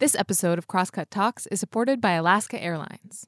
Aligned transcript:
This 0.00 0.16
episode 0.16 0.56
of 0.56 0.66
Crosscut 0.66 1.10
Talks 1.10 1.46
is 1.48 1.60
supported 1.60 2.00
by 2.00 2.12
Alaska 2.12 2.58
Airlines. 2.58 3.26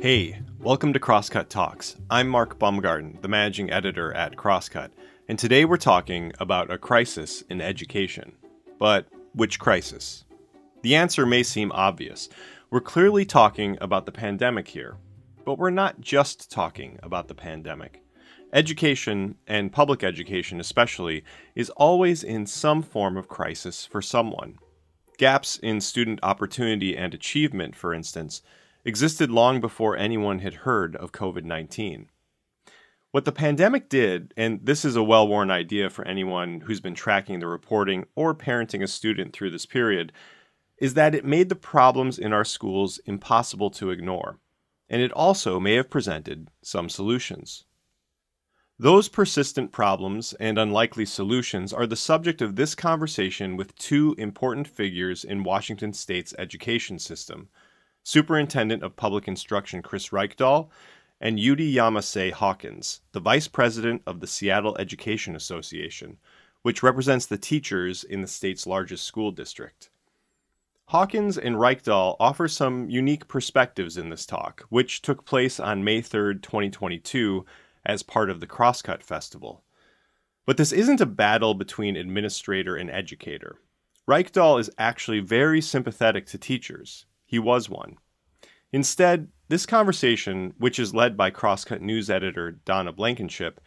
Hey, 0.00 0.40
welcome 0.58 0.94
to 0.94 0.98
Crosscut 0.98 1.50
Talks. 1.50 1.96
I'm 2.08 2.28
Mark 2.28 2.58
Baumgarten, 2.58 3.18
the 3.20 3.28
managing 3.28 3.70
editor 3.70 4.14
at 4.14 4.36
Crosscut, 4.36 4.88
and 5.28 5.38
today 5.38 5.66
we're 5.66 5.76
talking 5.76 6.32
about 6.40 6.72
a 6.72 6.78
crisis 6.78 7.42
in 7.50 7.60
education. 7.60 8.32
But 8.78 9.06
which 9.34 9.58
crisis? 9.58 10.24
The 10.80 10.96
answer 10.96 11.26
may 11.26 11.42
seem 11.42 11.72
obvious. 11.72 12.30
We're 12.70 12.80
clearly 12.80 13.26
talking 13.26 13.76
about 13.82 14.06
the 14.06 14.12
pandemic 14.12 14.66
here, 14.66 14.96
but 15.44 15.58
we're 15.58 15.68
not 15.68 16.00
just 16.00 16.50
talking 16.50 16.98
about 17.02 17.28
the 17.28 17.34
pandemic. 17.34 18.02
Education, 18.52 19.36
and 19.46 19.70
public 19.72 20.02
education 20.02 20.58
especially, 20.58 21.22
is 21.54 21.68
always 21.70 22.24
in 22.24 22.46
some 22.46 22.82
form 22.82 23.18
of 23.18 23.28
crisis 23.28 23.84
for 23.84 24.00
someone. 24.00 24.58
Gaps 25.18 25.58
in 25.58 25.82
student 25.82 26.18
opportunity 26.22 26.96
and 26.96 27.12
achievement, 27.12 27.76
for 27.76 27.92
instance, 27.92 28.40
existed 28.86 29.30
long 29.30 29.60
before 29.60 29.98
anyone 29.98 30.38
had 30.38 30.54
heard 30.54 30.96
of 30.96 31.12
COVID 31.12 31.44
19. 31.44 32.08
What 33.10 33.26
the 33.26 33.32
pandemic 33.32 33.90
did, 33.90 34.32
and 34.34 34.64
this 34.64 34.82
is 34.82 34.96
a 34.96 35.02
well 35.02 35.28
worn 35.28 35.50
idea 35.50 35.90
for 35.90 36.06
anyone 36.06 36.62
who's 36.62 36.80
been 36.80 36.94
tracking 36.94 37.40
the 37.40 37.46
reporting 37.46 38.06
or 38.14 38.34
parenting 38.34 38.82
a 38.82 38.86
student 38.86 39.34
through 39.34 39.50
this 39.50 39.66
period, 39.66 40.10
is 40.78 40.94
that 40.94 41.14
it 41.14 41.24
made 41.24 41.50
the 41.50 41.54
problems 41.54 42.18
in 42.18 42.32
our 42.32 42.44
schools 42.44 42.98
impossible 43.04 43.70
to 43.72 43.90
ignore, 43.90 44.38
and 44.88 45.02
it 45.02 45.12
also 45.12 45.60
may 45.60 45.74
have 45.74 45.90
presented 45.90 46.48
some 46.62 46.88
solutions. 46.88 47.66
Those 48.80 49.08
persistent 49.08 49.72
problems 49.72 50.34
and 50.34 50.56
unlikely 50.56 51.04
solutions 51.04 51.72
are 51.72 51.86
the 51.86 51.96
subject 51.96 52.40
of 52.40 52.54
this 52.54 52.76
conversation 52.76 53.56
with 53.56 53.74
two 53.74 54.14
important 54.18 54.68
figures 54.68 55.24
in 55.24 55.42
Washington 55.42 55.92
state's 55.92 56.32
education 56.38 57.00
system 57.00 57.48
Superintendent 58.04 58.84
of 58.84 58.94
Public 58.94 59.26
Instruction 59.26 59.82
Chris 59.82 60.10
Reykdal 60.10 60.68
and 61.20 61.38
Judy 61.38 61.74
Yamaseh 61.74 62.30
Hawkins, 62.30 63.00
the 63.10 63.18
Vice 63.18 63.48
President 63.48 64.00
of 64.06 64.20
the 64.20 64.28
Seattle 64.28 64.76
Education 64.78 65.34
Association, 65.34 66.18
which 66.62 66.80
represents 66.80 67.26
the 67.26 67.36
teachers 67.36 68.04
in 68.04 68.20
the 68.20 68.28
state's 68.28 68.64
largest 68.64 69.04
school 69.04 69.32
district. 69.32 69.90
Hawkins 70.86 71.36
and 71.36 71.56
Reykdal 71.56 72.14
offer 72.20 72.46
some 72.46 72.88
unique 72.88 73.26
perspectives 73.26 73.96
in 73.96 74.08
this 74.08 74.24
talk, 74.24 74.66
which 74.68 75.02
took 75.02 75.24
place 75.24 75.58
on 75.58 75.82
May 75.82 76.00
3, 76.00 76.34
2022 76.34 77.44
as 77.88 78.02
part 78.02 78.30
of 78.30 78.38
the 78.38 78.46
Crosscut 78.46 79.02
Festival. 79.02 79.64
But 80.46 80.58
this 80.58 80.70
isn't 80.72 81.00
a 81.00 81.06
battle 81.06 81.54
between 81.54 81.96
administrator 81.96 82.76
and 82.76 82.90
educator. 82.90 83.58
Reykdal 84.08 84.60
is 84.60 84.70
actually 84.78 85.20
very 85.20 85.60
sympathetic 85.60 86.26
to 86.26 86.38
teachers. 86.38 87.06
He 87.26 87.38
was 87.38 87.68
one. 87.68 87.96
Instead, 88.72 89.28
this 89.48 89.66
conversation, 89.66 90.54
which 90.58 90.78
is 90.78 90.94
led 90.94 91.16
by 91.16 91.30
Crosscut 91.30 91.80
News 91.80 92.10
editor 92.10 92.52
Donna 92.52 92.92
Blankenship, 92.92 93.60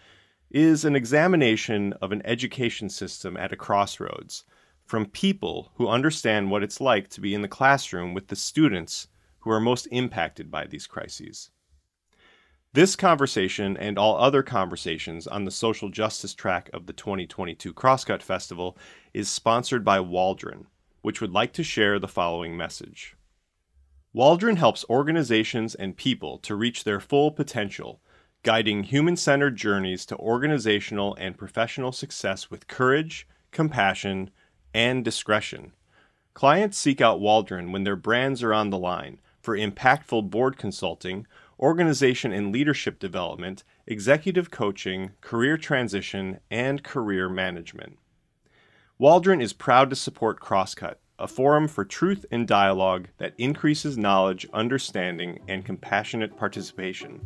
is 0.52 0.86
an 0.86 0.96
examination 0.96 1.94
of 2.02 2.12
an 2.12 2.22
education 2.26 2.90
system 2.90 3.36
at 3.38 3.52
a 3.52 3.56
crossroads 3.56 4.44
from 4.86 5.06
people 5.06 5.72
who 5.76 5.88
understand 5.88 6.52
what 6.52 6.64
it's 6.64 6.82
like 6.82 7.10
to 7.10 7.22
be 7.22 7.34
in 7.34 7.42
the 7.42 7.48
classroom 7.48 8.14
with 8.14 8.28
the 8.28 8.36
students 8.36 9.08
who 9.40 9.50
are 9.50 9.60
most 9.60 9.88
impacted 9.92 10.52
by 10.52 10.68
these 10.68 10.86
crises. 10.86 11.50
This 12.74 12.96
conversation 12.96 13.76
and 13.76 14.00
all 14.00 14.18
other 14.18 14.44
conversations 14.44 15.28
on 15.28 15.44
the 15.44 15.52
social 15.52 15.90
justice 15.90 16.34
track 16.34 16.70
of 16.72 16.86
the 16.86 16.94
2022 16.94 17.74
Crosscut 17.74 18.24
Festival 18.24 18.78
is 19.14 19.28
sponsored 19.28 19.84
by 19.84 20.00
Waldron, 20.00 20.68
which 21.02 21.20
would 21.20 21.34
like 21.34 21.52
to 21.54 21.66
share 21.66 22.00
the 22.00 22.08
following 22.08 22.56
message. 22.56 23.18
Waldron 24.14 24.56
helps 24.56 24.86
organizations 24.90 25.76
and 25.76 25.98
people 25.98 26.38
to 26.38 26.56
reach 26.56 26.86
their 26.86 27.02
full 27.02 27.32
potential, 27.32 28.00
guiding 28.42 28.84
human 28.84 29.18
centered 29.18 29.58
journeys 29.58 30.06
to 30.06 30.16
organizational 30.16 31.14
and 31.16 31.38
professional 31.38 31.92
success 31.92 32.50
with 32.50 32.70
courage, 32.70 33.28
compassion, 33.52 34.30
and 34.74 35.04
discretion. 35.04 35.74
Clients 36.34 36.78
seek 36.78 37.02
out 37.02 37.20
Waldron 37.20 37.74
when 37.74 37.84
their 37.84 37.98
brands 37.98 38.42
are 38.42 38.54
on 38.54 38.70
the 38.70 38.78
line 38.78 39.20
for 39.42 39.58
impactful 39.58 40.30
board 40.30 40.58
consulting 40.58 41.28
organization 41.62 42.32
and 42.32 42.52
leadership 42.52 43.00
development, 43.00 43.64
executive 43.86 44.50
coaching, 44.50 45.12
career 45.22 45.58
transition, 45.58 46.40
and 46.50 46.84
career 46.84 47.30
management. 47.30 47.98
Waldron 48.98 49.42
is 49.42 49.54
proud 49.54 49.90
to 49.90 49.96
support 49.96 50.40
Crosscut, 50.40 50.96
a 51.18 51.28
forum 51.28 51.68
for 51.68 51.86
truth 51.86 52.26
and 52.32 52.48
dialogue 52.48 53.08
that 53.18 53.34
increases 53.38 53.98
knowledge, 53.98 54.48
understanding, 54.54 55.40
and 55.48 55.66
compassionate 55.66 56.36
participation. 56.38 57.22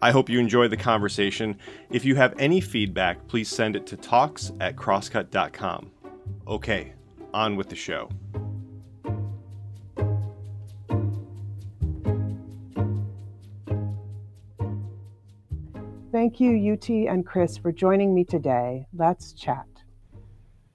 I 0.00 0.10
hope 0.10 0.30
you 0.30 0.38
enjoy 0.38 0.68
the 0.68 0.76
conversation. 0.76 1.58
If 1.90 2.04
you 2.04 2.14
have 2.14 2.34
any 2.38 2.60
feedback, 2.60 3.26
please 3.26 3.48
send 3.48 3.76
it 3.76 3.86
to 3.88 3.96
talks 3.96 4.52
at 4.60 4.76
crosscut.com. 4.76 5.90
Okay, 6.46 6.92
on 7.34 7.56
with 7.56 7.68
the 7.68 7.76
show. 7.76 8.08
Thank 16.28 16.40
you, 16.40 16.74
UT 16.74 16.90
and 16.90 17.24
Chris, 17.24 17.56
for 17.56 17.72
joining 17.72 18.14
me 18.14 18.22
today. 18.22 18.86
Let's 18.94 19.32
chat. 19.32 19.64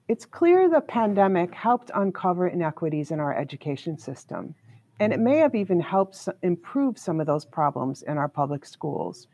It's 0.08 0.26
clear 0.26 0.68
the 0.68 0.80
pandemic 0.80 1.54
helped 1.54 1.92
uncover 1.94 2.48
inequities 2.48 3.12
in 3.12 3.20
our 3.20 3.32
education 3.32 3.96
system, 3.96 4.56
and 4.98 5.12
it 5.12 5.20
may 5.20 5.36
have 5.36 5.54
even 5.54 5.78
helped 5.78 6.28
improve 6.42 6.98
some 6.98 7.20
of 7.20 7.28
those 7.28 7.44
problems 7.44 8.02
in 8.02 8.18
our 8.18 8.28
public 8.28 8.66
schools. 8.66 9.28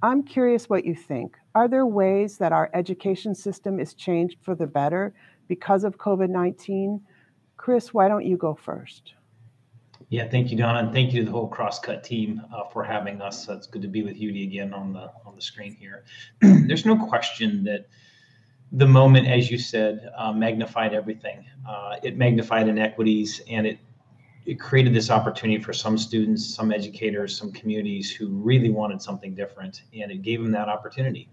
I'm 0.00 0.22
curious 0.22 0.68
what 0.68 0.84
you 0.84 0.94
think. 0.94 1.36
Are 1.56 1.66
there 1.66 1.86
ways 1.86 2.38
that 2.38 2.52
our 2.52 2.70
education 2.72 3.34
system 3.34 3.80
is 3.80 3.94
changed 3.94 4.36
for 4.42 4.54
the 4.54 4.68
better 4.68 5.12
because 5.48 5.82
of 5.82 5.98
COVID 5.98 6.28
19? 6.28 7.00
Chris, 7.56 7.92
why 7.92 8.06
don't 8.06 8.24
you 8.24 8.36
go 8.36 8.54
first? 8.54 9.14
Yeah, 10.10 10.26
thank 10.26 10.50
you, 10.50 10.56
Donna, 10.56 10.78
and 10.78 10.92
thank 10.92 11.12
you 11.12 11.20
to 11.20 11.26
the 11.26 11.32
whole 11.32 11.50
Crosscut 11.50 12.02
team 12.02 12.40
uh, 12.54 12.64
for 12.72 12.82
having 12.82 13.20
us. 13.20 13.46
it's 13.48 13.66
good 13.66 13.82
to 13.82 13.88
be 13.88 14.02
with 14.02 14.16
Judy 14.16 14.44
again 14.44 14.72
on 14.72 14.94
the 14.94 15.12
on 15.26 15.36
the 15.36 15.42
screen 15.42 15.74
here. 15.74 16.04
There's 16.40 16.86
no 16.86 16.96
question 16.96 17.62
that 17.64 17.88
the 18.72 18.86
moment, 18.86 19.26
as 19.26 19.50
you 19.50 19.58
said, 19.58 20.10
uh, 20.16 20.32
magnified 20.32 20.94
everything. 20.94 21.44
Uh, 21.68 21.96
it 22.02 22.16
magnified 22.16 22.68
inequities, 22.68 23.42
and 23.50 23.66
it 23.66 23.78
it 24.46 24.58
created 24.58 24.94
this 24.94 25.10
opportunity 25.10 25.62
for 25.62 25.74
some 25.74 25.98
students, 25.98 26.54
some 26.54 26.72
educators, 26.72 27.36
some 27.36 27.52
communities 27.52 28.10
who 28.10 28.28
really 28.28 28.70
wanted 28.70 29.02
something 29.02 29.34
different, 29.34 29.82
and 29.92 30.10
it 30.10 30.22
gave 30.22 30.42
them 30.42 30.50
that 30.52 30.70
opportunity. 30.70 31.28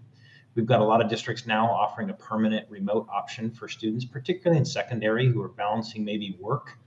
We've 0.54 0.66
got 0.66 0.80
a 0.80 0.84
lot 0.84 1.00
of 1.00 1.08
districts 1.08 1.46
now 1.46 1.66
offering 1.70 2.10
a 2.10 2.14
permanent 2.14 2.68
remote 2.68 3.06
option 3.10 3.50
for 3.50 3.68
students, 3.68 4.04
particularly 4.04 4.58
in 4.58 4.66
secondary, 4.66 5.28
who 5.28 5.40
are 5.40 5.48
balancing 5.48 6.04
maybe 6.04 6.36
work 6.38 6.78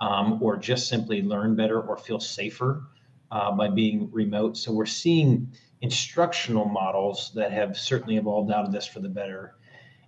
um, 0.00 0.42
or 0.42 0.56
just 0.56 0.88
simply 0.88 1.22
learn 1.22 1.56
better 1.56 1.80
or 1.80 1.96
feel 1.96 2.20
safer 2.20 2.84
uh, 3.30 3.50
by 3.52 3.68
being 3.68 4.10
remote. 4.12 4.56
So 4.56 4.72
we're 4.72 4.86
seeing 4.86 5.50
instructional 5.80 6.64
models 6.64 7.32
that 7.34 7.52
have 7.52 7.76
certainly 7.76 8.16
evolved 8.16 8.50
out 8.50 8.64
of 8.64 8.72
this 8.72 8.86
for 8.86 9.00
the 9.00 9.08
better. 9.08 9.56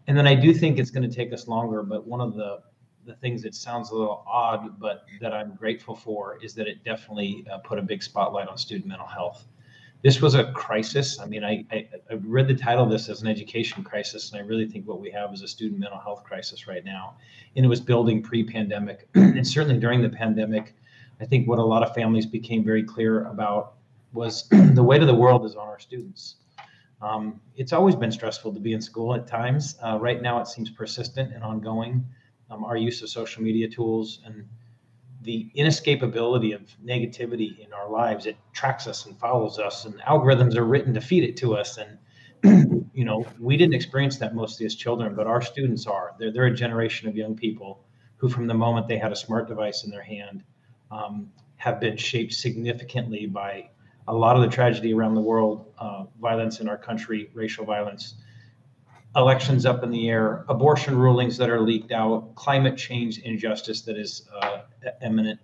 And 0.06 0.16
then 0.16 0.26
I 0.26 0.34
do 0.34 0.54
think 0.54 0.78
it's 0.78 0.90
going 0.90 1.08
to 1.08 1.14
take 1.14 1.32
us 1.32 1.48
longer, 1.48 1.82
but 1.82 2.06
one 2.06 2.20
of 2.20 2.34
the 2.34 2.60
the 3.04 3.14
things 3.14 3.42
that 3.42 3.54
sounds 3.54 3.90
a 3.90 3.94
little 3.94 4.22
odd, 4.26 4.78
but 4.78 5.06
that 5.22 5.32
I'm 5.32 5.54
grateful 5.54 5.96
for, 5.96 6.38
is 6.42 6.52
that 6.54 6.66
it 6.66 6.84
definitely 6.84 7.46
uh, 7.50 7.56
put 7.58 7.78
a 7.78 7.82
big 7.82 8.02
spotlight 8.02 8.48
on 8.48 8.58
student 8.58 8.86
mental 8.86 9.06
health 9.06 9.46
this 10.02 10.20
was 10.20 10.34
a 10.34 10.52
crisis. 10.52 11.18
I 11.18 11.26
mean, 11.26 11.44
I, 11.44 11.64
I, 11.72 11.88
I, 12.10 12.14
read 12.14 12.46
the 12.46 12.54
title 12.54 12.84
of 12.84 12.90
this 12.90 13.08
as 13.08 13.22
an 13.22 13.28
education 13.28 13.82
crisis, 13.82 14.30
and 14.30 14.40
I 14.40 14.44
really 14.44 14.66
think 14.66 14.86
what 14.86 15.00
we 15.00 15.10
have 15.10 15.32
is 15.32 15.42
a 15.42 15.48
student 15.48 15.80
mental 15.80 15.98
health 15.98 16.22
crisis 16.24 16.68
right 16.68 16.84
now. 16.84 17.16
And 17.56 17.64
it 17.64 17.68
was 17.68 17.80
building 17.80 18.22
pre 18.22 18.44
pandemic. 18.44 19.08
and 19.14 19.46
certainly 19.46 19.78
during 19.80 20.02
the 20.02 20.08
pandemic, 20.08 20.74
I 21.20 21.24
think 21.24 21.48
what 21.48 21.58
a 21.58 21.64
lot 21.64 21.82
of 21.82 21.94
families 21.94 22.26
became 22.26 22.64
very 22.64 22.84
clear 22.84 23.24
about 23.24 23.74
was 24.12 24.48
the 24.50 24.82
weight 24.82 25.00
of 25.00 25.08
the 25.08 25.14
world 25.14 25.44
is 25.44 25.56
on 25.56 25.66
our 25.66 25.80
students. 25.80 26.36
Um, 27.02 27.40
it's 27.56 27.72
always 27.72 27.94
been 27.94 28.10
stressful 28.10 28.52
to 28.54 28.60
be 28.60 28.72
in 28.72 28.80
school 28.80 29.14
at 29.14 29.26
times. 29.26 29.76
Uh, 29.84 29.98
right 30.00 30.20
now, 30.20 30.40
it 30.40 30.46
seems 30.46 30.70
persistent 30.70 31.32
and 31.32 31.42
ongoing. 31.42 32.06
Um, 32.50 32.64
our 32.64 32.76
use 32.76 33.02
of 33.02 33.10
social 33.10 33.42
media 33.42 33.68
tools 33.68 34.20
and 34.24 34.48
the 35.28 35.50
inescapability 35.54 36.54
of 36.54 36.62
negativity 36.82 37.58
in 37.58 37.70
our 37.74 37.90
lives 37.90 38.24
it 38.24 38.34
tracks 38.54 38.86
us 38.86 39.04
and 39.04 39.14
follows 39.18 39.58
us 39.58 39.84
and 39.84 40.00
algorithms 40.00 40.56
are 40.56 40.64
written 40.64 40.94
to 40.94 41.02
feed 41.02 41.22
it 41.22 41.36
to 41.36 41.54
us 41.54 41.76
and 41.76 41.98
you 42.94 43.04
know 43.04 43.26
we 43.38 43.54
didn't 43.54 43.74
experience 43.74 44.16
that 44.16 44.34
mostly 44.34 44.64
as 44.64 44.74
children 44.74 45.14
but 45.14 45.26
our 45.26 45.42
students 45.42 45.86
are. 45.86 46.14
They're, 46.18 46.32
they're 46.32 46.46
a 46.46 46.54
generation 46.54 47.10
of 47.10 47.14
young 47.14 47.36
people 47.36 47.84
who 48.16 48.30
from 48.30 48.46
the 48.46 48.54
moment 48.54 48.88
they 48.88 48.96
had 48.96 49.12
a 49.12 49.16
smart 49.16 49.48
device 49.48 49.84
in 49.84 49.90
their 49.90 50.02
hand 50.02 50.44
um, 50.90 51.30
have 51.56 51.78
been 51.78 51.98
shaped 51.98 52.32
significantly 52.32 53.26
by 53.26 53.68
a 54.06 54.14
lot 54.14 54.34
of 54.34 54.40
the 54.40 54.48
tragedy 54.48 54.94
around 54.94 55.14
the 55.14 55.20
world, 55.20 55.66
uh, 55.78 56.04
violence 56.22 56.60
in 56.60 56.70
our 56.70 56.78
country, 56.78 57.30
racial 57.34 57.66
violence, 57.66 58.14
elections 59.18 59.66
up 59.66 59.82
in 59.82 59.90
the 59.90 60.08
air, 60.08 60.44
abortion 60.48 60.96
rulings 60.96 61.36
that 61.36 61.50
are 61.50 61.60
leaked 61.60 61.92
out, 61.92 62.34
climate 62.36 62.76
change 62.76 63.18
injustice 63.18 63.82
that 63.82 63.98
is 63.98 64.28
uh, 64.40 64.58
imminent. 65.02 65.40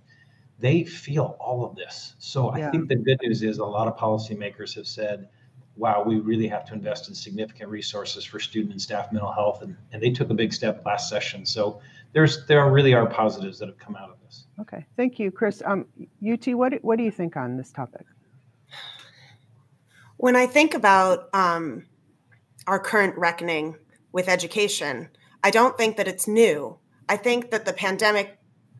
They 0.60 0.84
feel 0.84 1.36
all 1.40 1.64
of 1.64 1.74
this. 1.74 2.14
So 2.18 2.56
yeah. 2.56 2.68
I 2.68 2.70
think 2.70 2.88
the 2.88 2.96
good 2.96 3.18
news 3.22 3.42
is 3.42 3.58
a 3.58 3.64
lot 3.64 3.88
of 3.88 3.96
policymakers 3.96 4.74
have 4.76 4.86
said, 4.86 5.28
wow, 5.76 6.04
we 6.06 6.20
really 6.20 6.46
have 6.46 6.64
to 6.66 6.72
invest 6.72 7.08
in 7.08 7.14
significant 7.14 7.68
resources 7.68 8.24
for 8.24 8.38
student 8.38 8.70
and 8.70 8.80
staff 8.80 9.10
mental 9.12 9.32
health. 9.32 9.62
And, 9.62 9.76
and 9.92 10.00
they 10.00 10.10
took 10.10 10.30
a 10.30 10.34
big 10.34 10.52
step 10.52 10.86
last 10.86 11.08
session. 11.08 11.44
So 11.44 11.80
there's 12.12 12.46
there 12.46 12.70
really 12.70 12.94
are 12.94 13.06
positives 13.06 13.58
that 13.58 13.66
have 13.66 13.78
come 13.78 13.96
out 13.96 14.08
of 14.08 14.16
this. 14.24 14.44
Okay, 14.60 14.86
thank 14.96 15.18
you, 15.18 15.32
Chris. 15.32 15.62
Um, 15.66 15.86
UT, 16.24 16.46
what, 16.54 16.72
what 16.84 16.96
do 16.96 17.02
you 17.02 17.10
think 17.10 17.36
on 17.36 17.56
this 17.56 17.72
topic? 17.72 18.06
When 20.16 20.36
I 20.36 20.46
think 20.46 20.74
about 20.74 21.28
um, 21.34 21.84
our 22.66 22.78
current 22.78 23.16
reckoning 23.16 23.76
with 24.12 24.28
education. 24.28 25.08
I 25.42 25.50
don't 25.50 25.76
think 25.76 25.96
that 25.96 26.08
it's 26.08 26.28
new. 26.28 26.78
I 27.08 27.16
think 27.16 27.50
that 27.50 27.64
the 27.64 27.72
pandemic 27.72 28.38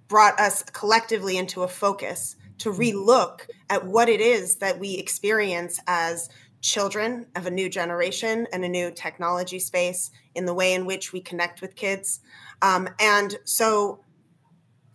brought 0.09 0.39
us 0.39 0.63
collectively 0.63 1.37
into 1.37 1.63
a 1.63 1.69
focus 1.69 2.37
to 2.59 2.71
relook 2.71 3.41
at 3.69 3.85
what 3.85 4.09
it 4.09 4.21
is 4.21 4.57
that 4.57 4.79
we 4.79 4.95
experience 4.95 5.81
as 5.87 6.29
children 6.61 7.27
of 7.37 7.47
a 7.47 7.51
new 7.51 7.69
generation 7.69 8.47
and 8.53 8.65
a 8.65 8.69
new 8.69 8.91
technology 8.91 9.59
space 9.59 10.11
in 10.35 10.47
the 10.47 10.55
way 10.55 10.73
in 10.73 10.87
which 10.87 11.13
we 11.13 11.21
connect 11.21 11.61
with 11.61 11.77
kids. 11.77 12.21
Um, 12.63 12.89
and 12.99 13.37
so, 13.45 14.01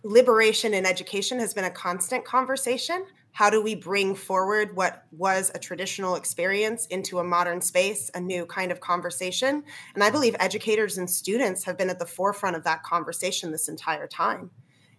liberation 0.02 0.72
in 0.72 0.86
education 0.86 1.38
has 1.38 1.52
been 1.52 1.64
a 1.64 1.70
constant 1.70 2.24
conversation 2.24 3.04
how 3.32 3.50
do 3.50 3.62
we 3.62 3.74
bring 3.74 4.14
forward 4.14 4.74
what 4.76 5.04
was 5.12 5.50
a 5.54 5.58
traditional 5.58 6.16
experience 6.16 6.86
into 6.86 7.18
a 7.18 7.24
modern 7.24 7.60
space, 7.60 8.10
a 8.14 8.20
new 8.20 8.44
kind 8.46 8.72
of 8.72 8.80
conversation? 8.80 9.62
And 9.94 10.02
I 10.02 10.10
believe 10.10 10.36
educators 10.38 10.98
and 10.98 11.08
students 11.08 11.64
have 11.64 11.78
been 11.78 11.90
at 11.90 11.98
the 11.98 12.06
forefront 12.06 12.56
of 12.56 12.64
that 12.64 12.82
conversation 12.82 13.52
this 13.52 13.68
entire 13.68 14.06
time. 14.06 14.50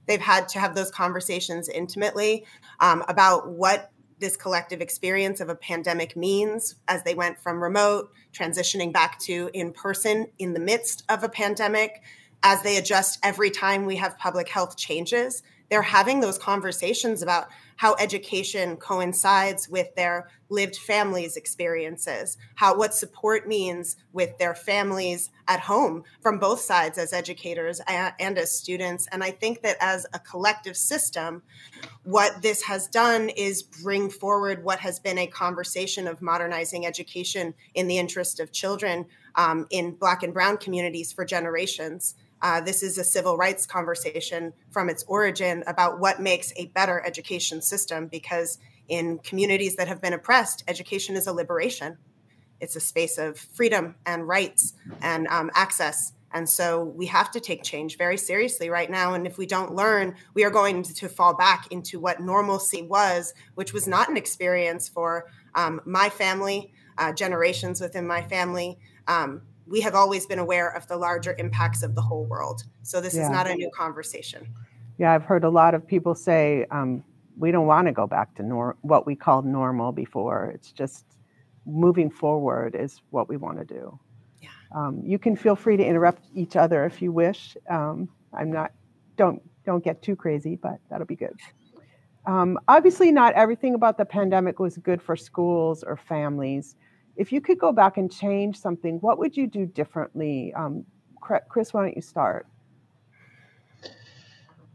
They've 0.08 0.20
had 0.20 0.50
to 0.50 0.60
have 0.60 0.76
those 0.76 0.92
conversations 0.92 1.70
intimately 1.70 2.46
um, 2.80 3.04
about 3.08 3.50
what 3.50 3.92
this 4.20 4.38
collective 4.38 4.82
experience 4.82 5.42
of 5.42 5.50
a 5.50 5.56
pandemic 5.56 6.16
means 6.16 6.76
as 6.88 7.04
they 7.04 7.16
went 7.16 7.40
from 7.40 7.62
remote, 7.62 8.14
transitioning 8.34 8.94
back 8.94 9.20
to 9.20 9.50
in 9.54 9.74
person 9.74 10.28
in 10.40 10.54
the 10.54 10.60
midst 10.60 11.04
of 11.10 11.24
a 11.24 11.30
pandemic, 11.30 12.02
as 12.44 12.62
they 12.62 12.78
adjust 12.78 13.20
every 13.24 13.50
time 13.50 13.86
we 13.86 13.98
have 13.98 14.18
public 14.18 14.48
health 14.48 14.78
changes. 14.78 15.44
They're 15.72 15.82
having 15.82 16.20
those 16.20 16.38
conversations 16.38 17.22
about 17.22 17.48
how 17.78 17.96
education 17.98 18.76
coincides 18.76 19.70
with 19.70 19.96
their 19.96 20.28
lived 20.50 20.76
families 20.76 21.38
experiences 21.38 22.38
how 22.56 22.78
what 22.78 22.94
support 22.94 23.48
means 23.48 23.96
with 24.12 24.38
their 24.38 24.54
families 24.54 25.32
at 25.48 25.62
home 25.62 26.04
from 26.20 26.38
both 26.38 26.60
sides 26.60 26.98
as 26.98 27.14
educators 27.14 27.82
and 27.88 28.38
as 28.38 28.52
students. 28.52 29.08
And 29.14 29.24
i 29.24 29.32
think 29.32 29.62
that 29.62 29.78
as 29.80 30.06
a 30.14 30.20
collective 30.20 30.76
system 30.76 31.42
what 32.04 32.42
this 32.42 32.62
has 32.64 32.88
done 32.88 33.30
is 33.30 33.64
bring 33.64 34.10
forward 34.10 34.64
what 34.64 34.80
has 34.80 35.00
been 35.00 35.18
a 35.18 35.28
conversation 35.28 36.06
of 36.06 36.22
modernizing 36.22 36.86
education 36.86 37.54
in 37.76 37.88
the 37.88 37.98
interest 37.98 38.42
of 38.42 38.52
children 38.52 39.06
um, 39.36 39.68
in 39.70 39.92
black 39.92 40.22
and 40.22 40.34
brown 40.34 40.58
communities 40.58 41.14
for 41.14 41.24
generations 41.24 42.16
uh, 42.42 42.62
this 42.62 42.82
is 42.82 42.98
a 42.98 43.04
civil 43.04 43.38
rights 43.38 43.66
conversation 43.66 44.54
from 44.70 44.90
its 44.90 45.04
origin 45.04 45.64
about 45.68 46.00
what 46.00 46.20
makes 46.20 46.52
a 46.56 46.68
better 46.68 47.04
education 47.06 47.62
system 47.62 48.08
because 48.08 48.58
in 48.88 49.20
communities 49.20 49.76
that 49.76 49.88
have 49.88 50.02
been 50.02 50.14
oppressed, 50.14 50.64
education 50.68 51.16
is 51.16 51.28
a 51.28 51.34
liberation. 51.34 51.98
It's 52.60 52.76
a 52.76 52.80
space 52.80 53.18
of 53.18 53.38
freedom 53.38 53.96
and 54.06 54.28
rights 54.28 54.74
and 55.02 55.28
um, 55.28 55.50
access. 55.56 56.14
And 56.34 56.48
so 56.48 56.84
we 56.84 57.08
have 57.08 57.32
to 57.32 57.40
take 57.40 57.64
change 57.64 57.98
very 57.98 58.18
seriously 58.18 58.70
right 58.70 58.90
now. 58.90 59.14
And 59.14 59.28
if 59.28 59.38
we 59.38 59.46
don't 59.46 59.76
learn, 59.76 60.16
we 60.34 60.44
are 60.44 60.50
going 60.50 60.84
to 60.84 61.10
fall 61.10 61.36
back 61.36 61.68
into 61.72 62.00
what 62.00 62.22
normalcy 62.22 62.82
was, 62.82 63.34
which 63.56 63.74
was 63.74 63.88
not 63.88 64.10
an 64.10 64.18
experience 64.18 64.88
for 64.88 65.26
um, 65.56 65.82
my 65.86 66.10
family, 66.10 66.74
uh, 66.98 67.12
generations 67.12 67.82
within 67.82 68.08
my 68.08 68.22
family. 68.22 68.80
Um, 69.08 69.42
we 69.68 69.82
have 69.82 69.96
always 69.96 70.26
been 70.26 70.40
aware 70.40 70.70
of 70.70 70.88
the 70.88 70.98
larger 70.98 71.36
impacts 71.38 71.84
of 71.84 71.96
the 71.96 72.02
whole 72.02 72.26
world. 72.26 72.64
So 72.84 73.00
this 73.02 73.16
yeah. 73.16 73.24
is 73.24 73.30
not 73.30 73.50
a 73.50 73.56
new 73.56 73.70
conversation. 73.76 74.54
Yeah, 74.98 75.14
I've 75.14 75.24
heard 75.24 75.44
a 75.44 75.50
lot 75.50 75.74
of 75.74 75.88
people 75.88 76.14
say 76.16 76.66
um, 76.72 77.04
we 77.38 77.52
don't 77.52 77.68
want 77.68 77.88
to 77.88 77.92
go 77.92 78.08
back 78.08 78.36
to 78.36 78.44
nor- 78.44 78.78
what 78.82 79.06
we 79.06 79.16
called 79.16 79.46
normal 79.46 79.92
before. 79.92 80.52
It's 80.54 80.72
just 80.72 81.06
moving 81.66 82.10
forward 82.10 82.76
is 82.76 83.02
what 83.12 83.30
we 83.30 83.38
want 83.38 83.60
to 83.60 83.66
do. 83.66 84.00
Yeah. 84.42 84.50
Um, 84.76 85.02
you 85.04 85.18
can 85.20 85.36
feel 85.36 85.56
free 85.56 85.78
to 85.78 85.86
interrupt 85.86 86.26
each 86.36 86.56
other 86.56 86.86
if 86.86 87.02
you 87.02 87.12
wish. 87.12 87.56
Um, 87.70 88.10
I'm 88.34 88.52
not. 88.52 88.72
Don't 89.18 89.42
don't 89.66 89.84
get 89.84 90.02
too 90.02 90.16
crazy, 90.16 90.56
but 90.56 90.80
that'll 90.90 91.06
be 91.06 91.16
good. 91.16 91.38
Um, 92.26 92.60
obviously, 92.68 93.12
not 93.12 93.34
everything 93.34 93.74
about 93.74 93.98
the 93.98 94.06
pandemic 94.06 94.60
was 94.60 94.78
good 94.78 95.02
for 95.02 95.16
schools 95.16 95.84
or 95.84 95.98
families 95.98 96.76
if 97.16 97.32
you 97.32 97.42
could 97.42 97.60
go 97.60 97.72
back 97.72 97.98
and 97.98 98.12
change 98.12 98.58
something, 98.58 98.98
what 99.00 99.18
would 99.18 99.36
you 99.36 99.48
do 99.48 99.66
differently? 99.66 100.54
Um, 100.54 100.86
Chris, 101.20 101.74
why 101.74 101.84
don't 101.84 101.96
you 101.96 102.02
start? 102.02 102.48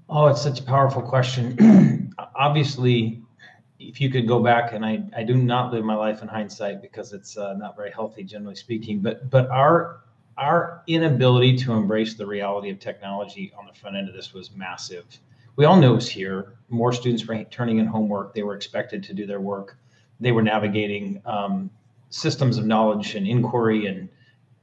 Oh, 0.08 0.26
it's 0.28 0.42
such 0.42 0.60
a 0.60 0.62
powerful 0.62 1.02
question. 1.02 2.12
Obviously, 2.36 3.22
if 3.80 4.00
you 4.00 4.08
could 4.08 4.28
go 4.28 4.40
back, 4.40 4.72
and 4.72 4.86
I, 4.86 5.02
I 5.16 5.24
do 5.24 5.34
not 5.34 5.72
live 5.72 5.84
my 5.84 5.96
life 5.96 6.22
in 6.22 6.28
hindsight 6.28 6.80
because 6.80 7.12
it's 7.12 7.36
uh, 7.36 7.54
not 7.54 7.76
very 7.76 7.90
healthy, 7.90 8.22
generally 8.22 8.54
speaking. 8.54 9.00
But 9.00 9.28
but 9.30 9.50
our 9.50 10.00
our 10.38 10.82
inability 10.86 11.56
to 11.56 11.72
embrace 11.72 12.14
the 12.14 12.26
reality 12.26 12.70
of 12.70 12.78
technology 12.78 13.52
on 13.58 13.66
the 13.66 13.72
front 13.72 13.96
end 13.96 14.08
of 14.08 14.14
this 14.14 14.32
was 14.32 14.54
massive. 14.54 15.04
We 15.56 15.64
all 15.64 15.76
knew 15.76 15.92
it 15.92 15.94
was 15.94 16.08
here. 16.08 16.58
More 16.68 16.92
students 16.92 17.26
were 17.26 17.42
turning 17.44 17.78
in 17.78 17.86
homework. 17.86 18.34
They 18.34 18.42
were 18.42 18.54
expected 18.54 19.02
to 19.04 19.14
do 19.14 19.26
their 19.26 19.40
work. 19.40 19.78
They 20.20 20.32
were 20.32 20.42
navigating 20.42 21.22
um, 21.24 21.70
systems 22.10 22.58
of 22.58 22.66
knowledge 22.66 23.14
and 23.14 23.26
inquiry 23.26 23.86
and 23.86 24.08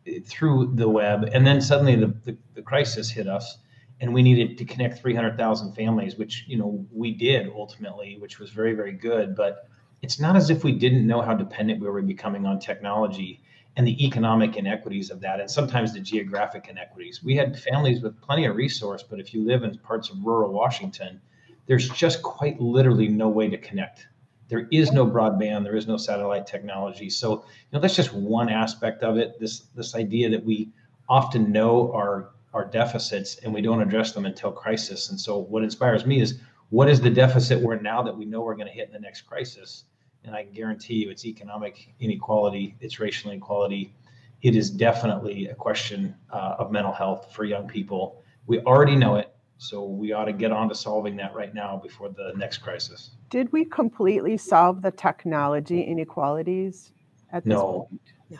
eh, 0.08 0.20
through 0.26 0.74
the 0.76 0.88
web. 0.88 1.30
And 1.34 1.46
then 1.46 1.62
suddenly 1.62 1.96
the, 1.96 2.14
the, 2.24 2.38
the 2.56 2.62
crisis 2.62 3.10
hit 3.10 3.28
us 3.28 3.58
and 4.00 4.14
we 4.14 4.22
needed 4.22 4.58
to 4.58 4.66
connect 4.66 5.00
300,000 5.00 5.74
families, 5.74 6.18
which, 6.18 6.46
you 6.48 6.58
know, 6.58 6.86
we 6.92 7.14
did 7.14 7.52
ultimately, 7.56 8.18
which 8.20 8.40
was 8.40 8.50
very, 8.50 8.74
very 8.74 8.92
good. 8.94 9.36
But 9.36 9.68
it's 10.02 10.20
not 10.20 10.36
as 10.36 10.50
if 10.50 10.64
we 10.64 10.74
didn't 10.74 11.08
know 11.08 11.22
how 11.22 11.34
dependent 11.34 11.80
we 11.80 11.90
were 11.90 12.02
becoming 12.02 12.46
on 12.46 12.60
technology 12.60 13.42
and 13.76 13.88
the 13.88 14.06
economic 14.06 14.56
inequities 14.56 15.10
of 15.10 15.20
that, 15.22 15.40
and 15.40 15.50
sometimes 15.50 15.94
the 15.94 16.00
geographic 16.00 16.68
inequities. 16.70 17.24
We 17.24 17.36
had 17.36 17.60
families 17.60 18.02
with 18.02 18.20
plenty 18.22 18.46
of 18.46 18.56
resource, 18.56 19.04
but 19.04 19.20
if 19.20 19.34
you 19.34 19.44
live 19.44 19.64
in 19.64 19.76
parts 19.80 20.10
of 20.10 20.24
rural 20.24 20.54
Washington, 20.54 21.20
there's 21.66 21.90
just 21.90 22.22
quite 22.22 22.60
literally 22.60 23.08
no 23.08 23.30
way 23.30 23.50
to 23.50 23.58
connect 23.58 24.08
there 24.50 24.68
is 24.72 24.92
no 24.92 25.06
broadband, 25.06 25.64
there 25.64 25.76
is 25.76 25.88
no 25.88 25.98
satellite 25.98 26.46
technology. 26.46 27.10
So, 27.10 27.32
you 27.32 27.44
know, 27.72 27.80
that's 27.80 27.96
just 27.96 28.14
one 28.14 28.50
aspect 28.50 29.04
of 29.04 29.18
it. 29.18 29.40
This 29.40 29.62
this 29.76 29.96
idea 29.96 30.30
that 30.30 30.44
we 30.44 30.70
often 31.10 31.52
know 31.52 31.92
our 31.94 32.30
our 32.54 32.66
deficits 32.66 33.38
and 33.38 33.54
we 33.54 33.62
don't 33.62 33.82
address 33.82 34.12
them 34.12 34.26
until 34.26 34.52
crisis. 34.52 35.10
And 35.10 35.20
so, 35.20 35.38
what 35.38 35.64
inspires 35.64 36.06
me 36.06 36.22
is 36.22 36.40
what 36.70 36.90
is 36.90 37.02
the 37.02 37.10
deficit 37.10 37.62
we're 37.62 37.80
now 37.80 38.02
that 38.02 38.16
we 38.16 38.26
know 38.26 38.42
we're 38.42 38.56
going 38.56 38.68
to 38.68 38.74
hit 38.74 38.88
in 38.88 38.94
the 38.94 39.00
next 39.00 39.22
crisis? 39.22 39.86
And 40.24 40.36
I 40.36 40.44
guarantee 40.44 40.96
you, 40.96 41.10
it's 41.10 41.26
economic 41.26 41.94
inequality, 42.00 42.76
it's 42.80 43.00
racial 43.00 43.32
inequality. 43.32 43.94
It 44.42 44.56
is 44.56 44.70
definitely 44.70 45.48
a 45.48 45.56
question 45.56 46.16
uh, 46.32 46.56
of 46.60 46.72
mental 46.72 46.92
health 46.92 47.32
for 47.34 47.46
young 47.46 47.68
people. 47.68 48.22
We 48.46 48.60
already 48.62 48.96
know 48.96 49.16
it. 49.16 49.33
So 49.64 49.86
we 49.86 50.12
ought 50.12 50.26
to 50.26 50.34
get 50.34 50.52
on 50.52 50.68
to 50.68 50.76
solving 50.76 51.16
that 51.18 51.34
right 51.34 51.54
now 51.54 51.78
before 51.78 52.10
the 52.10 52.34
next 52.36 52.58
crisis. 52.58 53.12
Did 53.30 53.50
we 53.54 53.64
completely 53.64 54.36
solve 54.36 54.82
the 54.82 54.92
technology 54.92 55.82
inequalities 55.82 56.92
at 57.32 57.46
this 57.46 57.52
no. 57.52 57.88
point? 57.90 58.02
No. 58.30 58.40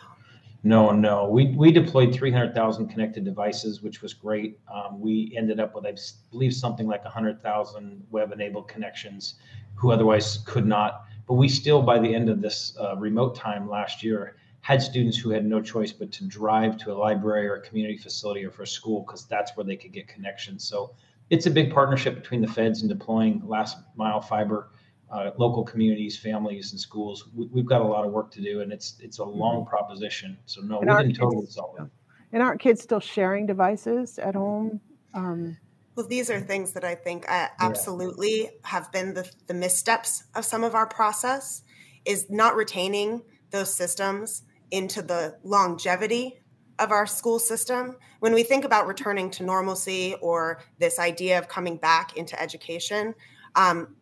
No, 0.66 0.90
no. 0.92 1.28
We, 1.28 1.46
we 1.56 1.72
deployed 1.72 2.14
300,000 2.14 2.88
connected 2.88 3.24
devices, 3.24 3.80
which 3.80 4.02
was 4.02 4.12
great. 4.12 4.58
Um, 4.72 5.00
we 5.00 5.32
ended 5.34 5.60
up 5.60 5.74
with, 5.74 5.86
I 5.86 5.94
believe, 6.30 6.52
something 6.52 6.86
like 6.86 7.04
100,000 7.04 8.06
web 8.10 8.30
enabled 8.30 8.68
connections 8.68 9.36
who 9.76 9.92
otherwise 9.92 10.42
could 10.44 10.66
not. 10.66 11.06
But 11.26 11.34
we 11.34 11.48
still, 11.48 11.80
by 11.80 11.98
the 11.98 12.14
end 12.14 12.28
of 12.28 12.42
this 12.42 12.76
uh, 12.78 12.96
remote 12.96 13.34
time 13.34 13.66
last 13.68 14.02
year, 14.02 14.36
had 14.60 14.82
students 14.82 15.18
who 15.18 15.30
had 15.30 15.44
no 15.44 15.60
choice 15.60 15.92
but 15.92 16.12
to 16.12 16.24
drive 16.24 16.76
to 16.78 16.92
a 16.92 16.96
library 16.96 17.46
or 17.46 17.56
a 17.56 17.60
community 17.60 17.98
facility 17.98 18.44
or 18.44 18.50
for 18.50 18.62
a 18.62 18.66
school 18.66 19.00
because 19.00 19.26
that's 19.26 19.54
where 19.56 19.64
they 19.64 19.76
could 19.76 19.92
get 19.92 20.08
connections. 20.08 20.64
So 20.64 20.94
it's 21.30 21.46
a 21.46 21.50
big 21.50 21.72
partnership 21.72 22.14
between 22.14 22.40
the 22.40 22.48
feds 22.48 22.82
and 22.82 22.88
deploying 22.88 23.42
last 23.46 23.78
mile 23.96 24.20
fiber, 24.20 24.70
uh, 25.10 25.30
local 25.38 25.64
communities, 25.64 26.18
families, 26.18 26.72
and 26.72 26.80
schools. 26.80 27.28
We, 27.34 27.60
have 27.60 27.66
got 27.66 27.80
a 27.80 27.84
lot 27.84 28.04
of 28.04 28.12
work 28.12 28.30
to 28.32 28.42
do, 28.42 28.60
and 28.60 28.72
it's 28.72 28.96
it's 29.00 29.18
a 29.18 29.24
long 29.24 29.60
mm-hmm. 29.60 29.70
proposition. 29.70 30.38
So 30.46 30.60
no, 30.60 30.80
and 30.80 30.90
we 30.90 30.96
didn't 30.96 31.08
kids, 31.08 31.18
totally 31.18 31.46
solve 31.46 31.76
it. 31.80 31.88
And 32.32 32.42
aren't 32.42 32.60
kids 32.60 32.82
still 32.82 33.00
sharing 33.00 33.46
devices 33.46 34.18
at 34.18 34.34
home? 34.34 34.80
Um, 35.14 35.56
well, 35.94 36.06
these 36.06 36.30
are 36.30 36.40
things 36.40 36.72
that 36.72 36.84
I 36.84 36.96
think 36.96 37.30
uh, 37.30 37.48
absolutely 37.60 38.42
yeah. 38.42 38.48
have 38.64 38.90
been 38.90 39.14
the, 39.14 39.30
the 39.46 39.54
missteps 39.54 40.24
of 40.34 40.44
some 40.44 40.64
of 40.64 40.74
our 40.74 40.86
process 40.86 41.62
is 42.04 42.26
not 42.28 42.56
retaining 42.56 43.22
those 43.50 43.72
systems 43.72 44.42
into 44.72 45.02
the 45.02 45.36
longevity 45.44 46.40
of 46.78 46.90
our 46.90 47.06
school 47.06 47.38
system. 47.38 47.96
When 48.20 48.34
we 48.34 48.42
think 48.42 48.64
about 48.64 48.86
returning 48.86 49.30
to 49.32 49.44
normalcy 49.44 50.14
or 50.20 50.60
this 50.78 50.98
idea 50.98 51.38
of 51.38 51.48
coming 51.48 51.76
back 51.76 52.16
into 52.16 52.40
education, 52.40 53.14
um, 53.54 53.94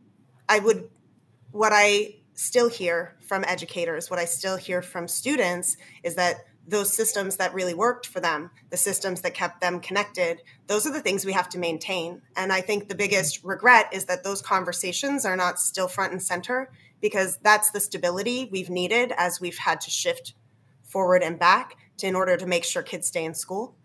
I 0.49 0.59
would, 0.59 0.89
what 1.51 1.73
I 1.75 2.17
still 2.35 2.69
hear 2.69 3.17
from 3.21 3.45
educators, 3.47 4.11
what 4.11 4.19
I 4.19 4.25
still 4.25 4.57
hear 4.57 4.83
from 4.83 5.07
students 5.07 5.77
is 6.03 6.15
that 6.15 6.37
those 6.67 6.95
systems 6.95 7.37
that 7.37 7.55
really 7.55 7.75
worked 7.75 8.07
for 8.07 8.21
them, 8.21 8.51
the 8.71 8.77
systems 8.77 9.21
that 9.23 9.35
kept 9.35 9.61
them 9.61 9.81
connected, 9.81 10.41
those 10.69 10.87
are 10.87 10.93
the 10.93 11.01
things 11.01 11.25
we 11.25 11.33
have 11.33 11.49
to 11.51 11.59
maintain. 11.59 12.23
And 12.37 12.53
I 12.53 12.61
think 12.61 12.89
the 12.89 12.95
biggest 12.95 13.43
regret 13.43 13.89
is 13.93 14.05
that 14.05 14.23
those 14.23 14.41
conversations 14.41 15.27
are 15.27 15.37
not 15.37 15.59
still 15.59 15.89
front 15.89 16.13
and 16.13 16.23
center 16.23 16.71
because 17.01 17.39
that's 17.43 17.73
the 17.73 17.81
stability 17.81 18.49
we've 18.53 18.71
needed 18.71 19.13
as 19.17 19.41
we've 19.41 19.59
had 19.59 19.81
to 19.83 19.91
shift 19.91 20.35
forward 20.85 21.23
and 21.23 21.39
back 21.39 21.77
in 22.05 22.15
order 22.15 22.37
to 22.37 22.47
make 22.47 22.65
sure 22.65 22.83
kids 22.83 23.09
stay 23.09 23.25
in 23.25 23.35
school 23.35 23.77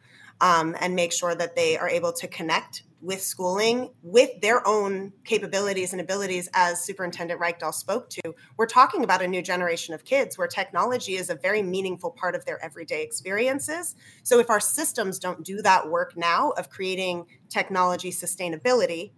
um, 0.42 0.76
and 0.80 0.96
make 0.96 1.12
sure 1.12 1.36
that 1.36 1.56
they 1.56 1.78
are 1.78 1.90
able 1.90 2.14
to 2.14 2.28
connect 2.28 2.84
with 3.02 3.22
schooling 3.22 3.92
with 4.02 4.42
their 4.42 4.68
own 4.68 5.14
capabilities 5.24 5.92
and 5.92 6.02
abilities 6.02 6.50
as 6.54 6.84
superintendent 6.84 7.40
Reykdal 7.40 7.74
spoke 7.74 8.10
to. 8.10 8.34
We're 8.58 8.66
talking 8.66 9.04
about 9.04 9.22
a 9.22 9.28
new 9.28 9.42
generation 9.42 9.94
of 9.94 10.04
kids 10.04 10.38
where 10.38 10.48
technology 10.48 11.16
is 11.16 11.30
a 11.30 11.36
very 11.36 11.62
meaningful 11.62 12.12
part 12.12 12.34
of 12.34 12.46
their 12.46 12.64
everyday 12.64 13.04
experiences. 13.04 13.96
So 14.24 14.40
if 14.40 14.50
our 14.50 14.60
systems 14.60 15.20
don't 15.20 15.44
do 15.44 15.62
that 15.62 15.88
work 15.90 16.18
now 16.18 16.52
of 16.52 16.70
creating 16.70 17.28
technology 17.50 18.12
sustainability 18.12 19.12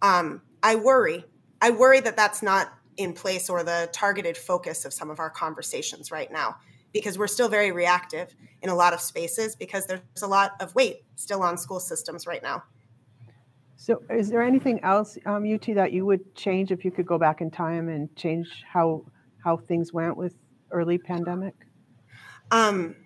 um, 0.00 0.42
i 0.62 0.74
worry. 0.76 1.24
I 1.60 1.70
worry 1.70 2.00
that 2.00 2.16
that's 2.16 2.42
not 2.42 2.72
in 2.96 3.12
place 3.12 3.50
or 3.50 3.62
the 3.62 3.88
targeted 3.92 4.36
focus 4.36 4.84
of 4.84 4.92
some 4.92 5.10
of 5.10 5.18
our 5.18 5.30
conversations 5.30 6.10
right 6.10 6.30
now 6.32 6.56
because 6.92 7.18
we're 7.18 7.26
still 7.26 7.48
very 7.48 7.72
reactive 7.72 8.34
in 8.62 8.70
a 8.70 8.74
lot 8.74 8.92
of 8.92 9.00
spaces 9.00 9.54
because 9.56 9.86
there's 9.86 10.00
a 10.22 10.26
lot 10.26 10.52
of 10.60 10.74
weight 10.74 11.04
still 11.16 11.42
on 11.42 11.58
school 11.58 11.80
systems 11.80 12.26
right 12.26 12.42
now. 12.42 12.62
So, 13.76 14.02
is 14.10 14.28
there 14.28 14.42
anything 14.42 14.80
else, 14.82 15.16
um, 15.24 15.44
UT, 15.50 15.74
that 15.74 15.92
you 15.92 16.04
would 16.04 16.34
change 16.34 16.72
if 16.72 16.84
you 16.84 16.90
could 16.90 17.06
go 17.06 17.16
back 17.16 17.40
in 17.40 17.50
time 17.50 17.88
and 17.88 18.14
change 18.16 18.64
how 18.66 19.04
how 19.44 19.56
things 19.56 19.92
went 19.92 20.16
with 20.16 20.34
early 20.72 20.98
pandemic? 20.98 21.54
Um, 22.50 22.96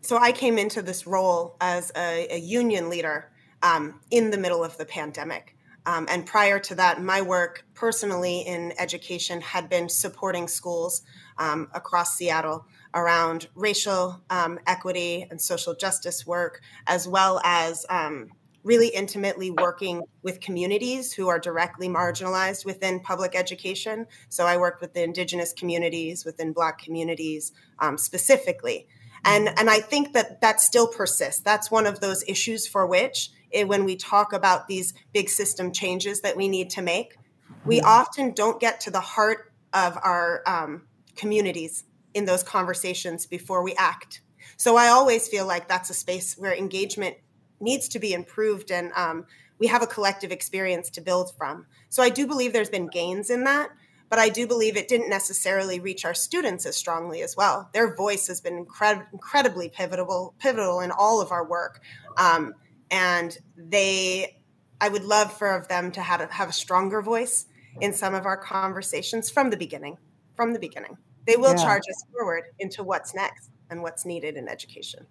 so, 0.00 0.18
I 0.18 0.32
came 0.32 0.58
into 0.58 0.82
this 0.82 1.06
role 1.06 1.56
as 1.60 1.92
a, 1.96 2.26
a 2.34 2.38
union 2.38 2.90
leader 2.90 3.30
um, 3.62 4.00
in 4.10 4.30
the 4.30 4.38
middle 4.38 4.64
of 4.64 4.76
the 4.76 4.84
pandemic. 4.84 5.56
Um, 5.86 6.06
and 6.10 6.26
prior 6.26 6.58
to 6.58 6.74
that, 6.74 7.00
my 7.00 7.22
work 7.22 7.64
personally 7.74 8.40
in 8.40 8.74
education 8.78 9.40
had 9.40 9.70
been 9.70 9.88
supporting 9.88 10.46
schools 10.46 11.02
um, 11.38 11.68
across 11.72 12.16
Seattle 12.16 12.66
around 12.94 13.48
racial 13.54 14.20
um, 14.30 14.58
equity 14.66 15.26
and 15.30 15.40
social 15.40 15.74
justice 15.74 16.26
work, 16.26 16.60
as 16.86 17.06
well 17.06 17.40
as 17.44 17.84
um, 17.88 18.30
really 18.64 18.88
intimately 18.88 19.50
working 19.50 20.02
with 20.22 20.40
communities 20.40 21.12
who 21.12 21.28
are 21.28 21.38
directly 21.38 21.88
marginalized 21.88 22.64
within 22.64 23.00
public 23.00 23.34
education. 23.34 24.06
So 24.28 24.46
I 24.46 24.56
worked 24.56 24.80
with 24.80 24.94
the 24.94 25.02
indigenous 25.02 25.52
communities, 25.52 26.24
within 26.24 26.52
Black 26.52 26.78
communities 26.78 27.52
um, 27.78 27.96
specifically. 27.96 28.86
And, 29.24 29.48
and 29.58 29.70
I 29.70 29.80
think 29.80 30.12
that 30.12 30.40
that 30.40 30.60
still 30.60 30.86
persists. 30.86 31.40
That's 31.40 31.70
one 31.70 31.86
of 31.86 32.00
those 32.00 32.24
issues 32.28 32.66
for 32.66 32.86
which, 32.86 33.30
it, 33.50 33.60
eh, 33.60 33.64
when 33.64 33.84
we 33.84 33.96
talk 33.96 34.32
about 34.32 34.68
these 34.68 34.92
big 35.12 35.28
system 35.28 35.72
changes 35.72 36.20
that 36.20 36.36
we 36.36 36.48
need 36.48 36.70
to 36.70 36.82
make, 36.82 37.16
we 37.64 37.78
mm-hmm. 37.78 37.86
often 37.86 38.32
don't 38.32 38.60
get 38.60 38.80
to 38.82 38.90
the 38.90 39.00
heart 39.00 39.52
of 39.72 39.98
our 40.02 40.42
um, 40.46 40.82
communities 41.16 41.84
in 42.18 42.26
those 42.26 42.42
conversations 42.42 43.24
before 43.24 43.62
we 43.62 43.74
act. 43.78 44.20
So 44.56 44.76
I 44.76 44.88
always 44.88 45.28
feel 45.28 45.46
like 45.46 45.68
that's 45.68 45.88
a 45.88 45.94
space 45.94 46.36
where 46.36 46.54
engagement 46.54 47.16
needs 47.60 47.88
to 47.88 47.98
be 47.98 48.12
improved 48.12 48.70
and 48.70 48.92
um, 48.94 49.24
we 49.58 49.68
have 49.68 49.82
a 49.82 49.86
collective 49.86 50.30
experience 50.30 50.90
to 50.90 51.00
build 51.00 51.32
from. 51.36 51.66
So 51.88 52.02
I 52.02 52.10
do 52.10 52.26
believe 52.26 52.52
there's 52.52 52.68
been 52.68 52.88
gains 52.88 53.30
in 53.30 53.44
that, 53.44 53.70
but 54.08 54.18
I 54.18 54.28
do 54.28 54.46
believe 54.46 54.76
it 54.76 54.88
didn't 54.88 55.08
necessarily 55.08 55.80
reach 55.80 56.04
our 56.04 56.14
students 56.14 56.66
as 56.66 56.76
strongly 56.76 57.22
as 57.22 57.36
well. 57.36 57.70
Their 57.72 57.94
voice 57.94 58.26
has 58.28 58.40
been 58.40 58.64
incred- 58.64 59.06
incredibly 59.12 59.68
pivotal, 59.68 60.34
pivotal 60.38 60.80
in 60.80 60.90
all 60.90 61.20
of 61.20 61.32
our 61.32 61.48
work, 61.48 61.80
um, 62.16 62.54
and 62.90 63.36
they, 63.56 64.38
I 64.80 64.88
would 64.88 65.04
love 65.04 65.32
for 65.32 65.66
them 65.68 65.90
to 65.92 66.00
have 66.00 66.20
a, 66.20 66.32
have 66.32 66.48
a 66.48 66.52
stronger 66.52 67.02
voice 67.02 67.46
in 67.80 67.92
some 67.92 68.14
of 68.14 68.26
our 68.26 68.36
conversations 68.36 69.30
from 69.30 69.50
the 69.50 69.56
beginning. 69.56 69.98
From 70.36 70.52
the 70.52 70.58
beginning. 70.58 70.96
They 71.28 71.36
will 71.36 71.50
yeah. 71.50 71.62
charge 71.62 71.82
us 71.90 72.04
forward 72.10 72.44
into 72.58 72.82
what's 72.82 73.14
next 73.14 73.50
and 73.68 73.82
what's 73.82 74.06
needed 74.06 74.38
in 74.38 74.48
education. 74.48 75.06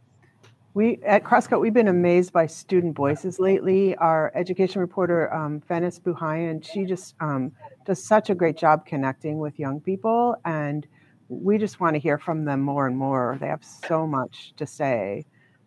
We 0.73 0.99
at 1.05 1.23
Crosscut, 1.23 1.61
we've 1.61 1.75
been 1.75 1.87
amazed 1.87 2.33
by 2.33 2.47
student 2.47 2.95
voices 2.95 3.39
lately. 3.39 3.95
Our 3.97 4.31
education 4.33 4.81
reporter, 4.81 5.31
um, 5.31 5.61
Venice 5.67 5.99
Buhain, 5.99 6.63
she 6.63 6.85
just 6.85 7.13
um, 7.19 7.51
does 7.85 8.03
such 8.03 8.31
a 8.31 8.35
great 8.35 8.57
job 8.57 8.87
connecting 8.87 9.37
with 9.37 9.59
young 9.59 9.79
people, 9.79 10.35
and 10.43 10.87
we 11.29 11.59
just 11.59 11.79
want 11.79 11.93
to 11.93 11.99
hear 11.99 12.17
from 12.17 12.45
them 12.45 12.61
more 12.61 12.87
and 12.87 12.97
more. 12.97 13.37
They 13.39 13.47
have 13.47 13.63
so 13.63 14.07
much 14.07 14.53
to 14.57 14.65
say. 14.65 15.23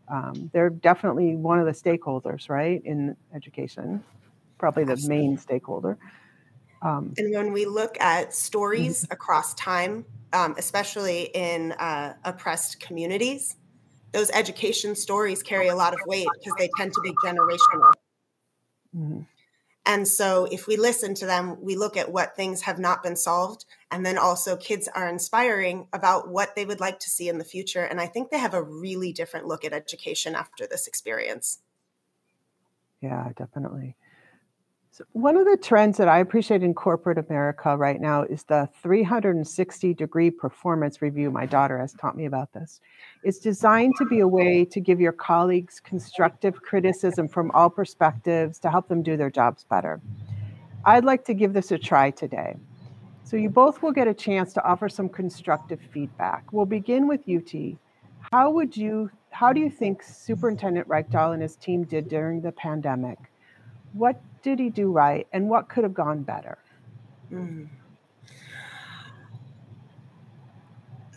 Um, 0.08 0.50
they're 0.52 0.70
definitely 0.70 1.36
one 1.36 1.60
of 1.60 1.66
the 1.66 1.72
stakeholders, 1.72 2.48
right, 2.48 2.82
in 2.84 3.16
education, 3.32 4.02
probably 4.58 4.82
the 4.82 5.00
main 5.06 5.38
stakeholder. 5.38 5.96
Um, 6.82 7.14
and 7.18 7.34
when 7.34 7.52
we 7.52 7.66
look 7.66 8.00
at 8.00 8.34
stories 8.34 9.04
mm-hmm. 9.04 9.12
across 9.12 9.54
time, 9.54 10.04
um, 10.32 10.54
especially 10.58 11.30
in 11.34 11.72
uh, 11.72 12.14
oppressed 12.24 12.80
communities, 12.80 13.56
those 14.12 14.30
education 14.30 14.94
stories 14.94 15.42
carry 15.42 15.68
a 15.68 15.76
lot 15.76 15.92
of 15.92 16.00
weight 16.06 16.28
because 16.38 16.54
they 16.58 16.68
tend 16.76 16.92
to 16.94 17.00
be 17.00 17.12
generational. 17.24 17.92
Mm-hmm. 18.96 19.20
And 19.86 20.06
so, 20.06 20.46
if 20.52 20.66
we 20.66 20.76
listen 20.76 21.14
to 21.14 21.26
them, 21.26 21.56
we 21.60 21.74
look 21.74 21.96
at 21.96 22.12
what 22.12 22.36
things 22.36 22.62
have 22.62 22.78
not 22.78 23.02
been 23.02 23.16
solved. 23.16 23.64
And 23.90 24.04
then 24.04 24.18
also, 24.18 24.56
kids 24.56 24.88
are 24.94 25.08
inspiring 25.08 25.86
about 25.92 26.28
what 26.28 26.54
they 26.54 26.66
would 26.66 26.80
like 26.80 27.00
to 27.00 27.10
see 27.10 27.28
in 27.28 27.38
the 27.38 27.44
future. 27.44 27.84
And 27.84 28.00
I 28.00 28.06
think 28.06 28.30
they 28.30 28.38
have 28.38 28.54
a 28.54 28.62
really 28.62 29.12
different 29.12 29.46
look 29.46 29.64
at 29.64 29.72
education 29.72 30.34
after 30.34 30.66
this 30.66 30.86
experience. 30.86 31.60
Yeah, 33.00 33.30
definitely. 33.36 33.96
One 35.12 35.36
of 35.36 35.46
the 35.46 35.56
trends 35.56 35.96
that 35.96 36.08
I 36.08 36.18
appreciate 36.18 36.62
in 36.62 36.74
corporate 36.74 37.16
America 37.16 37.76
right 37.76 38.00
now 38.00 38.22
is 38.22 38.42
the 38.42 38.68
360 38.82 39.94
degree 39.94 40.30
performance 40.30 41.00
review. 41.00 41.30
My 41.30 41.46
daughter 41.46 41.78
has 41.78 41.94
taught 41.94 42.16
me 42.16 42.26
about 42.26 42.52
this. 42.52 42.80
It's 43.22 43.38
designed 43.38 43.94
to 43.96 44.04
be 44.04 44.20
a 44.20 44.28
way 44.28 44.64
to 44.66 44.80
give 44.80 45.00
your 45.00 45.12
colleagues 45.12 45.80
constructive 45.80 46.60
criticism 46.60 47.28
from 47.28 47.50
all 47.52 47.70
perspectives 47.70 48.58
to 48.60 48.70
help 48.70 48.88
them 48.88 49.02
do 49.02 49.16
their 49.16 49.30
jobs 49.30 49.64
better. 49.64 50.00
I'd 50.84 51.04
like 51.04 51.24
to 51.26 51.34
give 51.34 51.54
this 51.54 51.70
a 51.70 51.78
try 51.78 52.10
today. 52.10 52.56
So 53.24 53.36
you 53.36 53.48
both 53.48 53.82
will 53.82 53.92
get 53.92 54.08
a 54.08 54.14
chance 54.14 54.52
to 54.54 54.64
offer 54.64 54.88
some 54.88 55.08
constructive 55.08 55.80
feedback. 55.80 56.52
We'll 56.52 56.66
begin 56.66 57.06
with 57.06 57.20
UT. 57.28 57.78
How 58.32 58.50
would 58.50 58.76
you 58.76 59.10
how 59.30 59.52
do 59.52 59.60
you 59.60 59.70
think 59.70 60.02
Superintendent 60.02 60.88
Reykdal 60.88 61.32
and 61.32 61.40
his 61.40 61.56
team 61.56 61.84
did 61.84 62.08
during 62.08 62.40
the 62.42 62.52
pandemic? 62.52 63.29
What 63.92 64.20
did 64.42 64.58
he 64.58 64.70
do 64.70 64.90
right 64.90 65.26
and 65.32 65.48
what 65.48 65.68
could 65.68 65.84
have 65.84 65.94
gone 65.94 66.22
better? 66.22 66.58
Mm. 67.32 67.68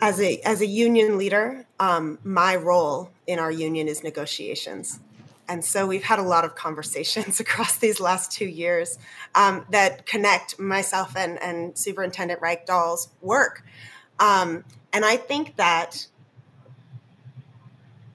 As 0.00 0.20
a 0.20 0.38
as 0.40 0.60
a 0.60 0.66
union 0.66 1.16
leader, 1.16 1.66
um, 1.80 2.18
my 2.24 2.56
role 2.56 3.10
in 3.26 3.38
our 3.38 3.50
union 3.50 3.88
is 3.88 4.02
negotiations, 4.04 5.00
and 5.48 5.64
so 5.64 5.86
we've 5.86 6.02
had 6.02 6.18
a 6.18 6.22
lot 6.22 6.44
of 6.44 6.54
conversations 6.54 7.40
across 7.44 7.76
these 7.76 8.00
last 8.00 8.30
two 8.30 8.46
years 8.46 8.98
um, 9.34 9.64
that 9.70 10.04
connect 10.04 10.58
myself 10.58 11.16
and 11.16 11.42
and 11.42 11.78
Superintendent 11.78 12.40
Reykdal's 12.40 13.08
work, 13.22 13.64
um, 14.18 14.64
and 14.92 15.04
I 15.04 15.16
think 15.16 15.56
that 15.56 16.06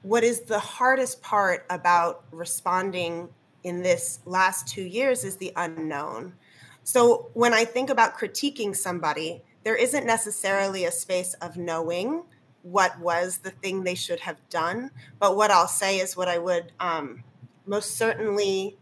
what 0.04 0.24
is 0.24 0.42
the 0.42 0.60
hardest 0.60 1.22
part 1.22 1.66
about 1.70 2.24
responding 2.32 3.30
in 3.63 3.82
this 3.82 4.20
last 4.25 4.68
two 4.68 4.84
years 4.84 5.24
is 5.24 5.38
the 5.38 5.54
unknown. 5.56 6.34
So 6.84 7.30
when 7.34 7.54
I 7.54 7.66
think 7.66 7.89
about 7.89 8.18
critiquing 8.18 8.75
somebody, 8.75 9.44
there 9.63 9.75
isn't 9.75 10.06
necessarily 10.06 10.86
a 10.86 10.92
space 10.92 11.34
of 11.36 11.58
knowing 11.58 12.24
what 12.62 13.00
was 13.00 13.38
the 13.38 13.51
thing 13.51 13.84
they 13.84 13.96
should 13.96 14.20
have 14.20 14.38
done. 14.50 14.92
But 15.20 15.36
what 15.36 15.51
I'll 15.51 15.68
say 15.68 16.00
is 16.00 16.18
what 16.18 16.28
I 16.28 16.38
would 16.38 16.72
um, 16.80 17.24
most 17.66 17.98
certainly 17.98 18.78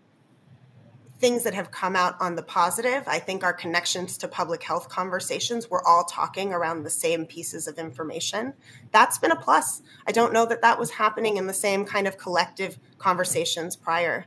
things 1.20 1.44
that 1.44 1.54
have 1.54 1.72
come 1.72 1.96
out 1.96 2.16
on 2.22 2.36
the 2.36 2.44
positive. 2.44 3.04
I 3.08 3.20
think 3.20 3.44
our 3.44 3.54
connections 3.54 4.18
to 4.20 4.28
public 4.28 4.62
health 4.62 4.88
conversations, 4.88 5.70
we're 5.70 5.84
all 5.84 6.04
talking 6.04 6.54
around 6.54 6.84
the 6.84 6.90
same 6.90 7.26
pieces 7.26 7.68
of 7.68 7.80
information. 7.80 8.54
That's 8.92 9.18
been 9.18 9.32
a 9.32 9.36
plus. 9.36 9.82
I 10.08 10.12
don't 10.12 10.32
know 10.32 10.46
that 10.46 10.62
that 10.62 10.80
was 10.80 10.92
happening 10.92 11.38
in 11.38 11.48
the 11.48 11.54
same 11.54 11.86
kind 11.86 12.08
of 12.08 12.18
collective 12.18 12.78
conversations 13.00 13.76
prior. 13.76 14.26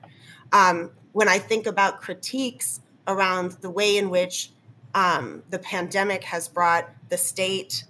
Um, 0.53 0.91
when 1.13 1.29
I 1.29 1.39
think 1.39 1.67
about 1.67 2.01
critiques 2.01 2.81
around 3.07 3.53
the 3.61 3.71
way 3.71 3.97
in 3.97 4.11
which 4.11 4.51
um, 4.95 5.43
the 5.51 5.59
pandemic 5.59 6.25
has 6.25 6.49
brought 6.49 6.89
the 7.09 7.17
state, 7.17 7.85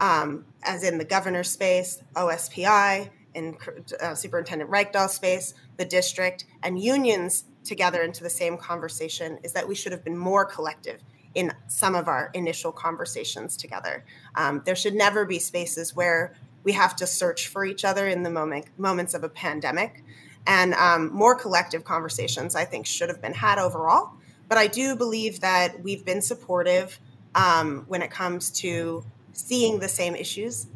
um, 0.00 0.44
as 0.62 0.82
in 0.82 0.98
the 0.98 1.04
governor's 1.04 1.50
space, 1.50 2.02
OSPI, 2.14 3.10
in 3.34 3.56
uh, 4.00 4.14
Superintendent 4.14 4.70
Reykdal 4.70 5.08
space, 5.10 5.54
the 5.76 5.84
district, 5.84 6.46
and 6.62 6.80
unions 6.82 7.44
together 7.64 8.02
into 8.02 8.22
the 8.22 8.30
same 8.30 8.56
conversation 8.56 9.38
is 9.42 9.52
that 9.52 9.68
we 9.68 9.74
should 9.74 9.92
have 9.92 10.04
been 10.04 10.16
more 10.16 10.44
collective 10.44 11.00
in 11.34 11.52
some 11.68 11.94
of 11.94 12.08
our 12.08 12.30
initial 12.32 12.72
conversations 12.72 13.56
together. 13.56 14.04
Um, 14.36 14.62
there 14.64 14.74
should 14.74 14.94
never 14.94 15.26
be 15.26 15.38
spaces 15.38 15.94
where 15.94 16.34
we 16.64 16.72
have 16.72 16.96
to 16.96 17.06
search 17.06 17.48
for 17.48 17.64
each 17.64 17.84
other 17.84 18.08
in 18.08 18.22
the 18.22 18.30
moment 18.30 18.66
moments 18.78 19.12
of 19.12 19.22
a 19.22 19.28
pandemic. 19.28 20.02
And 20.46 20.74
um, 20.74 21.12
more 21.12 21.34
collective 21.34 21.84
conversations, 21.84 22.54
I 22.54 22.64
think, 22.64 22.86
should 22.86 23.08
have 23.08 23.20
been 23.20 23.34
had 23.34 23.58
overall. 23.58 24.12
But 24.48 24.58
I 24.58 24.68
do 24.68 24.94
believe 24.94 25.40
that 25.40 25.82
we've 25.82 26.04
been 26.04 26.22
supportive 26.22 27.00
um, 27.34 27.84
when 27.88 28.02
it 28.02 28.10
comes 28.10 28.50
to 28.60 29.04
seeing 29.32 29.80
the 29.80 29.88
same 29.88 30.14
issues 30.14 30.68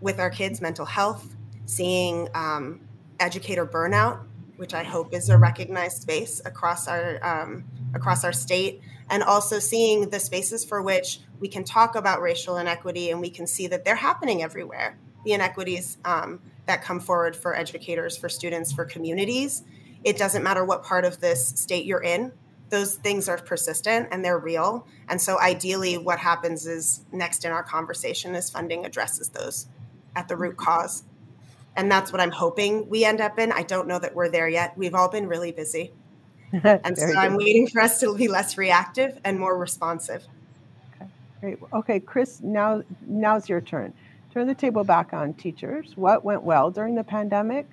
with 0.00 0.18
our 0.18 0.30
kids' 0.30 0.60
mental 0.60 0.84
health, 0.84 1.34
seeing 1.66 2.28
um, 2.34 2.80
educator 3.20 3.66
burnout, 3.66 4.20
which 4.56 4.74
I 4.74 4.82
hope 4.82 5.14
is 5.14 5.28
a 5.28 5.38
recognized 5.38 6.02
space 6.02 6.40
across 6.44 6.88
our 6.88 7.24
um, 7.24 7.64
across 7.94 8.24
our 8.24 8.32
state, 8.32 8.80
and 9.08 9.22
also 9.22 9.58
seeing 9.58 10.10
the 10.10 10.20
spaces 10.20 10.64
for 10.64 10.82
which 10.82 11.20
we 11.40 11.48
can 11.48 11.64
talk 11.64 11.94
about 11.94 12.20
racial 12.20 12.58
inequity 12.58 13.10
and 13.10 13.20
we 13.20 13.30
can 13.30 13.46
see 13.46 13.66
that 13.68 13.84
they're 13.84 13.96
happening 13.96 14.42
everywhere. 14.42 14.98
The 15.24 15.32
inequities 15.32 15.98
um, 16.04 16.40
that 16.68 16.84
come 16.84 17.00
forward 17.00 17.34
for 17.34 17.56
educators, 17.56 18.16
for 18.16 18.28
students, 18.28 18.72
for 18.72 18.84
communities. 18.84 19.64
It 20.04 20.16
doesn't 20.16 20.44
matter 20.44 20.64
what 20.64 20.84
part 20.84 21.04
of 21.04 21.20
this 21.20 21.48
state 21.48 21.84
you're 21.84 22.02
in. 22.02 22.30
Those 22.70 22.94
things 22.94 23.28
are 23.28 23.38
persistent 23.38 24.08
and 24.12 24.24
they're 24.24 24.38
real. 24.38 24.86
And 25.08 25.20
so, 25.20 25.40
ideally, 25.40 25.98
what 25.98 26.18
happens 26.18 26.66
is 26.66 27.04
next 27.10 27.44
in 27.44 27.50
our 27.50 27.62
conversation 27.62 28.34
is 28.34 28.50
funding 28.50 28.84
addresses 28.84 29.30
those 29.30 29.66
at 30.14 30.28
the 30.28 30.36
root 30.36 30.56
mm-hmm. 30.56 30.64
cause. 30.64 31.04
And 31.74 31.90
that's 31.90 32.12
what 32.12 32.20
I'm 32.20 32.30
hoping 32.30 32.88
we 32.88 33.04
end 33.04 33.20
up 33.20 33.38
in. 33.38 33.52
I 33.52 33.62
don't 33.62 33.88
know 33.88 33.98
that 33.98 34.14
we're 34.14 34.28
there 34.28 34.48
yet. 34.48 34.76
We've 34.76 34.94
all 34.94 35.08
been 35.08 35.26
really 35.26 35.52
busy. 35.52 35.92
and 36.52 36.96
so 36.98 37.14
I'm 37.16 37.36
waiting 37.36 37.66
for 37.68 37.80
us 37.80 38.00
to 38.00 38.14
be 38.16 38.28
less 38.28 38.58
reactive 38.58 39.18
and 39.24 39.38
more 39.38 39.56
responsive. 39.56 40.24
Okay, 40.96 41.10
great. 41.40 41.58
Okay, 41.72 42.00
Chris, 42.00 42.40
now 42.42 42.82
now's 43.06 43.48
your 43.48 43.60
turn. 43.60 43.92
Turn 44.32 44.46
the 44.46 44.54
table 44.54 44.84
back 44.84 45.12
on 45.12 45.34
teachers. 45.34 45.92
What 45.96 46.24
went 46.24 46.42
well 46.42 46.70
during 46.70 46.94
the 46.94 47.04
pandemic? 47.04 47.66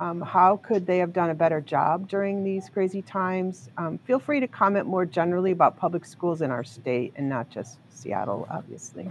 Um, 0.00 0.20
how 0.20 0.56
could 0.58 0.86
they 0.86 0.98
have 0.98 1.12
done 1.12 1.30
a 1.30 1.34
better 1.34 1.60
job 1.60 2.08
during 2.08 2.42
these 2.42 2.68
crazy 2.68 3.00
times? 3.00 3.70
Um, 3.78 3.98
feel 3.98 4.18
free 4.18 4.40
to 4.40 4.48
comment 4.48 4.86
more 4.86 5.06
generally 5.06 5.52
about 5.52 5.76
public 5.76 6.04
schools 6.04 6.42
in 6.42 6.50
our 6.50 6.64
state 6.64 7.12
and 7.16 7.28
not 7.28 7.48
just 7.48 7.78
Seattle, 7.90 8.46
obviously. 8.50 9.08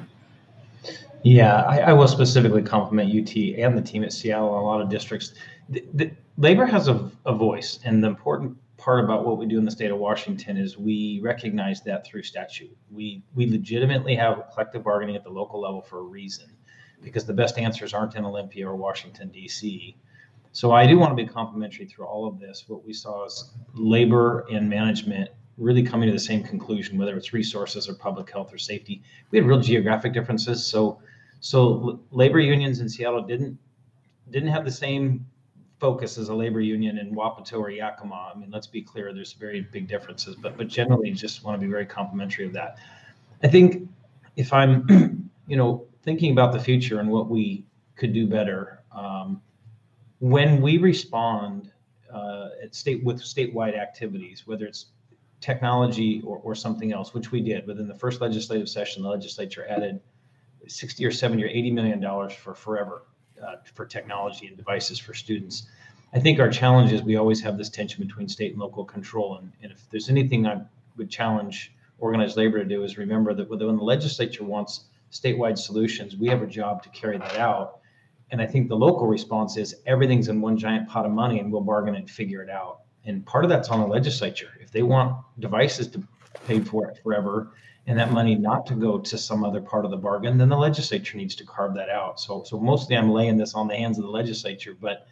Yeah, 1.24 1.62
I, 1.62 1.80
I 1.80 1.94
will 1.94 2.08
specifically 2.08 2.62
compliment 2.62 3.10
UT 3.10 3.36
and 3.58 3.78
the 3.78 3.82
team 3.82 4.04
at 4.04 4.12
Seattle 4.12 4.56
and 4.56 4.64
a 4.64 4.66
lot 4.66 4.82
of 4.82 4.90
districts. 4.90 5.34
The, 5.70 5.86
the, 5.94 6.12
labor 6.38 6.66
has 6.66 6.90
a, 6.90 7.10
a 7.26 7.34
voice, 7.34 7.80
and 7.86 8.04
the 8.04 8.08
important 8.08 8.58
part 8.78 9.04
about 9.04 9.26
what 9.26 9.38
we 9.38 9.46
do 9.46 9.58
in 9.58 9.64
the 9.64 9.72
state 9.72 9.92
of 9.92 9.98
Washington 9.98 10.58
is 10.58 10.78
we 10.78 11.22
recognize 11.24 11.82
that 11.84 12.06
through 12.06 12.24
statute. 12.24 12.76
We 12.92 13.24
we 13.34 13.50
legitimately 13.50 14.16
have 14.16 14.44
collective 14.52 14.84
bargaining 14.84 15.16
at 15.16 15.24
the 15.24 15.30
local 15.30 15.62
level 15.62 15.82
for 15.82 16.00
a 16.00 16.04
reason, 16.04 16.50
because 17.04 17.26
the 17.26 17.34
best 17.34 17.58
answers 17.58 17.94
aren't 17.94 18.16
in 18.16 18.26
Olympia 18.26 18.68
or 18.68 18.76
Washington 18.76 19.30
D.C. 19.30 19.96
So 20.52 20.72
I 20.72 20.86
do 20.86 20.98
want 20.98 21.16
to 21.16 21.24
be 21.24 21.28
complimentary 21.28 21.86
through 21.86 22.06
all 22.06 22.28
of 22.28 22.40
this. 22.40 22.66
What 22.68 22.86
we 22.86 22.94
saw 22.94 23.26
is 23.26 23.52
labor 23.74 24.46
and 24.52 24.70
management 24.70 25.30
really 25.58 25.84
coming 25.84 26.08
to 26.08 26.14
the 26.14 26.20
same 26.20 26.44
conclusion, 26.44 26.98
whether 26.98 27.16
it's 27.16 27.34
resources 27.34 27.88
or 27.88 27.94
public 27.94 28.30
health 28.32 28.54
or 28.54 28.58
safety. 28.58 29.02
We 29.32 29.40
had 29.40 29.48
real 29.48 29.60
geographic 29.60 30.14
differences, 30.14 30.66
so 30.66 31.00
so 31.40 32.00
labor 32.12 32.40
unions 32.40 32.80
in 32.80 32.90
Seattle 32.90 33.22
didn't 33.22 33.58
didn't 34.32 34.50
have 34.50 34.66
the 34.66 34.72
same 34.72 35.26
focus 35.80 36.18
as 36.18 36.30
a 36.30 36.34
labor 36.34 36.62
union 36.62 36.98
in 36.98 37.14
Wapato 37.14 37.60
or 37.60 37.70
Yakima. 37.70 38.32
I 38.34 38.40
mean, 38.40 38.50
let's 38.50 38.68
be 38.68 38.82
clear, 38.82 39.14
there's 39.14 39.34
very 39.34 39.62
big 39.62 39.88
differences, 39.88 40.36
but 40.36 40.56
but 40.58 40.68
generally 40.68 41.12
just 41.12 41.44
want 41.44 41.60
to 41.60 41.66
be 41.66 41.70
very 41.70 41.86
complimentary 41.86 42.46
of 42.46 42.54
that. 42.54 42.78
I 43.44 43.48
think 43.48 43.90
if 44.36 44.54
I'm, 44.54 45.30
you 45.48 45.58
know, 45.58 45.86
thinking 46.04 46.32
about 46.32 46.52
the 46.52 46.60
future 46.60 47.00
and 47.00 47.10
what 47.10 47.30
we 47.30 47.66
could 47.96 48.14
do 48.14 48.28
better, 48.28 48.82
um, 48.92 49.42
when 50.20 50.62
we 50.62 50.78
respond 50.78 51.72
uh, 52.14 52.50
at 52.62 52.76
state 52.76 53.04
with 53.04 53.22
statewide 53.22 53.78
activities, 53.78 54.46
whether 54.46 54.66
it's 54.66 54.88
technology 55.42 56.22
or, 56.26 56.38
or 56.38 56.56
something 56.56 56.94
else, 56.94 57.14
which 57.14 57.32
we 57.32 57.42
did 57.42 57.68
within 57.68 57.88
the 57.88 57.96
first 57.96 58.22
legislative 58.22 58.70
session, 58.70 59.04
the 59.04 59.10
legislature 59.10 59.66
added 59.68 60.00
60 60.68 61.06
or 61.06 61.12
70 61.12 61.44
or 61.44 61.48
80 61.48 61.72
million 61.72 62.00
dollars 62.00 62.32
for 62.32 62.54
forever 62.54 63.04
uh, 63.46 63.56
for 63.74 63.86
technology 63.86 64.48
and 64.48 64.56
devices 64.56 64.98
for 65.00 65.14
students. 65.14 65.68
I 66.14 66.20
think 66.20 66.40
our 66.40 66.50
challenge 66.50 66.94
is 66.94 67.02
we 67.02 67.18
always 67.18 67.42
have 67.42 67.58
this 67.58 67.70
tension 67.70 68.06
between 68.06 68.30
state 68.30 68.52
and 68.52 68.62
local 68.62 68.86
control. 68.86 69.38
And, 69.38 69.52
and 69.62 69.72
if 69.72 69.90
there's 69.90 70.10
anything 70.10 70.46
I 70.48 70.62
would 70.96 71.10
challenge 71.10 71.74
organized 72.00 72.38
labor 72.38 72.60
to 72.60 72.66
do 72.66 72.84
is 72.84 72.98
remember 72.98 73.34
that 73.34 73.50
when 73.50 73.60
the 73.60 73.84
legislature 73.84 74.44
wants 74.44 74.86
statewide 75.14 75.58
solutions, 75.58 76.18
we 76.18 76.28
have 76.28 76.42
a 76.42 76.48
job 76.48 76.84
to 76.84 76.90
carry 76.90 77.18
that 77.18 77.38
out. 77.38 77.80
And 78.32 78.42
I 78.42 78.48
think 78.48 78.68
the 78.68 78.76
local 78.76 79.08
response 79.08 79.58
is 79.58 79.76
everything's 79.86 80.28
in 80.28 80.42
one 80.42 80.58
giant 80.58 80.90
pot 80.90 81.06
of 81.06 81.12
money 81.12 81.40
and 81.40 81.52
we'll 81.52 81.62
bargain 81.62 81.96
and 81.96 82.10
figure 82.10 82.42
it 82.42 82.50
out. 82.50 82.80
And 83.06 83.26
part 83.26 83.44
of 83.44 83.50
that's 83.50 83.70
on 83.70 83.80
the 83.80 83.88
legislature. 83.88 84.50
If 84.60 84.72
they 84.72 84.82
want 84.82 85.16
devices 85.40 85.88
to 85.90 86.04
pay 86.48 86.60
for 86.60 86.90
it 86.90 86.98
forever, 87.04 87.52
and 87.86 88.00
that 88.00 88.12
money 88.12 88.36
not 88.36 88.66
to 88.68 88.76
go 88.76 88.98
to 88.98 89.18
some 89.18 89.44
other 89.44 89.62
part 89.62 89.86
of 89.86 89.92
the 89.92 89.98
bargain, 89.98 90.38
then 90.38 90.50
the 90.50 90.58
legislature 90.58 91.18
needs 91.18 91.36
to 91.36 91.46
carve 91.46 91.76
that 91.76 91.90
out. 91.90 92.20
So, 92.20 92.44
so 92.44 92.60
mostly 92.60 92.96
I'm 92.96 93.12
laying 93.12 93.38
this 93.38 93.54
on 93.56 93.68
the 93.68 93.76
hands 93.76 93.98
of 93.98 94.06
the 94.06 94.10
legislature, 94.10 94.76
but 94.80 95.06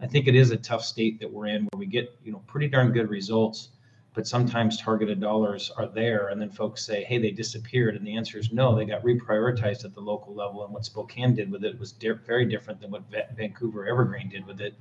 I 0.00 0.06
think 0.06 0.26
it 0.26 0.34
is 0.34 0.50
a 0.50 0.56
tough 0.56 0.84
state 0.84 1.20
that 1.20 1.32
we're 1.32 1.46
in 1.46 1.68
where 1.70 1.78
we 1.78 1.86
get, 1.86 2.18
you 2.24 2.32
know, 2.32 2.42
pretty 2.46 2.68
darn 2.68 2.92
good 2.92 3.08
results, 3.08 3.68
but 4.16 4.26
sometimes 4.26 4.80
targeted 4.80 5.20
dollars 5.20 5.70
are 5.76 5.86
there, 5.86 6.28
and 6.28 6.40
then 6.40 6.48
folks 6.48 6.82
say, 6.82 7.04
"Hey, 7.04 7.18
they 7.18 7.30
disappeared," 7.30 7.96
and 7.96 8.06
the 8.06 8.16
answer 8.16 8.38
is 8.38 8.50
no, 8.50 8.74
they 8.74 8.86
got 8.86 9.02
reprioritized 9.02 9.84
at 9.84 9.94
the 9.94 10.00
local 10.00 10.34
level, 10.34 10.64
and 10.64 10.72
what 10.72 10.86
Spokane 10.86 11.34
did 11.34 11.50
with 11.50 11.64
it 11.64 11.78
was 11.78 11.92
very 11.92 12.46
different 12.46 12.80
than 12.80 12.90
what 12.90 13.02
Va- 13.10 13.28
Vancouver 13.36 13.86
Evergreen 13.86 14.30
did 14.30 14.46
with 14.46 14.62
it. 14.62 14.74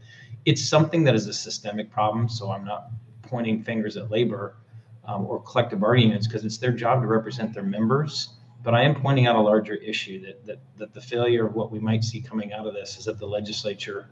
It's 0.45 0.63
something 0.63 1.03
that 1.03 1.15
is 1.15 1.27
a 1.27 1.33
systemic 1.33 1.91
problem, 1.91 2.29
so 2.29 2.49
I'm 2.49 2.63
not 2.63 2.91
pointing 3.23 3.61
fingers 3.61 3.97
at 3.97 4.09
labor 4.09 4.55
um, 5.03 5.25
or 5.25 5.41
collective 5.41 5.81
bargaining 5.81 6.11
units 6.11 6.27
because 6.27 6.45
it's 6.45 6.57
their 6.57 6.71
job 6.71 7.01
to 7.01 7.07
represent 7.07 7.53
their 7.53 7.63
members. 7.63 8.29
But 8.63 8.73
I 8.73 8.83
am 8.83 8.95
pointing 8.95 9.27
out 9.27 9.35
a 9.35 9.41
larger 9.41 9.75
issue 9.75 10.25
that, 10.25 10.45
that 10.45 10.59
that 10.77 10.93
the 10.93 11.01
failure 11.01 11.45
of 11.45 11.55
what 11.55 11.73
we 11.73 11.79
might 11.79 12.05
see 12.05 12.21
coming 12.21 12.53
out 12.53 12.67
of 12.67 12.73
this 12.73 12.97
is 12.97 13.03
that 13.03 13.19
the 13.19 13.27
legislature 13.27 14.07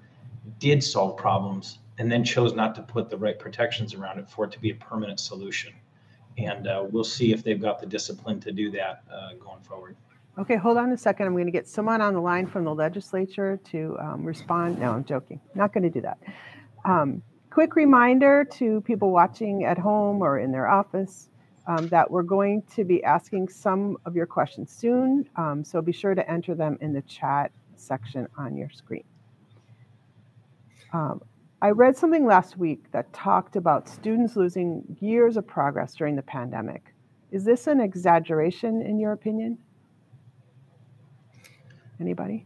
did 0.60 0.84
solve 0.84 1.16
problems 1.16 1.80
and 1.98 2.12
then 2.12 2.24
chose 2.24 2.54
not 2.54 2.76
to 2.76 2.82
put 2.82 3.10
the 3.10 3.18
right 3.18 3.38
protections 3.38 3.94
around 3.94 4.20
it 4.20 4.30
for 4.30 4.46
it 4.46 4.52
to 4.52 4.60
be 4.60 4.72
a 4.72 4.76
permanent 4.76 5.20
solution. 5.20 5.74
And 6.38 6.68
uh, 6.68 6.86
we'll 6.90 7.04
see 7.04 7.32
if 7.32 7.44
they've 7.44 7.62
got 7.62 7.80
the 7.80 7.86
discipline 7.86 8.40
to 8.42 8.52
do 8.52 8.72
that 8.72 9.04
uh, 9.12 9.34
going 9.36 9.62
forward. 9.62 9.96
Okay, 10.40 10.56
hold 10.56 10.78
on 10.78 10.92
a 10.92 10.98
second. 10.98 11.28
I'm 11.28 11.34
going 11.34 11.46
to 11.46 11.52
get 11.52 11.68
someone 11.68 12.02
on 12.02 12.16
the 12.16 12.22
line 12.22 12.48
from 12.48 12.64
the 12.64 12.74
legislature 12.74 13.60
to 13.66 13.96
um, 14.02 14.26
respond. 14.26 14.80
No, 14.80 14.92
I'm 14.92 15.04
joking. 15.04 15.40
Not 15.54 15.74
going 15.74 15.84
to 15.84 15.92
do 15.92 16.02
that. 16.02 16.18
Um, 16.86 17.22
quick 17.52 17.76
reminder 17.76 18.44
to 18.54 18.82
people 18.82 19.12
watching 19.12 19.64
at 19.64 19.78
home 19.78 20.24
or 20.24 20.40
in 20.40 20.52
their 20.52 20.68
office 20.68 21.30
um, 21.68 21.88
that 21.90 22.10
we're 22.10 22.24
going 22.24 22.64
to 22.76 22.84
be 22.84 23.04
asking 23.04 23.48
some 23.48 23.96
of 24.06 24.16
your 24.16 24.26
questions 24.26 24.72
soon. 24.72 25.30
Um, 25.36 25.64
so 25.64 25.82
be 25.84 25.92
sure 25.92 26.16
to 26.16 26.30
enter 26.30 26.56
them 26.56 26.80
in 26.82 26.94
the 26.94 27.04
chat 27.04 27.52
section 27.76 28.28
on 28.36 28.58
your 28.58 28.70
screen. 28.72 29.04
I 31.64 31.70
read 31.70 31.96
something 31.96 32.26
last 32.26 32.58
week 32.58 32.92
that 32.92 33.14
talked 33.14 33.56
about 33.56 33.88
students 33.88 34.36
losing 34.36 34.84
years 35.00 35.38
of 35.38 35.48
progress 35.48 35.96
during 35.96 36.18
the 36.18 36.22
pandemic. 36.22 36.94
Is 37.32 37.46
this 37.46 37.68
an 37.68 37.80
exaggeration 37.80 38.82
in 38.82 39.00
your 39.00 39.14
opinion? 39.14 39.58
Anybody? 42.02 42.46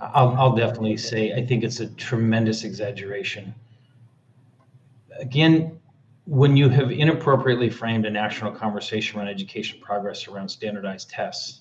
I'll, 0.00 0.34
I'll 0.38 0.56
definitely 0.56 0.96
say 0.96 1.34
I 1.34 1.44
think 1.44 1.64
it's 1.64 1.80
a 1.80 1.88
tremendous 1.96 2.64
exaggeration. 2.64 3.54
Again, 5.18 5.78
when 6.24 6.56
you 6.56 6.70
have 6.70 6.90
inappropriately 6.90 7.68
framed 7.68 8.06
a 8.06 8.10
national 8.10 8.52
conversation 8.52 9.18
around 9.18 9.28
education 9.28 9.80
progress 9.82 10.26
around 10.28 10.48
standardized 10.48 11.10
tests, 11.10 11.60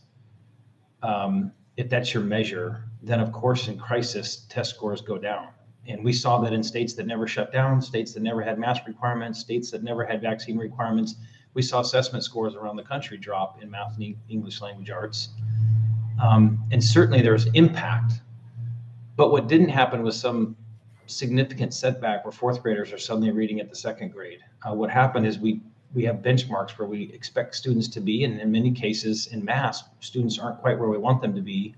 um, 1.04 1.52
if 1.78 1.90
that's 1.90 2.14
your 2.14 2.24
measure, 2.24 2.84
then 3.02 3.20
of 3.20 3.32
course 3.32 3.68
in 3.68 3.78
crisis 3.78 4.46
test 4.50 4.76
scores 4.76 5.02
go 5.02 5.18
down. 5.18 5.50
And 5.88 6.04
we 6.04 6.14
saw 6.14 6.40
that 6.42 6.54
in 6.54 6.64
states 6.64 6.94
that 6.94 7.08
never 7.08 7.28
shut 7.28 7.52
down, 7.52 7.82
states 7.82 8.14
that 8.14 8.22
never 8.22 8.42
had 8.42 8.60
mask 8.60 8.86
requirements, 8.88 9.40
states 9.40 9.72
that 9.72 9.84
never 9.84 10.06
had 10.06 10.22
vaccine 10.22 10.58
requirements. 10.58 11.16
We 11.54 11.62
saw 11.62 11.80
assessment 11.80 12.24
scores 12.24 12.56
around 12.56 12.76
the 12.76 12.84
country 12.84 13.18
drop 13.18 13.62
in 13.62 13.72
math 13.72 13.98
and 13.98 14.16
English 14.30 14.62
language 14.62 14.92
arts. 14.92 15.30
Um, 16.22 16.64
and 16.72 16.84
certainly 16.84 17.22
there 17.22 17.34
was 17.34 17.48
impact 17.54 18.22
but 19.22 19.32
what 19.32 19.48
didn't 19.48 19.70
happen 19.70 20.02
was 20.02 20.20
some 20.20 20.56
significant 21.06 21.76
setback 21.76 22.26
where 22.26 22.32
fourth 22.32 22.64
graders 22.64 22.92
are 22.92 22.98
suddenly 22.98 23.32
reading 23.32 23.60
at 23.60 23.70
the 23.70 23.76
second 23.76 24.12
grade. 24.12 24.40
Uh, 24.64 24.74
what 24.74 24.90
happened 24.90 25.28
is 25.28 25.38
we 25.38 25.62
we 25.94 26.04
have 26.06 26.18
benchmarks 26.18 26.72
where 26.72 26.88
we 26.88 27.12
expect 27.14 27.56
students 27.56 27.88
to 27.90 28.00
be, 28.00 28.24
and 28.24 28.40
in 28.40 28.52
many 28.52 28.72
cases, 28.72 29.28
in 29.28 29.44
mass, 29.44 29.84
students 30.00 30.40
aren't 30.40 30.62
quite 30.62 30.80
where 30.80 30.90
we 30.90 30.98
want 30.98 31.22
them 31.22 31.36
to 31.36 31.42
be. 31.42 31.76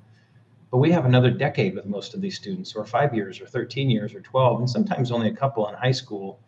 But 0.70 0.78
we 0.78 0.92
have 0.92 1.06
another 1.06 1.32
decade 1.32 1.76
with 1.76 1.86
most 1.86 2.14
of 2.14 2.22
these 2.22 2.36
students, 2.36 2.76
or 2.76 2.86
five 2.86 3.14
years, 3.14 3.42
or 3.42 3.46
13 3.46 3.90
years, 3.90 4.14
or 4.14 4.22
12, 4.22 4.60
and 4.60 4.70
sometimes 4.70 5.12
only 5.12 5.30
a 5.30 5.36
couple 5.36 5.68
in 5.68 5.76
high 5.76 5.92
school. 5.92 6.40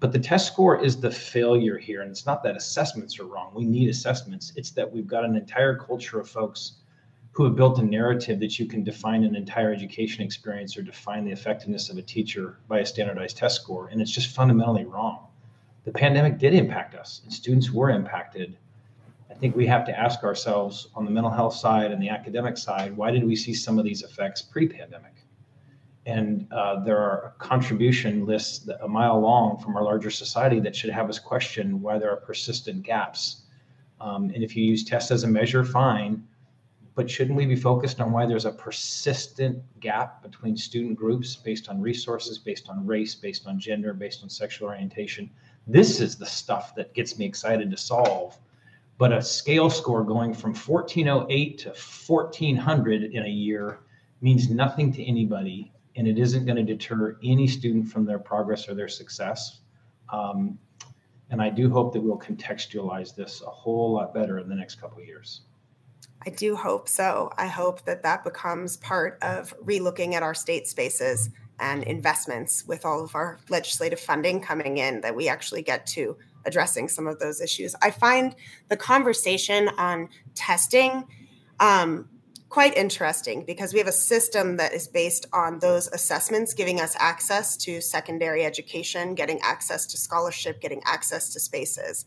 But 0.00 0.12
the 0.12 0.18
test 0.18 0.48
score 0.48 0.84
is 0.84 1.00
the 1.00 1.10
failure 1.10 1.78
here. 1.78 2.02
And 2.02 2.10
it's 2.10 2.26
not 2.26 2.42
that 2.42 2.56
assessments 2.56 3.18
are 3.18 3.24
wrong. 3.24 3.52
We 3.54 3.64
need 3.64 3.88
assessments. 3.88 4.52
It's 4.56 4.70
that 4.72 4.90
we've 4.90 5.06
got 5.06 5.24
an 5.24 5.36
entire 5.36 5.76
culture 5.76 6.20
of 6.20 6.28
folks 6.28 6.74
who 7.32 7.44
have 7.44 7.56
built 7.56 7.78
a 7.78 7.82
narrative 7.82 8.38
that 8.40 8.58
you 8.58 8.66
can 8.66 8.84
define 8.84 9.24
an 9.24 9.34
entire 9.34 9.72
education 9.72 10.22
experience 10.22 10.76
or 10.76 10.82
define 10.82 11.24
the 11.24 11.32
effectiveness 11.32 11.90
of 11.90 11.96
a 11.96 12.02
teacher 12.02 12.58
by 12.68 12.80
a 12.80 12.86
standardized 12.86 13.36
test 13.36 13.60
score. 13.62 13.88
And 13.88 14.00
it's 14.00 14.10
just 14.10 14.34
fundamentally 14.34 14.84
wrong. 14.84 15.26
The 15.84 15.92
pandemic 15.92 16.38
did 16.38 16.54
impact 16.54 16.94
us, 16.94 17.20
and 17.24 17.32
students 17.32 17.70
were 17.70 17.90
impacted. 17.90 18.56
I 19.30 19.34
think 19.34 19.54
we 19.54 19.66
have 19.66 19.84
to 19.84 19.98
ask 19.98 20.24
ourselves 20.24 20.88
on 20.94 21.04
the 21.04 21.10
mental 21.10 21.30
health 21.30 21.54
side 21.54 21.92
and 21.92 22.02
the 22.02 22.08
academic 22.08 22.56
side 22.56 22.96
why 22.96 23.10
did 23.10 23.24
we 23.24 23.36
see 23.36 23.52
some 23.52 23.78
of 23.78 23.84
these 23.84 24.02
effects 24.02 24.40
pre 24.40 24.66
pandemic? 24.66 25.12
And 26.06 26.46
uh, 26.52 26.84
there 26.84 26.98
are 26.98 27.34
contribution 27.38 28.24
lists 28.24 28.68
a 28.80 28.88
mile 28.88 29.20
long 29.20 29.58
from 29.58 29.76
our 29.76 29.82
larger 29.82 30.10
society 30.10 30.60
that 30.60 30.74
should 30.74 30.90
have 30.90 31.08
us 31.08 31.18
question 31.18 31.82
why 31.82 31.98
there 31.98 32.10
are 32.10 32.16
persistent 32.16 32.82
gaps. 32.82 33.42
Um, 34.00 34.30
and 34.34 34.42
if 34.42 34.56
you 34.56 34.64
use 34.64 34.84
tests 34.84 35.10
as 35.10 35.24
a 35.24 35.28
measure, 35.28 35.64
fine. 35.64 36.22
But 36.94 37.10
shouldn't 37.10 37.36
we 37.36 37.44
be 37.44 37.56
focused 37.56 38.00
on 38.00 38.12
why 38.12 38.24
there's 38.24 38.44
a 38.44 38.52
persistent 38.52 39.62
gap 39.80 40.22
between 40.22 40.56
student 40.56 40.96
groups 40.96 41.34
based 41.34 41.68
on 41.68 41.80
resources, 41.80 42.38
based 42.38 42.68
on 42.68 42.86
race, 42.86 43.14
based 43.14 43.46
on 43.46 43.58
gender, 43.58 43.92
based 43.92 44.22
on 44.22 44.30
sexual 44.30 44.68
orientation? 44.68 45.28
This 45.66 46.00
is 46.00 46.16
the 46.16 46.26
stuff 46.26 46.74
that 46.74 46.94
gets 46.94 47.18
me 47.18 47.24
excited 47.24 47.70
to 47.70 47.76
solve. 47.76 48.38
But 48.96 49.12
a 49.12 49.22
scale 49.22 49.70
score 49.70 50.04
going 50.04 50.34
from 50.34 50.54
1408 50.54 51.58
to 51.58 51.68
1400 51.68 53.04
in 53.04 53.24
a 53.24 53.28
year 53.28 53.80
means 54.20 54.50
nothing 54.50 54.92
to 54.92 55.04
anybody 55.04 55.72
and 55.96 56.08
it 56.08 56.18
isn't 56.18 56.44
going 56.44 56.56
to 56.56 56.62
deter 56.62 57.16
any 57.22 57.46
student 57.46 57.88
from 57.88 58.04
their 58.04 58.18
progress 58.18 58.68
or 58.68 58.74
their 58.74 58.88
success. 58.88 59.60
Um, 60.12 60.58
and 61.30 61.40
I 61.40 61.50
do 61.50 61.70
hope 61.70 61.92
that 61.92 62.00
we'll 62.00 62.18
contextualize 62.18 63.14
this 63.14 63.42
a 63.42 63.50
whole 63.50 63.92
lot 63.92 64.12
better 64.12 64.38
in 64.38 64.48
the 64.48 64.54
next 64.54 64.76
couple 64.80 64.98
of 64.98 65.06
years. 65.06 65.42
I 66.26 66.30
do 66.30 66.56
hope 66.56 66.88
so. 66.88 67.30
I 67.36 67.46
hope 67.46 67.84
that 67.84 68.02
that 68.02 68.24
becomes 68.24 68.76
part 68.78 69.18
of 69.22 69.54
relooking 69.64 70.14
at 70.14 70.22
our 70.22 70.34
state 70.34 70.66
spaces 70.66 71.30
and 71.60 71.82
investments 71.84 72.66
with 72.66 72.84
all 72.84 73.02
of 73.04 73.14
our 73.14 73.38
legislative 73.48 74.00
funding 74.00 74.40
coming 74.40 74.78
in, 74.78 75.00
that 75.02 75.14
we 75.14 75.28
actually 75.28 75.62
get 75.62 75.86
to 75.86 76.16
addressing 76.44 76.88
some 76.88 77.06
of 77.06 77.18
those 77.18 77.40
issues. 77.40 77.74
I 77.82 77.90
find 77.90 78.34
the 78.68 78.76
conversation 78.76 79.68
on 79.78 80.08
testing 80.34 81.04
um, 81.60 82.08
quite 82.48 82.76
interesting 82.76 83.44
because 83.44 83.72
we 83.72 83.78
have 83.78 83.88
a 83.88 83.92
system 83.92 84.56
that 84.58 84.72
is 84.72 84.86
based 84.86 85.26
on 85.32 85.58
those 85.58 85.88
assessments 85.88 86.54
giving 86.54 86.80
us 86.80 86.94
access 86.98 87.56
to 87.56 87.80
secondary 87.80 88.44
education, 88.44 89.14
getting 89.14 89.40
access 89.42 89.86
to 89.86 89.96
scholarship, 89.96 90.60
getting 90.60 90.82
access 90.84 91.30
to 91.30 91.40
spaces. 91.40 92.04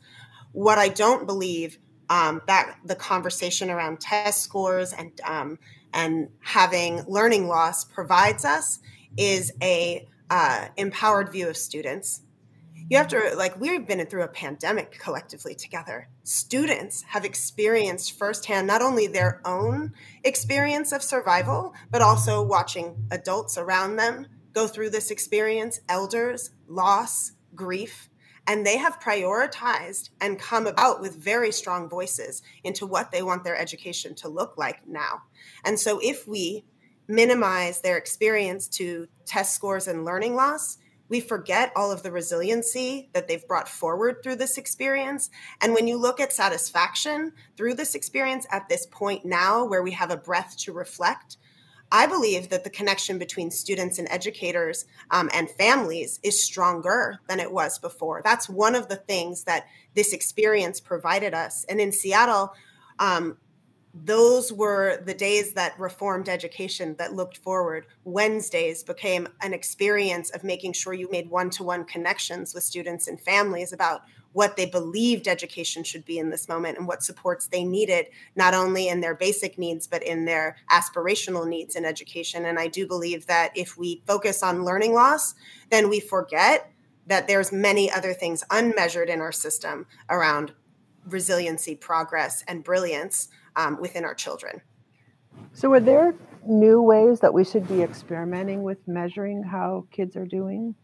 What 0.54 0.78
I 0.78 0.90
don't 0.90 1.26
believe 1.26 1.80
um, 2.10 2.42
that 2.48 2.78
the 2.86 2.96
conversation 2.96 3.70
around 3.70 4.00
test 4.00 4.42
scores 4.42 4.94
and 4.94 5.20
um, 5.26 5.60
and 5.94 6.30
having 6.40 7.04
learning 7.08 7.48
loss 7.48 7.84
provides 7.84 8.46
us 8.46 8.80
is 9.18 9.52
a 9.62 10.08
uh, 10.30 10.68
empowered 10.78 11.32
view 11.32 11.50
of 11.50 11.58
students. 11.58 12.22
You 12.90 12.98
have 12.98 13.08
to 13.10 13.34
like 13.36 13.60
we've 13.60 13.86
been 13.86 14.06
through 14.06 14.24
a 14.24 14.30
pandemic 14.30 14.98
collectively 14.98 15.56
together. 15.56 16.08
Students 16.24 17.02
have 17.10 17.26
experienced 17.26 18.18
firsthand 18.18 18.66
not 18.66 18.82
only 18.82 19.08
their 19.08 19.42
own 19.44 19.92
experience 20.24 20.94
of 20.94 21.04
survival 21.04 21.74
but 21.92 22.02
also 22.02 22.42
watching 22.42 22.96
adults 23.12 23.58
around 23.58 23.98
them 23.98 24.28
go 24.54 24.68
through 24.68 24.92
this 24.92 25.12
experience 25.12 25.82
elders 25.90 26.52
loss 26.68 27.34
grief 27.56 28.10
and 28.48 28.66
they 28.66 28.78
have 28.78 29.00
prioritized 29.02 30.10
and 30.22 30.40
come 30.40 30.66
about 30.66 31.02
with 31.02 31.22
very 31.22 31.52
strong 31.52 31.90
voices 31.90 32.42
into 32.64 32.86
what 32.86 33.12
they 33.12 33.22
want 33.22 33.44
their 33.44 33.58
education 33.58 34.16
to 34.16 34.30
look 34.30 34.58
like 34.58 34.88
now. 34.88 35.24
And 35.66 35.78
so 35.78 36.00
if 36.02 36.26
we 36.26 36.64
minimize 37.08 37.82
their 37.82 37.98
experience 37.98 38.68
to 38.68 39.08
test 39.26 39.56
scores 39.56 39.88
and 39.88 40.06
learning 40.06 40.36
loss 40.36 40.78
we 41.10 41.20
forget 41.22 41.72
all 41.76 41.92
of 41.92 42.04
the 42.04 42.12
resiliency 42.12 43.10
that 43.14 43.28
they've 43.28 43.48
brought 43.48 43.70
forward 43.70 44.22
through 44.22 44.36
this 44.36 44.58
experience. 44.58 45.30
And 45.62 45.74
when 45.74 45.88
you 45.88 45.98
look 45.98 46.20
at 46.20 46.34
satisfaction 46.34 47.32
through 47.56 47.76
this 47.76 47.96
experience 47.96 48.46
at 48.52 48.68
this 48.68 48.86
point 48.88 49.26
now, 49.26 49.66
where 49.66 49.84
we 49.84 49.92
have 49.92 50.12
a 50.12 50.18
breath 50.18 50.56
to 50.60 50.74
reflect, 50.74 51.38
I 51.90 52.06
believe 52.06 52.50
that 52.50 52.66
the 52.66 52.70
connection 52.70 53.18
between 53.18 53.50
students 53.50 53.98
and 53.98 54.10
educators 54.12 54.86
um, 55.12 55.30
and 55.34 55.50
families 55.50 56.20
is 56.22 56.44
stronger 56.44 57.22
than 57.30 57.40
it 57.40 57.52
was 57.52 57.80
before. 57.80 58.22
That's 58.26 58.50
one 58.50 58.76
of 58.76 58.90
the 58.90 58.98
things 58.98 59.46
that 59.46 59.68
this 59.94 60.12
experience 60.12 60.82
provided 60.82 61.34
us. 61.34 61.64
And 61.70 61.80
in 61.80 61.94
Seattle, 61.94 62.54
um, 63.00 63.38
those 63.94 64.54
were 64.54 65.02
the 65.06 65.14
days 65.14 65.54
that 65.54 65.80
reformed 65.80 66.30
education 66.30 66.96
that 67.00 67.14
looked 67.14 67.38
forward. 67.38 67.88
Wednesdays 68.04 68.84
became 68.84 69.28
an 69.42 69.54
experience 69.54 70.30
of 70.32 70.44
making 70.44 70.74
sure 70.74 70.94
you 70.94 71.10
made 71.10 71.30
one 71.30 71.50
to 71.52 71.64
one 71.64 71.86
connections 71.86 72.54
with 72.54 72.64
students 72.64 73.08
and 73.08 73.20
families 73.20 73.74
about 73.74 74.02
what 74.34 74.56
they 74.56 74.68
believed 74.68 75.28
education 75.28 75.84
should 75.84 76.06
be 76.06 76.20
in 76.20 76.30
this 76.30 76.48
moment 76.48 76.78
and 76.78 76.88
what 76.88 77.02
supports 77.02 77.48
they 77.48 77.64
needed, 77.64 78.06
not 78.36 78.54
only 78.54 78.88
in 78.88 79.02
their 79.02 79.16
basic 79.16 79.58
needs, 79.58 79.88
but 79.88 80.04
in 80.04 80.26
their 80.26 80.58
aspirational 80.70 81.48
needs 81.48 81.76
in 81.76 81.86
education. 81.86 82.46
And 82.46 82.60
I 82.60 82.68
do 82.68 82.86
believe 82.86 83.26
that 83.26 83.52
if 83.56 83.78
we 83.78 84.04
focus 84.06 84.44
on 84.44 84.64
learning 84.64 84.94
loss, 84.94 85.34
then 85.72 85.90
we 85.90 86.00
forget 86.00 86.72
that 87.08 87.28
there's 87.28 87.52
many 87.52 87.92
other 87.92 88.14
things 88.14 88.44
unmeasured 88.52 89.10
in 89.10 89.22
our 89.22 89.32
system 89.32 89.88
around 90.10 90.54
resiliency, 91.08 91.74
progress, 91.74 92.44
and 92.48 92.64
brilliance 92.64 93.30
um, 93.58 93.82
within 93.82 94.06
our 94.06 94.16
children. 94.16 94.62
So, 95.52 95.74
are 95.74 95.82
there 95.82 96.16
new 96.46 96.82
ways 96.82 97.20
that 97.20 97.34
we 97.34 97.44
should 97.44 97.68
be 97.68 97.82
experimenting 97.82 98.64
with 98.64 98.88
measuring 98.88 99.44
how 99.44 99.88
kids 99.92 100.16
are 100.16 100.26
doing? 100.26 100.76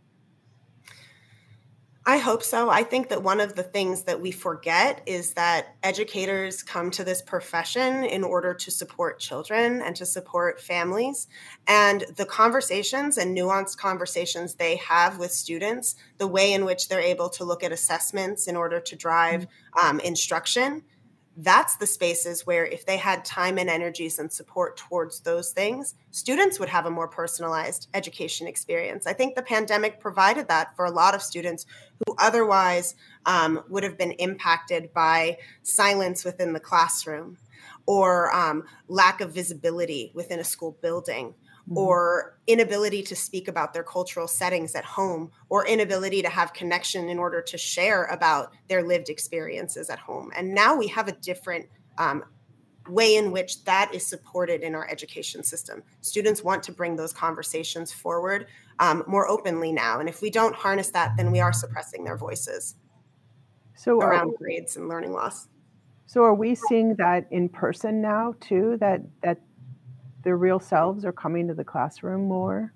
I 2.05 2.17
hope 2.17 2.43
so. 2.43 2.69
I 2.69 2.83
think 2.83 3.07
that 3.09 3.23
one 3.23 3.39
of 3.39 3.55
the 3.55 3.63
things 3.63 4.03
that 4.03 4.19
we 4.19 4.31
forget 4.31 5.01
is 5.05 5.35
that 5.35 5.77
educators 5.83 6.61
come 6.61 6.91
to 6.91 7.05
this 7.05 7.21
profession 7.21 8.03
in 8.03 8.25
order 8.25 8.53
to 8.53 8.71
support 8.71 9.19
children 9.19 9.81
and 9.81 9.95
to 9.95 10.05
support 10.05 10.59
families. 10.59 11.27
And 11.65 12.03
the 12.17 12.25
conversations 12.25 13.17
and 13.17 13.37
nuanced 13.37 13.77
conversations 13.77 14.55
they 14.55 14.75
have 14.77 15.17
with 15.17 15.31
students, 15.31 15.95
the 16.17 16.27
way 16.27 16.51
in 16.51 16.65
which 16.65 16.89
they're 16.89 16.99
able 16.99 17.29
to 17.29 17.45
look 17.45 17.63
at 17.63 17.71
assessments 17.71 18.47
in 18.47 18.57
order 18.57 18.81
to 18.81 18.95
drive 18.97 19.43
mm-hmm. 19.43 19.87
um, 19.87 19.99
instruction, 20.01 20.83
that's 21.37 21.77
the 21.77 21.87
spaces 21.87 22.45
where 22.45 22.65
if 22.65 22.85
they 22.85 22.97
had 22.97 23.25
time 23.25 23.57
and 23.57 23.69
energies 23.69 24.19
and 24.19 24.31
support 24.31 24.77
towards 24.77 25.21
those 25.21 25.51
things 25.51 25.95
students 26.11 26.59
would 26.59 26.69
have 26.69 26.85
a 26.85 26.91
more 26.91 27.07
personalized 27.07 27.87
education 27.95 28.45
experience. 28.45 29.07
I 29.07 29.13
think 29.13 29.35
the 29.35 29.41
pandemic 29.41 29.99
provided 29.99 30.47
that 30.49 30.75
for 30.75 30.85
a 30.85 30.91
lot 30.91 31.15
of 31.15 31.23
students 31.23 31.65
who 32.05 32.15
otherwise 32.19 32.95
um, 33.25 33.63
would 33.69 33.83
have 33.83 33.97
been 33.97 34.11
impacted 34.11 34.93
by 34.93 35.37
silence 35.63 36.23
within 36.23 36.53
the 36.53 36.59
classroom 36.59 37.37
or 37.85 38.33
um, 38.33 38.63
lack 38.87 39.19
of 39.19 39.33
visibility 39.33 40.11
within 40.13 40.39
a 40.39 40.43
school 40.43 40.77
building 40.81 41.33
mm-hmm. 41.67 41.77
or 41.77 42.39
inability 42.47 43.01
to 43.03 43.15
speak 43.15 43.47
about 43.47 43.73
their 43.73 43.83
cultural 43.83 44.27
settings 44.27 44.75
at 44.75 44.85
home 44.85 45.31
or 45.49 45.65
inability 45.65 46.21
to 46.21 46.29
have 46.29 46.53
connection 46.53 47.09
in 47.09 47.17
order 47.17 47.41
to 47.41 47.57
share 47.57 48.05
about 48.05 48.51
their 48.67 48.83
lived 48.83 49.09
experiences 49.09 49.89
at 49.89 49.99
home. 49.99 50.31
And 50.35 50.53
now 50.53 50.75
we 50.75 50.87
have 50.87 51.07
a 51.07 51.13
different 51.13 51.67
um, 51.97 52.23
way 52.89 53.15
in 53.15 53.31
which 53.31 53.63
that 53.63 53.93
is 53.93 54.05
supported 54.05 54.61
in 54.61 54.75
our 54.75 54.89
education 54.89 55.43
system. 55.43 55.83
Students 56.01 56.43
want 56.43 56.63
to 56.63 56.71
bring 56.71 56.95
those 56.95 57.13
conversations 57.13 57.91
forward 57.91 58.47
um, 58.79 59.03
more 59.07 59.27
openly 59.27 59.71
now. 59.71 59.99
And 59.99 60.09
if 60.09 60.21
we 60.21 60.29
don't 60.29 60.55
harness 60.55 60.89
that, 60.89 61.15
then 61.15 61.31
we 61.31 61.39
are 61.39 61.53
suppressing 61.53 62.03
their 62.03 62.17
voices 62.17 62.75
so 63.75 63.99
around 63.99 64.29
are, 64.29 64.37
grades 64.37 64.77
and 64.77 64.87
learning 64.87 65.13
loss. 65.13 65.47
So 66.05 66.23
are 66.23 66.35
we 66.35 66.55
seeing 66.55 66.95
that 66.95 67.25
in 67.31 67.49
person 67.49 68.01
now 68.01 68.35
too? 68.39 68.77
That 68.79 69.01
that 69.21 69.39
their 70.23 70.37
real 70.37 70.59
selves 70.59 71.05
are 71.05 71.11
coming 71.11 71.47
to 71.47 71.53
the 71.53 71.63
classroom 71.63 72.27
more? 72.27 72.73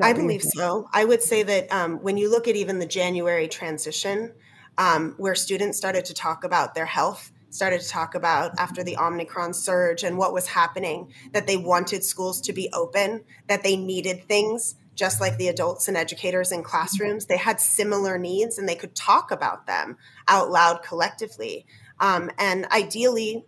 I 0.00 0.12
believe 0.12 0.42
so. 0.42 0.88
I 0.92 1.04
would 1.04 1.22
say 1.22 1.42
that 1.42 1.72
um, 1.72 2.02
when 2.02 2.16
you 2.16 2.30
look 2.30 2.46
at 2.46 2.54
even 2.54 2.78
the 2.78 2.86
January 2.86 3.48
transition, 3.48 4.32
um, 4.78 5.14
where 5.18 5.34
students 5.34 5.76
started 5.76 6.04
to 6.06 6.14
talk 6.14 6.44
about 6.44 6.74
their 6.74 6.86
health, 6.86 7.32
started 7.50 7.80
to 7.80 7.88
talk 7.88 8.14
about 8.14 8.52
after 8.58 8.82
the 8.82 8.96
Omicron 8.96 9.54
surge 9.54 10.04
and 10.04 10.16
what 10.16 10.32
was 10.32 10.46
happening, 10.46 11.12
that 11.32 11.46
they 11.46 11.56
wanted 11.56 12.04
schools 12.04 12.40
to 12.42 12.52
be 12.52 12.70
open, 12.72 13.24
that 13.48 13.62
they 13.62 13.76
needed 13.76 14.24
things 14.24 14.76
just 14.94 15.20
like 15.20 15.36
the 15.38 15.48
adults 15.48 15.88
and 15.88 15.96
educators 15.96 16.52
in 16.52 16.62
classrooms. 16.62 17.26
They 17.26 17.36
had 17.38 17.60
similar 17.60 18.18
needs 18.18 18.58
and 18.58 18.68
they 18.68 18.74
could 18.74 18.94
talk 18.94 19.30
about 19.30 19.66
them 19.66 19.96
out 20.28 20.50
loud 20.50 20.82
collectively. 20.82 21.66
Um, 21.98 22.30
and 22.38 22.66
ideally, 22.66 23.44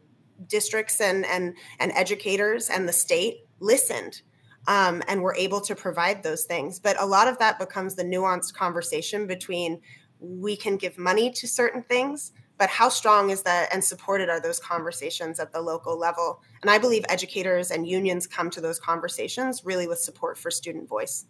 districts 0.48 1.00
and, 1.00 1.24
and, 1.26 1.54
and 1.78 1.92
educators 1.92 2.70
and 2.70 2.88
the 2.88 2.92
state 2.92 3.46
listened 3.60 4.22
um, 4.66 5.02
and 5.08 5.22
were 5.22 5.34
able 5.34 5.60
to 5.60 5.74
provide 5.74 6.22
those 6.22 6.44
things. 6.44 6.78
But 6.78 7.00
a 7.00 7.06
lot 7.06 7.28
of 7.28 7.38
that 7.38 7.58
becomes 7.58 7.94
the 7.94 8.04
nuanced 8.04 8.54
conversation 8.54 9.26
between 9.26 9.80
we 10.20 10.56
can 10.56 10.76
give 10.76 10.96
money 10.96 11.30
to 11.30 11.46
certain 11.46 11.82
things, 11.82 12.32
but 12.56 12.70
how 12.70 12.88
strong 12.88 13.30
is 13.30 13.42
that 13.42 13.68
and 13.72 13.82
supported 13.82 14.28
are 14.28 14.40
those 14.40 14.60
conversations 14.60 15.40
at 15.40 15.52
the 15.52 15.60
local 15.60 15.98
level? 15.98 16.40
And 16.62 16.70
I 16.70 16.78
believe 16.78 17.04
educators 17.08 17.70
and 17.70 17.86
unions 17.86 18.26
come 18.26 18.48
to 18.50 18.60
those 18.60 18.78
conversations 18.78 19.64
really 19.64 19.86
with 19.86 19.98
support 19.98 20.38
for 20.38 20.50
student 20.50 20.88
voice. 20.88 21.26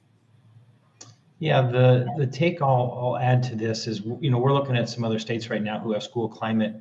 Yeah, 1.41 1.63
the 1.63 2.07
the 2.17 2.27
take 2.27 2.63
I'll, 2.63 2.97
I'll 2.99 3.19
add 3.19 3.43
to 3.45 3.57
this 3.57 3.87
is 3.87 4.03
you 4.21 4.31
know 4.31 4.39
we're 4.39 4.53
looking 4.53 4.77
at 4.77 4.89
some 4.89 5.05
other 5.05 5.19
states 5.19 5.51
right 5.51 5.63
now 5.63 5.79
who 5.81 5.93
have 5.93 6.03
school 6.03 6.29
climate 6.29 6.77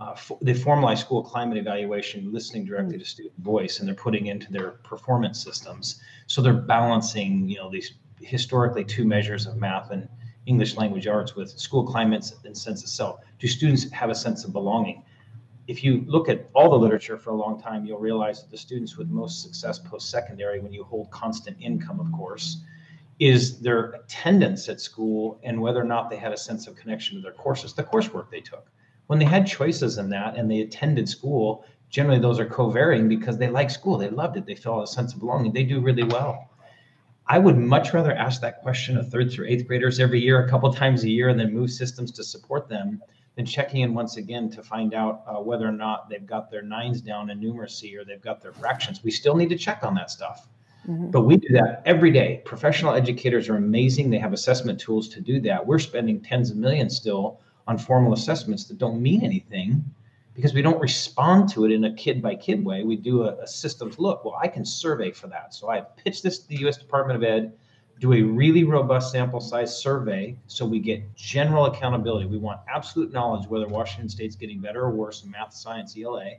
uh, 0.00 0.14
they 0.42 0.52
formalize 0.52 0.98
school 0.98 1.22
climate 1.22 1.56
evaluation 1.56 2.32
listening 2.32 2.64
directly 2.64 2.98
to 2.98 3.04
student 3.04 3.34
voice 3.38 3.78
and 3.78 3.86
they're 3.86 3.94
putting 3.94 4.26
into 4.26 4.50
their 4.52 4.72
performance 4.82 5.42
systems. 5.42 6.00
So 6.26 6.42
they're 6.42 6.52
balancing 6.52 7.48
you 7.48 7.56
know 7.56 7.70
these 7.70 7.94
historically 8.20 8.84
two 8.84 9.04
measures 9.04 9.46
of 9.46 9.56
math 9.56 9.90
and 9.90 10.08
english 10.46 10.76
language 10.76 11.06
arts 11.06 11.36
with 11.36 11.50
school 11.50 11.84
climates 11.84 12.34
and 12.44 12.56
sense 12.56 12.82
of 12.82 12.88
self. 12.88 13.20
Do 13.38 13.46
students 13.46 13.90
have 13.92 14.10
a 14.10 14.14
sense 14.14 14.44
of 14.44 14.52
belonging? 14.52 15.04
If 15.68 15.84
you 15.84 16.04
look 16.06 16.28
at 16.28 16.50
all 16.54 16.70
the 16.70 16.78
literature 16.78 17.16
for 17.16 17.30
a 17.30 17.36
long 17.36 17.60
time 17.60 17.86
you'll 17.86 18.00
realize 18.00 18.42
that 18.42 18.50
the 18.50 18.58
students 18.58 18.96
with 18.96 19.08
most 19.08 19.42
success 19.42 19.78
post-secondary 19.78 20.58
when 20.58 20.72
you 20.72 20.82
hold 20.82 21.08
constant 21.12 21.56
income 21.60 22.00
of 22.00 22.10
course 22.10 22.58
is 23.20 23.60
their 23.60 23.92
attendance 23.92 24.68
at 24.68 24.80
school 24.80 25.38
and 25.44 25.60
whether 25.60 25.80
or 25.80 25.84
not 25.84 26.10
they 26.10 26.16
had 26.16 26.32
a 26.32 26.36
sense 26.36 26.66
of 26.66 26.74
connection 26.74 27.16
to 27.16 27.22
their 27.22 27.32
courses 27.32 27.72
the 27.72 27.84
coursework 27.84 28.28
they 28.28 28.40
took 28.40 28.66
when 29.06 29.18
they 29.18 29.24
had 29.24 29.46
choices 29.46 29.98
in 29.98 30.08
that 30.10 30.36
and 30.36 30.50
they 30.50 30.60
attended 30.60 31.08
school, 31.08 31.64
generally 31.90 32.18
those 32.18 32.40
are 32.40 32.46
co-varying 32.46 33.08
because 33.08 33.38
they 33.38 33.48
like 33.48 33.70
school, 33.70 33.98
they 33.98 34.10
loved 34.10 34.36
it, 34.36 34.46
they 34.46 34.54
felt 34.54 34.84
a 34.84 34.86
sense 34.86 35.12
of 35.12 35.20
belonging, 35.20 35.52
they 35.52 35.64
do 35.64 35.80
really 35.80 36.04
well. 36.04 36.50
I 37.26 37.38
would 37.38 37.56
much 37.56 37.94
rather 37.94 38.12
ask 38.12 38.40
that 38.42 38.60
question 38.60 38.98
of 38.98 39.10
third 39.10 39.32
through 39.32 39.46
eighth 39.46 39.66
graders 39.66 39.98
every 39.98 40.20
year, 40.20 40.44
a 40.44 40.48
couple 40.48 40.72
times 40.72 41.04
a 41.04 41.10
year, 41.10 41.30
and 41.30 41.40
then 41.40 41.54
move 41.54 41.70
systems 41.70 42.10
to 42.12 42.24
support 42.24 42.68
them 42.68 43.02
than 43.36 43.46
checking 43.46 43.80
in 43.80 43.94
once 43.94 44.16
again 44.16 44.50
to 44.50 44.62
find 44.62 44.94
out 44.94 45.22
uh, 45.26 45.40
whether 45.40 45.66
or 45.66 45.72
not 45.72 46.08
they've 46.08 46.26
got 46.26 46.50
their 46.50 46.62
nines 46.62 47.00
down 47.00 47.30
in 47.30 47.40
numeracy 47.40 47.96
or 47.96 48.04
they've 48.04 48.20
got 48.20 48.40
their 48.42 48.52
fractions. 48.52 49.02
We 49.02 49.10
still 49.10 49.34
need 49.34 49.48
to 49.48 49.58
check 49.58 49.82
on 49.82 49.94
that 49.94 50.10
stuff. 50.10 50.48
Mm-hmm. 50.86 51.10
But 51.10 51.22
we 51.22 51.38
do 51.38 51.48
that 51.52 51.82
every 51.86 52.10
day. 52.10 52.42
Professional 52.44 52.94
educators 52.94 53.48
are 53.48 53.56
amazing. 53.56 54.10
They 54.10 54.18
have 54.18 54.34
assessment 54.34 54.78
tools 54.78 55.08
to 55.08 55.20
do 55.20 55.40
that. 55.40 55.66
We're 55.66 55.78
spending 55.78 56.20
tens 56.20 56.50
of 56.50 56.58
millions 56.58 56.94
still 56.94 57.40
on 57.66 57.78
formal 57.78 58.12
assessments 58.12 58.64
that 58.64 58.78
don't 58.78 59.00
mean 59.00 59.22
anything 59.22 59.84
because 60.34 60.52
we 60.52 60.62
don't 60.62 60.80
respond 60.80 61.48
to 61.48 61.64
it 61.64 61.70
in 61.70 61.84
a 61.84 61.94
kid 61.94 62.20
by 62.20 62.34
kid 62.34 62.64
way. 62.64 62.82
We 62.82 62.96
do 62.96 63.22
a, 63.22 63.36
a, 63.36 63.46
systems 63.46 63.98
look. 63.98 64.24
Well, 64.24 64.36
I 64.40 64.48
can 64.48 64.64
survey 64.64 65.12
for 65.12 65.28
that. 65.28 65.54
So 65.54 65.70
I 65.70 65.80
pitch 65.80 66.22
this 66.22 66.40
to 66.40 66.48
the 66.48 66.66
US 66.66 66.76
Department 66.76 67.16
of 67.16 67.22
Ed, 67.22 67.52
do 68.00 68.12
a 68.12 68.22
really 68.22 68.64
robust 68.64 69.12
sample 69.12 69.40
size 69.40 69.76
survey 69.76 70.36
so 70.48 70.66
we 70.66 70.80
get 70.80 71.14
general 71.14 71.66
accountability. 71.66 72.26
We 72.26 72.38
want 72.38 72.60
absolute 72.68 73.12
knowledge 73.12 73.48
whether 73.48 73.68
Washington 73.68 74.08
State's 74.08 74.34
getting 74.34 74.60
better 74.60 74.82
or 74.82 74.90
worse 74.90 75.22
in 75.22 75.30
math, 75.30 75.54
science, 75.54 75.96
ELA. 75.96 76.32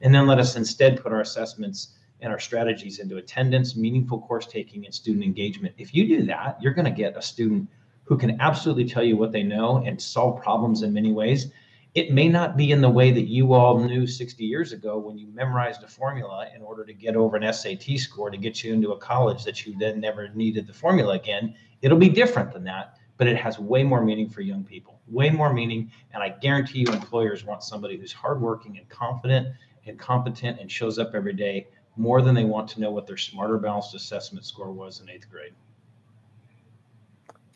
And 0.00 0.14
then 0.14 0.26
let 0.26 0.38
us 0.38 0.56
instead 0.56 1.02
put 1.02 1.12
our 1.12 1.20
assessments 1.20 1.94
and 2.20 2.32
our 2.32 2.38
strategies 2.38 3.00
into 3.00 3.16
attendance, 3.16 3.74
meaningful 3.74 4.20
course 4.20 4.46
taking, 4.46 4.84
and 4.84 4.94
student 4.94 5.24
engagement. 5.24 5.74
If 5.76 5.92
you 5.92 6.06
do 6.06 6.24
that, 6.26 6.56
you're 6.62 6.72
going 6.72 6.84
to 6.84 6.92
get 6.92 7.16
a 7.16 7.22
student 7.22 7.68
who 8.04 8.16
can 8.16 8.40
absolutely 8.40 8.84
tell 8.84 9.04
you 9.04 9.16
what 9.16 9.32
they 9.32 9.42
know 9.42 9.82
and 9.86 10.00
solve 10.00 10.42
problems 10.42 10.82
in 10.82 10.92
many 10.92 11.12
ways. 11.12 11.50
It 11.94 12.12
may 12.12 12.28
not 12.28 12.56
be 12.56 12.72
in 12.72 12.80
the 12.80 12.88
way 12.88 13.10
that 13.10 13.28
you 13.28 13.52
all 13.52 13.78
knew 13.78 14.06
60 14.06 14.44
years 14.44 14.72
ago 14.72 14.98
when 14.98 15.18
you 15.18 15.26
memorized 15.28 15.82
a 15.82 15.88
formula 15.88 16.48
in 16.56 16.62
order 16.62 16.84
to 16.84 16.94
get 16.94 17.16
over 17.16 17.36
an 17.36 17.52
SAT 17.52 17.98
score 17.98 18.30
to 18.30 18.38
get 18.38 18.64
you 18.64 18.72
into 18.72 18.92
a 18.92 18.98
college 18.98 19.44
that 19.44 19.66
you 19.66 19.76
then 19.78 20.00
never 20.00 20.28
needed 20.30 20.66
the 20.66 20.72
formula 20.72 21.14
again. 21.14 21.54
It'll 21.82 21.98
be 21.98 22.08
different 22.08 22.52
than 22.52 22.64
that, 22.64 22.96
but 23.18 23.26
it 23.26 23.36
has 23.36 23.58
way 23.58 23.84
more 23.84 24.02
meaning 24.02 24.28
for 24.28 24.40
young 24.40 24.64
people, 24.64 25.00
way 25.06 25.28
more 25.28 25.52
meaning. 25.52 25.90
And 26.14 26.22
I 26.22 26.30
guarantee 26.30 26.80
you, 26.80 26.86
employers 26.86 27.44
want 27.44 27.62
somebody 27.62 27.98
who's 27.98 28.12
hardworking 28.12 28.78
and 28.78 28.88
confident 28.88 29.48
and 29.86 29.98
competent 29.98 30.60
and 30.60 30.70
shows 30.70 30.98
up 30.98 31.10
every 31.14 31.34
day 31.34 31.66
more 31.96 32.22
than 32.22 32.34
they 32.34 32.44
want 32.44 32.68
to 32.70 32.80
know 32.80 32.90
what 32.90 33.06
their 33.06 33.18
smarter 33.18 33.58
balanced 33.58 33.94
assessment 33.94 34.46
score 34.46 34.72
was 34.72 35.00
in 35.00 35.10
eighth 35.10 35.30
grade 35.30 35.52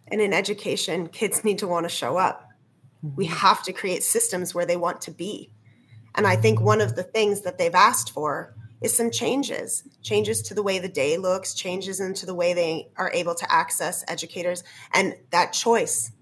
and 0.09 0.21
in 0.21 0.33
education, 0.33 1.09
kids 1.09 1.45
need 1.45 1.59
to 1.59 1.66
want 1.66 1.85
to 1.85 1.90
show 1.90 2.16
up. 2.16 2.49
We 3.03 3.27
mm-hmm. 3.27 3.37
have 3.37 3.62
to 3.64 3.73
create 3.73 4.03
systems 4.03 4.55
where 4.55 4.66
they 4.66 4.77
want 4.77 5.01
to 5.03 5.11
be. 5.11 5.51
And 6.14 6.27
I 6.27 6.37
think 6.37 6.61
one 6.61 6.81
of 6.81 6.97
the 6.97 7.03
things 7.03 7.42
that 7.42 7.59
they've 7.59 7.75
asked 7.75 8.11
for 8.11 8.55
is 8.81 8.97
some 8.97 9.11
changes 9.11 9.83
changes 10.03 10.42
to 10.42 10.55
the 10.55 10.62
way 10.62 10.79
the 10.79 10.88
day 10.88 11.16
looks, 11.16 11.55
changes 11.55 12.01
into 12.01 12.27
the 12.27 12.35
way 12.35 12.55
they 12.55 12.88
are 12.97 13.11
able 13.12 13.35
to 13.35 13.53
access 13.53 14.05
educators, 14.09 14.62
and 14.92 15.16
that 15.31 15.53
choice. 15.53 16.12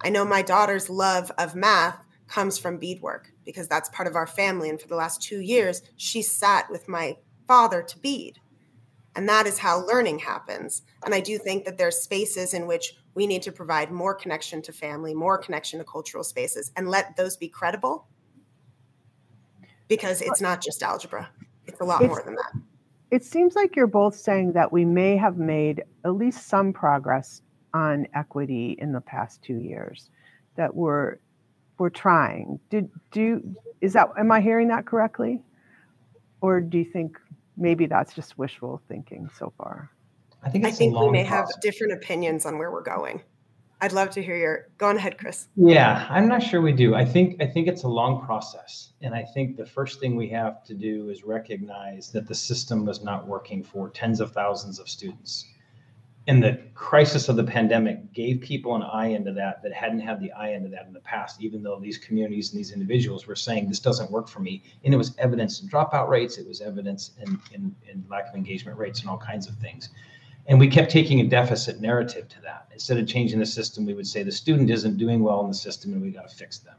I 0.00 0.10
know 0.10 0.24
my 0.24 0.42
daughter's 0.42 0.90
love 0.90 1.32
of 1.38 1.54
math 1.54 1.98
comes 2.28 2.58
from 2.58 2.78
beadwork 2.78 3.32
because 3.44 3.68
that's 3.68 3.88
part 3.90 4.08
of 4.08 4.16
our 4.16 4.26
family. 4.26 4.68
And 4.68 4.80
for 4.80 4.88
the 4.88 4.96
last 4.96 5.22
two 5.22 5.40
years, 5.40 5.82
she 5.96 6.22
sat 6.22 6.70
with 6.70 6.88
my 6.88 7.16
father 7.46 7.82
to 7.82 7.98
bead. 7.98 8.38
And 9.16 9.28
that 9.30 9.46
is 9.46 9.58
how 9.58 9.84
learning 9.84 10.20
happens. 10.20 10.82
And 11.04 11.14
I 11.14 11.20
do 11.20 11.38
think 11.38 11.64
that 11.64 11.78
there's 11.78 11.98
spaces 11.98 12.52
in 12.52 12.66
which 12.66 12.94
we 13.14 13.26
need 13.26 13.42
to 13.42 13.52
provide 13.52 13.90
more 13.90 14.14
connection 14.14 14.60
to 14.62 14.72
family, 14.72 15.14
more 15.14 15.38
connection 15.38 15.78
to 15.78 15.84
cultural 15.84 16.22
spaces, 16.22 16.70
and 16.76 16.88
let 16.88 17.16
those 17.16 17.36
be 17.36 17.48
credible 17.48 18.06
because 19.88 20.20
it's 20.20 20.40
not 20.40 20.62
just 20.62 20.82
algebra, 20.82 21.30
it's 21.66 21.80
a 21.80 21.84
lot 21.84 22.02
it's, 22.02 22.08
more 22.08 22.22
than 22.22 22.34
that. 22.34 22.52
It 23.10 23.24
seems 23.24 23.54
like 23.54 23.74
you're 23.74 23.86
both 23.86 24.16
saying 24.16 24.52
that 24.52 24.70
we 24.70 24.84
may 24.84 25.16
have 25.16 25.38
made 25.38 25.82
at 26.04 26.14
least 26.14 26.48
some 26.48 26.72
progress 26.72 27.40
on 27.72 28.06
equity 28.14 28.76
in 28.78 28.92
the 28.92 29.00
past 29.00 29.42
two 29.42 29.58
years, 29.58 30.10
that 30.56 30.74
we're 30.74 31.16
we're 31.78 31.90
trying. 31.90 32.58
Did 32.68 32.90
do 33.12 33.40
is 33.80 33.94
that 33.94 34.08
am 34.18 34.30
I 34.30 34.40
hearing 34.40 34.68
that 34.68 34.86
correctly? 34.86 35.42
Or 36.40 36.60
do 36.60 36.78
you 36.78 36.84
think 36.84 37.18
maybe 37.56 37.86
that's 37.86 38.14
just 38.14 38.38
wishful 38.38 38.80
thinking 38.88 39.28
so 39.38 39.52
far? 39.56 39.90
I 40.42 40.50
think 40.50 40.64
I 40.64 40.70
think 40.70 40.98
we 40.98 41.10
may 41.10 41.24
process. 41.26 41.54
have 41.54 41.60
different 41.60 41.92
opinions 41.92 42.46
on 42.46 42.58
where 42.58 42.70
we're 42.70 42.82
going. 42.82 43.22
I'd 43.80 43.92
love 43.92 44.10
to 44.10 44.22
hear 44.22 44.36
your. 44.36 44.68
Go 44.78 44.88
on 44.88 44.96
ahead, 44.96 45.18
Chris. 45.18 45.48
Yeah, 45.54 46.06
I'm 46.08 46.28
not 46.28 46.42
sure 46.42 46.62
we 46.62 46.72
do. 46.72 46.94
I 46.94 47.04
think 47.04 47.42
I 47.42 47.46
think 47.46 47.68
it's 47.68 47.82
a 47.82 47.88
long 47.88 48.24
process, 48.24 48.90
and 49.02 49.14
I 49.14 49.22
think 49.22 49.56
the 49.56 49.66
first 49.66 50.00
thing 50.00 50.16
we 50.16 50.28
have 50.30 50.64
to 50.64 50.74
do 50.74 51.10
is 51.10 51.24
recognize 51.24 52.10
that 52.12 52.26
the 52.26 52.34
system 52.34 52.86
was 52.86 53.02
not 53.02 53.26
working 53.26 53.62
for 53.62 53.90
tens 53.90 54.20
of 54.20 54.32
thousands 54.32 54.78
of 54.78 54.88
students, 54.88 55.46
and 56.26 56.42
the 56.42 56.60
crisis 56.74 57.28
of 57.28 57.36
the 57.36 57.44
pandemic 57.44 58.12
gave 58.12 58.40
people 58.40 58.74
an 58.74 58.82
eye 58.82 59.06
into 59.06 59.32
that 59.32 59.62
that 59.62 59.72
hadn't 59.72 60.00
had 60.00 60.20
the 60.20 60.32
eye 60.32 60.50
into 60.50 60.68
that 60.70 60.86
in 60.86 60.92
the 60.92 61.00
past. 61.00 61.40
Even 61.40 61.62
though 61.62 61.78
these 61.78 61.98
communities 61.98 62.50
and 62.50 62.58
these 62.58 62.72
individuals 62.72 63.26
were 63.26 63.36
saying 63.36 63.68
this 63.68 63.78
doesn't 63.78 64.10
work 64.10 64.28
for 64.28 64.40
me, 64.40 64.62
and 64.84 64.92
it 64.92 64.96
was 64.96 65.14
evidence 65.18 65.60
in 65.60 65.68
dropout 65.68 66.08
rates, 66.08 66.38
it 66.38 66.46
was 66.46 66.60
evidence 66.60 67.12
in 67.20 67.38
in, 67.52 67.74
in 67.90 68.04
lack 68.10 68.28
of 68.28 68.34
engagement 68.34 68.76
rates, 68.76 69.00
and 69.00 69.08
all 69.08 69.18
kinds 69.18 69.48
of 69.48 69.54
things. 69.56 69.90
And 70.48 70.60
we 70.60 70.68
kept 70.68 70.90
taking 70.90 71.20
a 71.20 71.24
deficit 71.24 71.80
narrative 71.80 72.28
to 72.28 72.40
that. 72.42 72.68
Instead 72.72 72.98
of 72.98 73.08
changing 73.08 73.40
the 73.40 73.46
system, 73.46 73.84
we 73.84 73.94
would 73.94 74.06
say 74.06 74.22
the 74.22 74.30
student 74.30 74.70
isn't 74.70 74.96
doing 74.96 75.22
well 75.22 75.40
in 75.40 75.48
the 75.48 75.54
system 75.54 75.92
and 75.92 76.00
we 76.00 76.10
got 76.10 76.28
to 76.28 76.36
fix 76.36 76.58
them. 76.58 76.76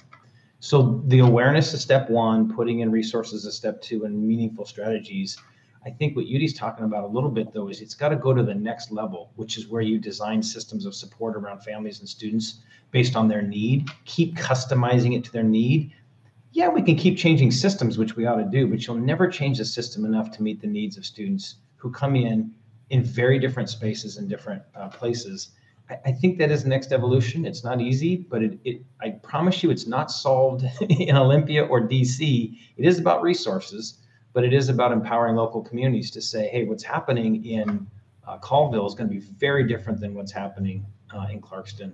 So 0.60 1.04
the 1.06 1.20
awareness 1.20 1.74
is 1.74 1.82
step 1.82 2.10
one, 2.10 2.54
putting 2.54 2.80
in 2.80 2.92
resources 2.92 3.46
is 3.46 3.56
step 3.56 3.82
two, 3.82 4.06
and 4.06 4.26
meaningful 4.26 4.66
strategies. 4.66 5.38
I 5.88 5.92
think 5.92 6.18
what 6.18 6.28
Yudi's 6.28 6.54
talking 6.54 6.84
about 6.84 7.06
a 7.06 7.08
little 7.08 7.30
bit 7.30 7.54
though 7.54 7.70
is 7.70 7.80
it's 7.80 7.94
got 7.94 8.10
to 8.10 8.18
go 8.18 8.34
to 8.34 8.44
the 8.44 8.54
next 8.54 8.92
level, 8.92 9.32
which 9.38 9.58
is 9.58 9.70
where 9.70 9.82
you 9.82 9.98
design 9.98 10.44
systems 10.44 10.86
of 10.86 10.94
support 10.94 11.38
around 11.38 11.62
families 11.62 12.02
and 12.02 12.10
students 12.10 12.60
based 12.92 13.16
on 13.16 13.30
their 13.30 13.42
need, 13.42 13.88
keep 14.04 14.36
customizing 14.36 15.16
it 15.16 15.24
to 15.24 15.32
their 15.32 15.44
need. 15.44 15.94
Yeah, 16.52 16.68
we 16.68 16.82
can 16.82 16.98
keep 16.98 17.18
changing 17.18 17.52
systems, 17.52 17.98
which 17.98 18.18
we 18.18 18.26
ought 18.26 18.36
to 18.36 18.44
do, 18.44 18.68
but 18.68 18.86
you'll 18.86 18.98
never 18.98 19.30
change 19.30 19.60
the 19.60 19.66
system 19.66 20.04
enough 20.04 20.30
to 20.32 20.44
meet 20.44 20.60
the 20.60 20.68
needs 20.68 20.98
of 20.98 21.06
students 21.06 21.56
who 21.78 21.90
come 21.90 22.18
in 22.18 22.54
in 22.90 23.02
very 23.02 23.40
different 23.40 23.70
spaces 23.70 24.18
and 24.18 24.28
different 24.28 24.62
uh, 24.76 24.90
places. 24.90 25.52
I, 25.90 26.00
I, 26.08 26.12
think 26.12 26.38
that 26.40 26.52
is 26.52 26.64
the 26.64 26.70
next 26.70 26.92
evolution. 26.92 27.46
It's 27.46 27.64
not 27.64 27.80
easy, 27.80 28.18
but 28.18 28.44
it, 28.44 28.60
it 28.66 28.82
I 29.00 29.12
promise 29.12 29.64
you, 29.64 29.72
it's 29.72 29.88
not 29.88 30.12
solved 30.12 30.66
in 30.90 31.16
Olympia 31.16 31.64
or 31.64 31.80
DC. 31.80 32.58
It 32.76 32.86
is 32.86 33.00
about 33.00 33.22
resources, 33.22 34.00
but 34.34 34.44
it 34.44 34.54
is 34.54 34.70
about 34.70 34.92
empowering 34.92 35.36
local 35.36 35.62
communities 35.62 36.12
to 36.12 36.22
say, 36.22 36.48
hey, 36.50 36.64
what's 36.66 36.84
happening 36.84 37.44
in 37.46 37.88
uh, 38.28 38.38
Colville 38.38 38.86
is 38.86 38.94
going 38.94 39.10
to 39.10 39.16
be 39.16 39.22
very 39.22 39.66
different 39.68 40.00
than 40.00 40.14
what's 40.14 40.32
happening 40.32 40.86
uh, 41.16 41.28
in 41.32 41.42
Clarkston. 41.42 41.94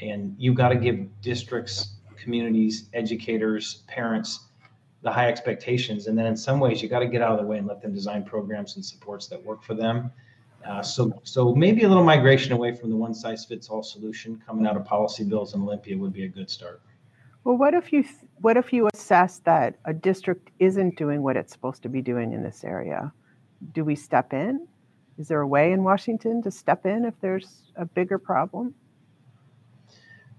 And 0.00 0.34
you've 0.38 0.54
got 0.56 0.68
to 0.68 0.76
give 0.76 1.08
districts, 1.20 1.94
communities, 2.16 2.88
educators, 2.92 3.82
parents 3.86 4.46
the 5.02 5.10
high 5.10 5.26
expectations 5.28 6.06
and 6.06 6.16
then 6.16 6.26
in 6.26 6.36
some 6.36 6.60
ways 6.60 6.80
you 6.80 6.88
got 6.88 7.00
to 7.00 7.08
get 7.08 7.20
out 7.22 7.32
of 7.32 7.38
the 7.38 7.44
way 7.44 7.58
and 7.58 7.66
let 7.66 7.82
them 7.82 7.92
design 7.92 8.22
programs 8.22 8.76
and 8.76 8.84
supports 8.84 9.26
that 9.26 9.44
work 9.44 9.60
for 9.62 9.74
them 9.74 10.12
Uh, 10.64 10.80
so, 10.80 11.12
so 11.24 11.54
maybe 11.54 11.82
a 11.82 11.88
little 11.88 12.04
migration 12.04 12.52
away 12.52 12.72
from 12.72 12.88
the 12.88 12.96
one 12.96 13.12
size 13.12 13.44
fits 13.44 13.68
all 13.68 13.82
solution 13.82 14.40
coming 14.46 14.64
out 14.64 14.76
of 14.76 14.84
policy 14.84 15.24
bills 15.24 15.54
in 15.54 15.60
Olympia 15.62 15.98
would 15.98 16.12
be 16.12 16.24
a 16.24 16.28
good 16.28 16.48
start. 16.48 16.80
Well, 17.42 17.56
what 17.56 17.74
if 17.74 17.92
you 17.92 18.04
what 18.42 18.56
if 18.56 18.72
you 18.72 18.88
assess 18.92 19.38
that 19.44 19.76
a 19.84 19.94
district 19.94 20.50
isn't 20.58 20.96
doing 20.96 21.22
what 21.22 21.36
it's 21.36 21.52
supposed 21.52 21.80
to 21.84 21.88
be 21.88 22.02
doing 22.02 22.32
in 22.32 22.42
this 22.42 22.64
area? 22.64 23.12
Do 23.72 23.84
we 23.84 23.94
step 23.94 24.32
in? 24.32 24.66
Is 25.16 25.28
there 25.28 25.40
a 25.40 25.46
way 25.46 25.70
in 25.70 25.84
Washington 25.84 26.42
to 26.42 26.50
step 26.50 26.84
in 26.84 27.04
if 27.04 27.14
there's 27.20 27.72
a 27.76 27.84
bigger 27.84 28.18
problem? 28.18 28.74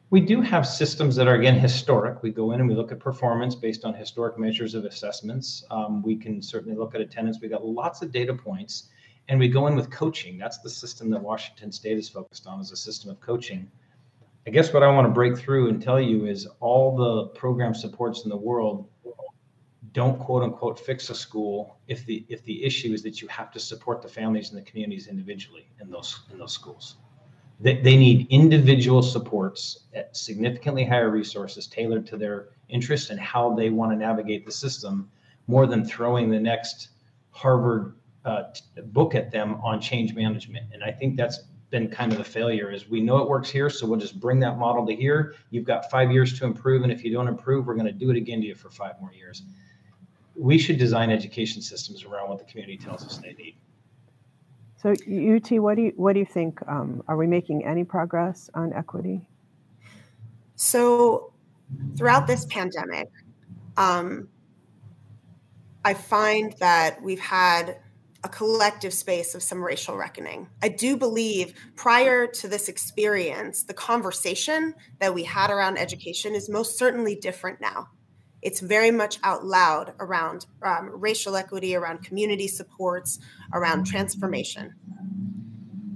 We 0.10 0.20
do 0.20 0.42
have 0.42 0.68
systems 0.68 1.16
that 1.16 1.28
are 1.30 1.36
again 1.36 1.58
historic. 1.58 2.22
We 2.22 2.32
go 2.32 2.52
in 2.52 2.60
and 2.60 2.68
we 2.68 2.76
look 2.76 2.92
at 2.92 3.00
performance 3.00 3.56
based 3.56 3.86
on 3.86 3.94
historic 3.94 4.38
measures 4.38 4.76
of 4.76 4.84
assessments. 4.84 5.64
Um, 5.72 6.04
we 6.04 6.18
can 6.18 6.42
certainly 6.42 6.78
look 6.78 6.94
at 6.94 7.02
attendance. 7.02 7.40
We've 7.42 7.50
got 7.50 7.66
lots 7.66 8.02
of 8.02 8.12
data 8.12 8.34
points, 8.34 8.90
and 9.30 9.40
we 9.40 9.48
go 9.48 9.68
in 9.68 9.76
with 9.76 9.90
coaching. 9.90 10.38
That's 10.38 10.60
the 10.60 10.70
system 10.70 11.10
that 11.12 11.22
Washington 11.22 11.72
State 11.72 11.98
is 11.98 12.10
focused 12.10 12.48
on, 12.48 12.60
is 12.60 12.72
a 12.72 12.76
system 12.76 13.10
of 13.10 13.22
coaching 13.22 13.72
I 14.46 14.50
guess 14.50 14.74
what 14.74 14.84
I 14.84 14.88
want 14.88 15.08
to 15.08 15.12
break 15.12 15.38
through 15.38 15.70
and 15.70 15.82
tell 15.82 16.02
you 16.02 16.26
is 16.26 16.48
all 16.60 16.96
the 16.96 17.28
program 17.28 17.74
supports 17.74 18.24
in 18.24 18.30
the 18.30 18.38
world 18.38 18.90
don't 19.94 20.20
quote 20.20 20.44
unquote 20.44 20.80
fix 20.80 21.10
a 21.10 21.16
school 21.16 21.78
if 21.88 22.06
the 22.06 22.26
if 22.28 22.44
the 22.46 22.64
issue 22.64 22.94
is 22.94 23.04
that 23.04 23.22
you 23.22 23.28
have 23.28 23.52
to 23.52 23.60
support 23.60 24.02
the 24.02 24.08
families 24.08 24.50
and 24.50 24.58
the 24.58 24.70
communities 24.70 25.08
individually 25.08 25.68
in 25.80 25.90
those 25.90 26.22
in 26.32 26.38
those 26.38 26.52
schools. 26.52 26.98
They, 27.60 27.80
they 27.80 27.96
need 27.96 28.28
individual 28.30 29.02
supports 29.02 29.86
at 29.94 30.18
significantly 30.18 30.84
higher 30.84 31.10
resources 31.10 31.68
tailored 31.68 32.06
to 32.08 32.18
their 32.18 32.50
interests 32.68 33.12
and 33.12 33.20
how 33.20 33.54
they 33.54 33.70
want 33.70 33.92
to 33.92 33.96
navigate 33.96 34.46
the 34.46 34.52
system 34.52 35.10
more 35.48 35.68
than 35.68 35.86
throwing 35.86 36.30
the 36.30 36.40
next 36.40 36.90
Harvard 37.30 37.96
uh, 38.26 38.44
book 38.88 39.14
at 39.16 39.32
them 39.32 39.56
on 39.64 39.80
change 39.80 40.16
management. 40.16 40.66
And 40.74 40.84
I 40.84 40.92
think 40.92 41.16
that's 41.16 41.42
been 41.74 41.90
kind 41.90 42.12
of 42.12 42.20
the 42.20 42.24
failure 42.24 42.72
is 42.72 42.88
we 42.88 43.02
know 43.02 43.18
it 43.18 43.28
works 43.28 43.50
here 43.50 43.68
so 43.68 43.88
we'll 43.88 44.00
just 44.00 44.20
bring 44.20 44.40
that 44.40 44.60
model 44.60 44.86
to 44.86 44.96
here. 44.96 45.34
You've 45.50 45.66
got 45.66 45.90
five 45.90 46.12
years 46.12 46.38
to 46.38 46.46
improve 46.46 46.84
and 46.84 46.92
if 46.92 47.04
you 47.04 47.12
don't 47.12 47.28
improve 47.28 47.66
we're 47.66 47.74
going 47.74 47.88
to 47.88 47.92
do 47.92 48.12
it 48.12 48.16
again 48.16 48.42
to 48.42 48.48
you 48.48 48.54
for 48.54 48.70
five 48.70 49.02
more 49.02 49.12
years. 49.12 49.42
We 50.36 50.60
should 50.60 50.78
design 50.78 51.10
education 51.10 51.64
systems 51.64 52.04
around 52.04 52.30
what 52.30 52.38
the 52.38 52.46
community 52.46 52.78
tells 52.78 53.04
us 53.04 53.18
they 53.18 53.34
need. 53.34 53.56
So 54.78 54.92
ut 54.92 55.52
what 55.64 55.76
do 55.76 55.82
you 55.82 55.94
what 55.96 56.14
do 56.14 56.20
you 56.20 56.26
think 56.28 56.62
um, 56.68 57.02
are 57.08 57.18
we 57.18 57.26
making 57.26 57.66
any 57.66 57.84
progress 57.84 58.52
on 58.54 58.72
equity? 58.72 59.28
So 60.56 61.34
throughout 61.98 62.28
this 62.28 62.46
pandemic 62.46 63.10
um, 63.78 64.28
i 65.86 65.94
find 65.94 66.54
that 66.60 67.02
we've 67.02 67.20
had 67.20 67.80
a 68.24 68.30
collective 68.30 68.94
space 68.94 69.36
of 69.36 69.44
some 69.44 69.62
racial 69.62 69.98
reckoning. 69.98 70.48
I 70.62 70.70
do 70.70 70.96
believe 70.96 71.54
prior 71.76 72.26
to 72.28 72.48
this 72.48 72.70
experience, 72.70 73.64
the 73.64 73.74
conversation 73.74 74.74
that 75.00 75.14
we 75.14 75.24
had 75.24 75.50
around 75.50 75.78
education 75.78 76.34
is 76.34 76.50
most 76.50 76.78
certainly 76.78 77.16
different 77.16 77.60
now. 77.60 77.90
It's 78.42 78.60
very 78.60 78.92
much 78.92 79.20
out 79.24 79.46
loud 79.46 79.94
around 80.00 80.46
um, 80.62 80.90
racial 80.94 81.36
equity, 81.36 81.76
around 81.76 82.04
community 82.04 82.48
supports, 82.48 83.20
around 83.54 83.86
transformation. 83.86 84.74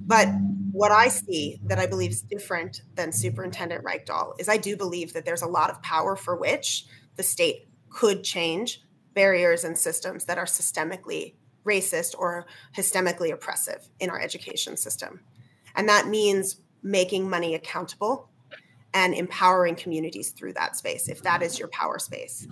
But 0.06 0.30
what 0.72 0.92
I 0.92 1.08
see 1.08 1.60
that 1.66 1.80
I 1.80 1.88
believe 1.88 2.12
is 2.12 2.22
different 2.22 2.82
than 2.96 3.12
Superintendent 3.12 3.84
Reykdal 3.84 4.40
is 4.40 4.48
I 4.48 4.58
do 4.58 4.78
believe 4.78 5.13
that 5.13 5.26
there's 5.26 5.42
a 5.42 5.48
lot 5.48 5.70
of 5.70 5.82
power 5.82 6.16
for 6.16 6.38
which 6.38 6.86
the 7.16 7.24
state 7.24 7.68
could 7.90 8.24
change 8.24 8.82
barriers 9.13 9.63
and 9.63 9.78
systems 9.78 10.26
that 10.26 10.38
are 10.38 10.46
systemically 10.46 11.34
racist 11.67 12.15
or 12.17 12.45
systemically 12.75 13.32
oppressive 13.32 13.89
in 13.99 14.10
our 14.10 14.19
education 14.19 14.77
system. 14.77 15.19
And 15.75 15.88
that 15.89 16.08
means 16.08 16.62
making 16.82 17.30
money 17.30 17.56
accountable 17.56 18.30
and 18.93 19.13
empowering 19.13 19.75
communities 19.75 20.32
through 20.32 20.53
that 20.53 20.75
space, 20.75 21.08
if 21.08 21.21
that 21.23 21.43
is 21.43 21.60
your 21.60 21.67
power 21.67 21.99
space. 21.99 22.47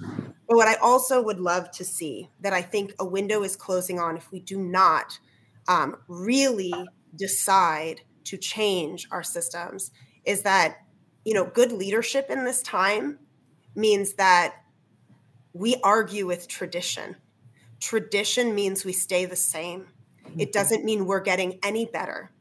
But 0.48 0.58
what 0.58 0.68
I 0.68 0.76
also 0.76 1.24
would 1.24 1.40
love 1.40 1.72
to 1.72 1.84
see 1.84 2.30
that 2.42 2.54
I 2.54 2.62
think 2.62 2.94
a 3.00 3.06
window 3.06 3.44
is 3.44 3.56
closing 3.56 4.00
on 4.00 4.18
if 4.18 4.32
we 4.32 4.42
do 4.42 4.60
not 4.60 5.18
um, 5.68 5.96
really 6.08 6.74
decide 7.16 8.02
to 8.26 8.38
change 8.38 9.08
our 9.12 9.24
systems 9.24 9.92
is 10.26 10.44
that, 10.44 10.78
you 11.24 11.34
know, 11.34 11.46
good 11.46 11.72
leadership 11.72 12.28
in 12.30 12.44
this 12.44 12.62
time 12.62 13.18
means 13.76 14.14
that 14.14 14.56
we 15.54 15.78
argue 15.84 16.28
with 16.28 16.48
tradition 16.48 17.16
tradition 17.80 18.56
means 18.56 18.86
we 18.86 18.94
stay 18.94 19.26
the 19.26 19.36
same. 19.36 19.88
It 20.26 20.30
mm-hmm. 20.30 20.52
doesn't 20.52 20.86
mean 20.86 21.06
we're 21.06 21.22
getting 21.22 21.60
any 21.64 21.86
better. 21.86 22.32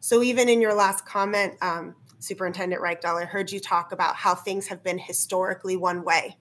So, 0.00 0.22
even 0.22 0.48
in 0.48 0.60
your 0.60 0.74
last 0.74 1.04
comment, 1.04 1.54
um, 1.60 1.94
Superintendent 2.18 2.82
Reykdal, 2.82 3.22
I 3.22 3.24
heard 3.24 3.50
you 3.50 3.60
talk 3.60 3.92
about 3.92 4.16
how 4.16 4.34
things 4.34 4.68
have 4.68 4.82
been 4.82 4.98
historically 4.98 5.76
one 5.76 6.04
way. 6.04 6.36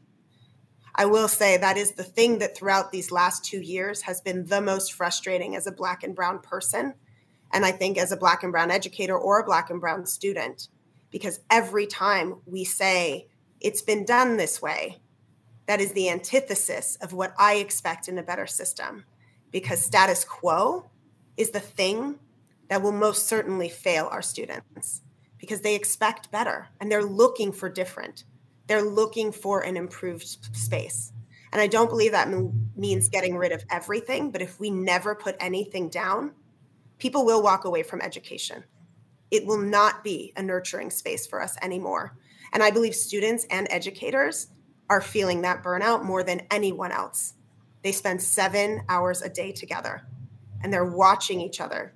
I 0.95 1.05
will 1.05 1.27
say 1.27 1.55
that 1.57 1.77
is 1.77 1.93
the 1.93 2.03
thing 2.03 2.39
that 2.39 2.57
throughout 2.57 2.91
these 2.91 3.11
last 3.11 3.45
two 3.45 3.61
years 3.61 4.01
has 4.01 4.21
been 4.21 4.45
the 4.45 4.61
most 4.61 4.93
frustrating 4.93 5.55
as 5.55 5.67
a 5.67 5.71
Black 5.71 6.03
and 6.03 6.15
Brown 6.15 6.39
person. 6.39 6.93
And 7.53 7.65
I 7.65 7.71
think 7.71 7.97
as 7.97 8.11
a 8.11 8.17
Black 8.17 8.43
and 8.43 8.51
Brown 8.51 8.71
educator 8.71 9.17
or 9.17 9.39
a 9.39 9.45
Black 9.45 9.69
and 9.69 9.79
Brown 9.79 10.05
student, 10.05 10.67
because 11.09 11.39
every 11.49 11.87
time 11.87 12.41
we 12.45 12.63
say 12.63 13.27
it's 13.61 13.81
been 13.81 14.05
done 14.05 14.37
this 14.37 14.61
way, 14.61 14.99
that 15.69 15.79
is 15.79 15.91
the 15.91 16.09
antithesis 16.09 16.95
of 16.99 17.13
what 17.13 17.31
I 17.37 17.57
expect 17.57 18.07
in 18.07 18.17
a 18.17 18.23
better 18.23 18.47
system 18.47 19.05
because 19.51 19.79
status 19.85 20.23
quo 20.23 20.89
is 21.37 21.51
the 21.51 21.59
thing 21.59 22.17
that 22.69 22.81
will 22.81 22.91
most 22.91 23.27
certainly 23.27 23.69
fail 23.69 24.09
our 24.11 24.23
students 24.23 25.01
because 25.37 25.61
they 25.61 25.75
expect 25.75 26.31
better 26.31 26.69
and 26.79 26.91
they're 26.91 27.03
looking 27.03 27.51
for 27.51 27.69
different. 27.69 28.23
They're 28.65 28.81
looking 28.81 29.31
for 29.31 29.61
an 29.61 29.77
improved 29.77 30.25
space. 30.55 31.13
And 31.53 31.61
I 31.61 31.67
don't 31.67 31.87
believe 31.87 32.13
that 32.13 32.33
means 32.75 33.07
getting 33.07 33.37
rid 33.37 33.51
of 33.51 33.63
everything, 33.69 34.31
but 34.31 34.41
if 34.41 34.59
we 34.59 34.71
never 34.71 35.13
put 35.13 35.35
anything 35.39 35.87
down, 35.89 36.31
people 36.97 37.27
will 37.27 37.43
walk 37.43 37.65
away 37.65 37.83
from 37.83 38.01
education. 38.01 38.63
It 39.29 39.45
will 39.45 39.61
not 39.61 40.03
be 40.03 40.33
a 40.35 40.41
nurturing 40.41 40.89
space 40.89 41.27
for 41.27 41.39
us 41.39 41.57
anymore. 41.61 42.17
And 42.53 42.63
I 42.63 42.71
believe 42.71 42.95
students 42.95 43.45
and 43.51 43.67
educators 43.69 44.47
are 44.89 45.01
feeling 45.01 45.41
that 45.41 45.63
burnout 45.63 46.03
more 46.03 46.23
than 46.23 46.47
anyone 46.49 46.91
else. 46.91 47.33
They 47.83 47.91
spend 47.91 48.21
seven 48.21 48.81
hours 48.89 49.21
a 49.21 49.29
day 49.29 49.51
together 49.51 50.05
and 50.61 50.73
they're 50.73 50.85
watching 50.85 51.39
each 51.39 51.61
other 51.61 51.93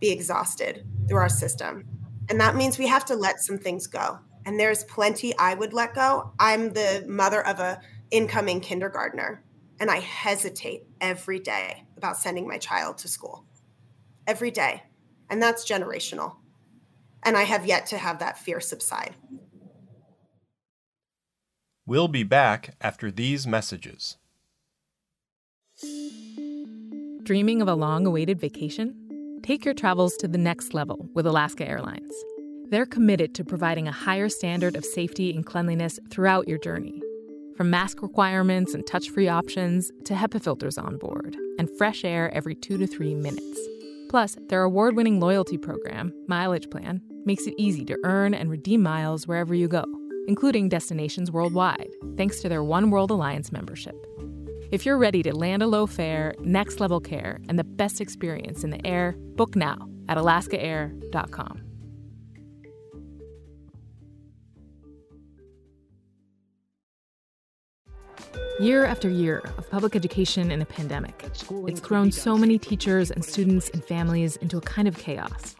be 0.00 0.10
exhausted 0.10 0.86
through 1.08 1.18
our 1.18 1.28
system. 1.28 1.84
And 2.28 2.40
that 2.40 2.56
means 2.56 2.78
we 2.78 2.86
have 2.86 3.04
to 3.06 3.14
let 3.14 3.40
some 3.40 3.58
things 3.58 3.86
go. 3.86 4.18
And 4.44 4.58
there's 4.58 4.84
plenty 4.84 5.36
I 5.38 5.54
would 5.54 5.72
let 5.72 5.94
go. 5.94 6.32
I'm 6.38 6.72
the 6.72 7.04
mother 7.08 7.46
of 7.46 7.60
a 7.60 7.80
incoming 8.10 8.60
kindergartner 8.60 9.42
and 9.80 9.90
I 9.90 9.98
hesitate 9.98 10.86
every 11.00 11.38
day 11.38 11.84
about 11.96 12.16
sending 12.16 12.48
my 12.48 12.58
child 12.58 12.98
to 12.98 13.08
school. 13.08 13.44
Every 14.26 14.50
day. 14.50 14.82
And 15.28 15.42
that's 15.42 15.68
generational. 15.68 16.36
And 17.22 17.36
I 17.36 17.42
have 17.42 17.66
yet 17.66 17.86
to 17.86 17.98
have 17.98 18.20
that 18.20 18.38
fear 18.38 18.60
subside. 18.60 19.14
We'll 21.88 22.08
be 22.08 22.24
back 22.24 22.74
after 22.80 23.12
these 23.12 23.46
messages. 23.46 24.16
Dreaming 27.22 27.62
of 27.62 27.68
a 27.68 27.76
long 27.76 28.06
awaited 28.06 28.40
vacation? 28.40 29.40
Take 29.44 29.64
your 29.64 29.72
travels 29.72 30.16
to 30.16 30.26
the 30.26 30.36
next 30.36 30.74
level 30.74 31.08
with 31.14 31.26
Alaska 31.26 31.64
Airlines. 31.68 32.12
They're 32.70 32.86
committed 32.86 33.36
to 33.36 33.44
providing 33.44 33.86
a 33.86 33.92
higher 33.92 34.28
standard 34.28 34.74
of 34.74 34.84
safety 34.84 35.32
and 35.32 35.46
cleanliness 35.46 36.00
throughout 36.10 36.48
your 36.48 36.58
journey. 36.58 37.00
From 37.56 37.70
mask 37.70 38.02
requirements 38.02 38.74
and 38.74 38.84
touch 38.84 39.08
free 39.10 39.28
options 39.28 39.92
to 40.06 40.14
HEPA 40.14 40.42
filters 40.42 40.78
on 40.78 40.98
board 40.98 41.36
and 41.60 41.70
fresh 41.78 42.04
air 42.04 42.34
every 42.34 42.56
two 42.56 42.78
to 42.78 42.88
three 42.88 43.14
minutes. 43.14 43.60
Plus, 44.10 44.36
their 44.48 44.64
award 44.64 44.96
winning 44.96 45.20
loyalty 45.20 45.56
program, 45.56 46.12
Mileage 46.26 46.68
Plan, 46.68 47.00
makes 47.24 47.46
it 47.46 47.54
easy 47.56 47.84
to 47.84 47.96
earn 48.02 48.34
and 48.34 48.50
redeem 48.50 48.82
miles 48.82 49.28
wherever 49.28 49.54
you 49.54 49.68
go 49.68 49.84
including 50.26 50.68
destinations 50.68 51.30
worldwide, 51.30 51.90
thanks 52.16 52.40
to 52.40 52.48
their 52.48 52.62
One 52.62 52.90
World 52.90 53.10
Alliance 53.10 53.52
membership. 53.52 53.94
If 54.72 54.84
you're 54.84 54.98
ready 54.98 55.22
to 55.22 55.34
land 55.34 55.62
a 55.62 55.66
low 55.66 55.86
fare, 55.86 56.34
next 56.40 56.80
level 56.80 57.00
care, 57.00 57.40
and 57.48 57.58
the 57.58 57.64
best 57.64 58.00
experience 58.00 58.64
in 58.64 58.70
the 58.70 58.84
air, 58.84 59.14
book 59.36 59.54
now 59.54 59.88
at 60.08 60.18
alaskaair.com. 60.18 61.62
Year 68.58 68.86
after 68.86 69.10
year 69.10 69.42
of 69.58 69.70
public 69.70 69.94
education 69.94 70.50
in 70.50 70.62
a 70.62 70.64
pandemic, 70.64 71.22
it's 71.66 71.80
thrown 71.80 72.10
so 72.10 72.38
many 72.38 72.58
teachers 72.58 73.10
and 73.10 73.22
students 73.22 73.68
and 73.68 73.84
families 73.84 74.36
into 74.36 74.56
a 74.56 74.62
kind 74.62 74.88
of 74.88 74.96
chaos. 74.96 75.54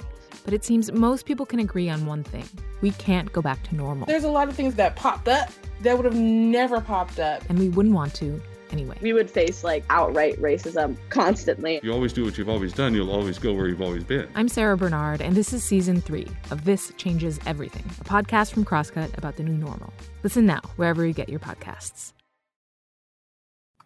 But 0.47 0.55
it 0.55 0.65
seems 0.65 0.91
most 0.93 1.27
people 1.27 1.45
can 1.45 1.59
agree 1.59 1.91
on 1.91 2.07
one 2.07 2.23
thing 2.23 2.49
we 2.81 2.93
can't 2.93 3.31
go 3.33 3.43
back 3.43 3.63
to 3.65 3.75
normal. 3.75 4.07
There's 4.07 4.25
a 4.25 4.31
lot 4.31 4.49
of 4.49 4.55
things 4.55 4.77
that 4.77 4.95
popped 4.95 5.27
up 5.29 5.51
that 5.83 5.97
would 5.97 6.05
have 6.05 6.15
never 6.15 6.81
popped 6.81 7.19
up. 7.19 7.43
And 7.49 7.59
we 7.59 7.69
wouldn't 7.69 7.95
want 7.95 8.15
to 8.15 8.41
anyway. 8.71 8.97
We 9.01 9.13
would 9.13 9.29
face 9.29 9.65
like 9.65 9.85
outright 9.91 10.41
racism 10.41 10.97
constantly. 11.11 11.81
You 11.83 11.93
always 11.93 12.13
do 12.13 12.25
what 12.25 12.39
you've 12.39 12.49
always 12.49 12.73
done, 12.73 12.95
you'll 12.95 13.11
always 13.11 13.39
go 13.39 13.53
where 13.55 13.67
you've 13.67 13.83
always 13.83 14.05
been. 14.05 14.29
I'm 14.37 14.49
Sarah 14.49 14.77
Bernard, 14.77 15.21
and 15.21 15.35
this 15.35 15.53
is 15.53 15.65
season 15.65 16.01
three 16.01 16.29
of 16.53 16.65
This 16.65 16.93
Changes 16.97 17.41
Everything, 17.45 17.85
a 18.01 18.05
podcast 18.05 18.53
from 18.53 18.65
Crosscut 18.65 19.19
about 19.19 19.37
the 19.37 19.43
new 19.43 19.57
normal. 19.57 19.93
Listen 20.23 20.47
now, 20.47 20.61
wherever 20.77 21.05
you 21.05 21.13
get 21.13 21.29
your 21.29 21.41
podcasts. 21.41 22.13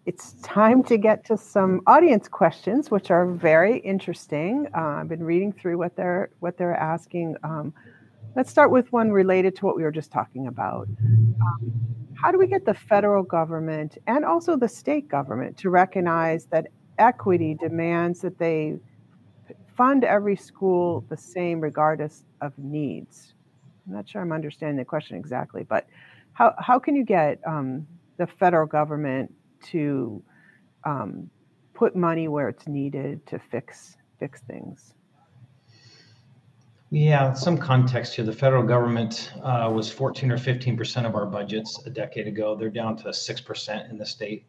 It's 0.06 0.32
time 0.42 0.82
to 0.84 0.96
get 0.96 1.26
to 1.26 1.36
some 1.36 1.82
audience 1.86 2.26
questions, 2.26 2.90
which 2.90 3.10
are 3.10 3.26
very 3.26 3.78
interesting. 3.78 4.66
Uh, 4.74 5.00
I've 5.00 5.08
been 5.08 5.22
reading 5.22 5.52
through 5.52 5.76
what 5.76 5.94
they're 5.94 6.30
what 6.40 6.56
they're 6.56 6.74
asking. 6.74 7.36
Um, 7.44 7.74
let's 8.34 8.50
start 8.50 8.70
with 8.70 8.90
one 8.92 9.10
related 9.12 9.54
to 9.56 9.66
what 9.66 9.76
we 9.76 9.82
were 9.82 9.90
just 9.90 10.10
talking 10.10 10.46
about. 10.46 10.88
Um, 11.42 11.72
how 12.14 12.32
do 12.32 12.38
we 12.38 12.46
get 12.46 12.64
the 12.64 12.74
federal 12.74 13.22
government 13.22 13.98
and 14.06 14.24
also 14.24 14.56
the 14.56 14.68
state 14.68 15.06
government 15.08 15.58
to 15.58 15.70
recognize 15.70 16.46
that 16.46 16.68
equity 16.98 17.54
demands 17.54 18.20
that 18.20 18.38
they 18.38 18.78
fund 19.76 20.04
every 20.04 20.36
school 20.36 21.04
the 21.10 21.16
same 21.16 21.60
regardless 21.60 22.24
of 22.40 22.56
needs? 22.58 23.34
I'm 23.86 23.94
not 23.94 24.08
sure 24.08 24.22
I'm 24.22 24.32
understanding 24.32 24.76
the 24.76 24.84
question 24.84 25.16
exactly, 25.16 25.62
but 25.62 25.86
how, 26.32 26.54
how 26.58 26.78
can 26.78 26.94
you 26.94 27.04
get 27.04 27.38
um, 27.46 27.86
the 28.18 28.26
federal 28.26 28.66
government 28.66 29.32
to 29.66 30.22
um, 30.84 31.30
put 31.74 31.96
money 31.96 32.28
where 32.28 32.48
it's 32.48 32.66
needed 32.66 33.26
to 33.26 33.38
fix 33.38 33.96
fix 34.18 34.42
things? 34.42 34.94
Yeah, 36.92 37.34
some 37.34 37.56
context 37.56 38.16
here. 38.16 38.24
The 38.24 38.32
federal 38.32 38.64
government 38.64 39.32
uh, 39.42 39.70
was 39.72 39.90
14 39.90 40.30
or 40.32 40.38
15 40.38 40.76
percent 40.76 41.06
of 41.06 41.14
our 41.14 41.24
budgets 41.24 41.86
a 41.86 41.90
decade 41.90 42.26
ago. 42.26 42.56
They're 42.56 42.68
down 42.68 42.96
to 42.98 43.12
six 43.12 43.40
percent 43.40 43.90
in 43.90 43.96
the 43.96 44.06
state. 44.06 44.44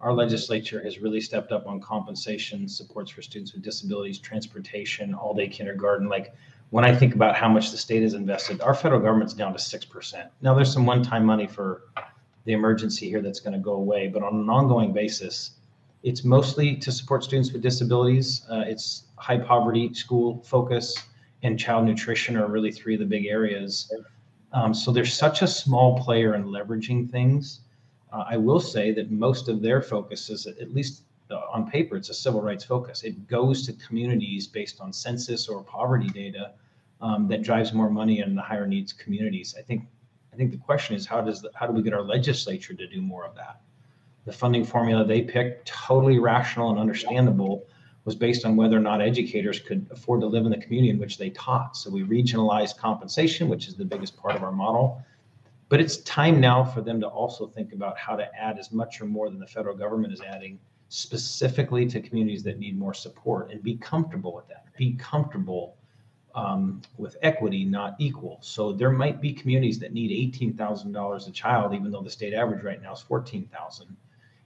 Our 0.00 0.14
legislature 0.14 0.82
has 0.82 1.00
really 1.00 1.20
stepped 1.20 1.52
up 1.52 1.66
on 1.66 1.80
compensation, 1.80 2.66
supports 2.66 3.10
for 3.10 3.20
students 3.20 3.52
with 3.52 3.62
disabilities, 3.62 4.18
transportation, 4.18 5.12
all-day 5.12 5.48
kindergarten. 5.48 6.08
Like 6.08 6.32
when 6.70 6.86
I 6.86 6.94
think 6.94 7.14
about 7.14 7.36
how 7.36 7.50
much 7.50 7.70
the 7.70 7.76
state 7.76 8.02
has 8.02 8.14
invested, 8.14 8.62
our 8.62 8.72
federal 8.72 9.00
government's 9.00 9.34
down 9.34 9.52
to 9.52 9.58
six 9.58 9.84
percent. 9.84 10.30
Now 10.40 10.54
there's 10.54 10.72
some 10.72 10.86
one-time 10.86 11.26
money 11.26 11.46
for 11.46 11.82
the 12.44 12.52
emergency 12.52 13.08
here 13.08 13.20
that's 13.20 13.40
going 13.40 13.52
to 13.52 13.58
go 13.58 13.72
away, 13.72 14.08
but 14.08 14.22
on 14.22 14.34
an 14.34 14.50
ongoing 14.50 14.92
basis, 14.92 15.52
it's 16.02 16.24
mostly 16.24 16.76
to 16.76 16.90
support 16.90 17.22
students 17.22 17.52
with 17.52 17.62
disabilities. 17.62 18.42
Uh, 18.50 18.64
it's 18.66 19.04
high 19.16 19.38
poverty 19.38 19.92
school 19.92 20.42
focus 20.44 20.96
and 21.42 21.58
child 21.58 21.84
nutrition 21.84 22.36
are 22.36 22.48
really 22.48 22.72
three 22.72 22.94
of 22.94 23.00
the 23.00 23.06
big 23.06 23.26
areas. 23.26 23.92
Um, 24.52 24.74
so 24.74 24.90
there's 24.90 25.12
such 25.12 25.42
a 25.42 25.46
small 25.46 25.98
player 26.02 26.34
in 26.34 26.44
leveraging 26.44 27.10
things. 27.10 27.60
Uh, 28.12 28.24
I 28.28 28.36
will 28.36 28.60
say 28.60 28.92
that 28.92 29.10
most 29.10 29.48
of 29.48 29.62
their 29.62 29.80
focus 29.80 30.28
is, 30.30 30.46
at 30.46 30.74
least 30.74 31.02
uh, 31.30 31.40
on 31.52 31.70
paper, 31.70 31.96
it's 31.96 32.10
a 32.10 32.14
civil 32.14 32.42
rights 32.42 32.64
focus. 32.64 33.04
It 33.04 33.28
goes 33.28 33.64
to 33.66 33.72
communities 33.74 34.48
based 34.48 34.80
on 34.80 34.92
census 34.92 35.48
or 35.48 35.62
poverty 35.62 36.08
data 36.08 36.52
um, 37.00 37.28
that 37.28 37.42
drives 37.42 37.72
more 37.72 37.88
money 37.88 38.20
in 38.20 38.34
the 38.34 38.42
higher 38.42 38.66
needs 38.66 38.92
communities. 38.92 39.54
I 39.58 39.62
think 39.62 39.84
I 40.32 40.36
think 40.36 40.50
the 40.50 40.58
question 40.58 40.96
is 40.96 41.06
how 41.06 41.20
does 41.20 41.42
the, 41.42 41.50
how 41.54 41.66
do 41.66 41.72
we 41.72 41.82
get 41.82 41.92
our 41.92 42.02
legislature 42.02 42.74
to 42.74 42.86
do 42.86 43.00
more 43.00 43.24
of 43.24 43.34
that? 43.34 43.60
The 44.26 44.32
funding 44.32 44.64
formula 44.64 45.04
they 45.04 45.22
picked, 45.22 45.66
totally 45.66 46.18
rational 46.18 46.70
and 46.70 46.78
understandable, 46.78 47.66
was 48.04 48.14
based 48.14 48.44
on 48.44 48.56
whether 48.56 48.76
or 48.76 48.80
not 48.80 49.02
educators 49.02 49.60
could 49.60 49.86
afford 49.90 50.20
to 50.20 50.26
live 50.26 50.44
in 50.44 50.50
the 50.50 50.58
community 50.58 50.90
in 50.90 50.98
which 50.98 51.18
they 51.18 51.30
taught. 51.30 51.76
So 51.76 51.90
we 51.90 52.02
regionalized 52.02 52.78
compensation, 52.78 53.48
which 53.48 53.68
is 53.68 53.74
the 53.74 53.84
biggest 53.84 54.16
part 54.16 54.36
of 54.36 54.42
our 54.42 54.52
model. 54.52 55.02
But 55.68 55.80
it's 55.80 55.98
time 55.98 56.40
now 56.40 56.64
for 56.64 56.80
them 56.80 57.00
to 57.00 57.06
also 57.06 57.46
think 57.46 57.72
about 57.72 57.96
how 57.98 58.16
to 58.16 58.34
add 58.34 58.58
as 58.58 58.72
much 58.72 59.00
or 59.00 59.04
more 59.06 59.30
than 59.30 59.38
the 59.38 59.46
federal 59.46 59.76
government 59.76 60.12
is 60.12 60.20
adding 60.20 60.58
specifically 60.88 61.86
to 61.86 62.00
communities 62.00 62.42
that 62.42 62.58
need 62.58 62.76
more 62.76 62.94
support 62.94 63.50
and 63.52 63.62
be 63.62 63.76
comfortable 63.76 64.34
with 64.34 64.48
that. 64.48 64.66
Be 64.76 64.94
comfortable 64.94 65.76
um, 66.34 66.82
with 66.96 67.16
equity, 67.22 67.64
not 67.64 67.96
equal. 67.98 68.38
So 68.40 68.72
there 68.72 68.90
might 68.90 69.20
be 69.20 69.32
communities 69.32 69.78
that 69.80 69.92
need 69.92 70.32
$18,000 70.34 71.28
a 71.28 71.30
child, 71.32 71.74
even 71.74 71.90
though 71.90 72.02
the 72.02 72.10
state 72.10 72.34
average 72.34 72.62
right 72.62 72.80
now 72.80 72.92
is 72.92 73.00
14,000 73.00 73.96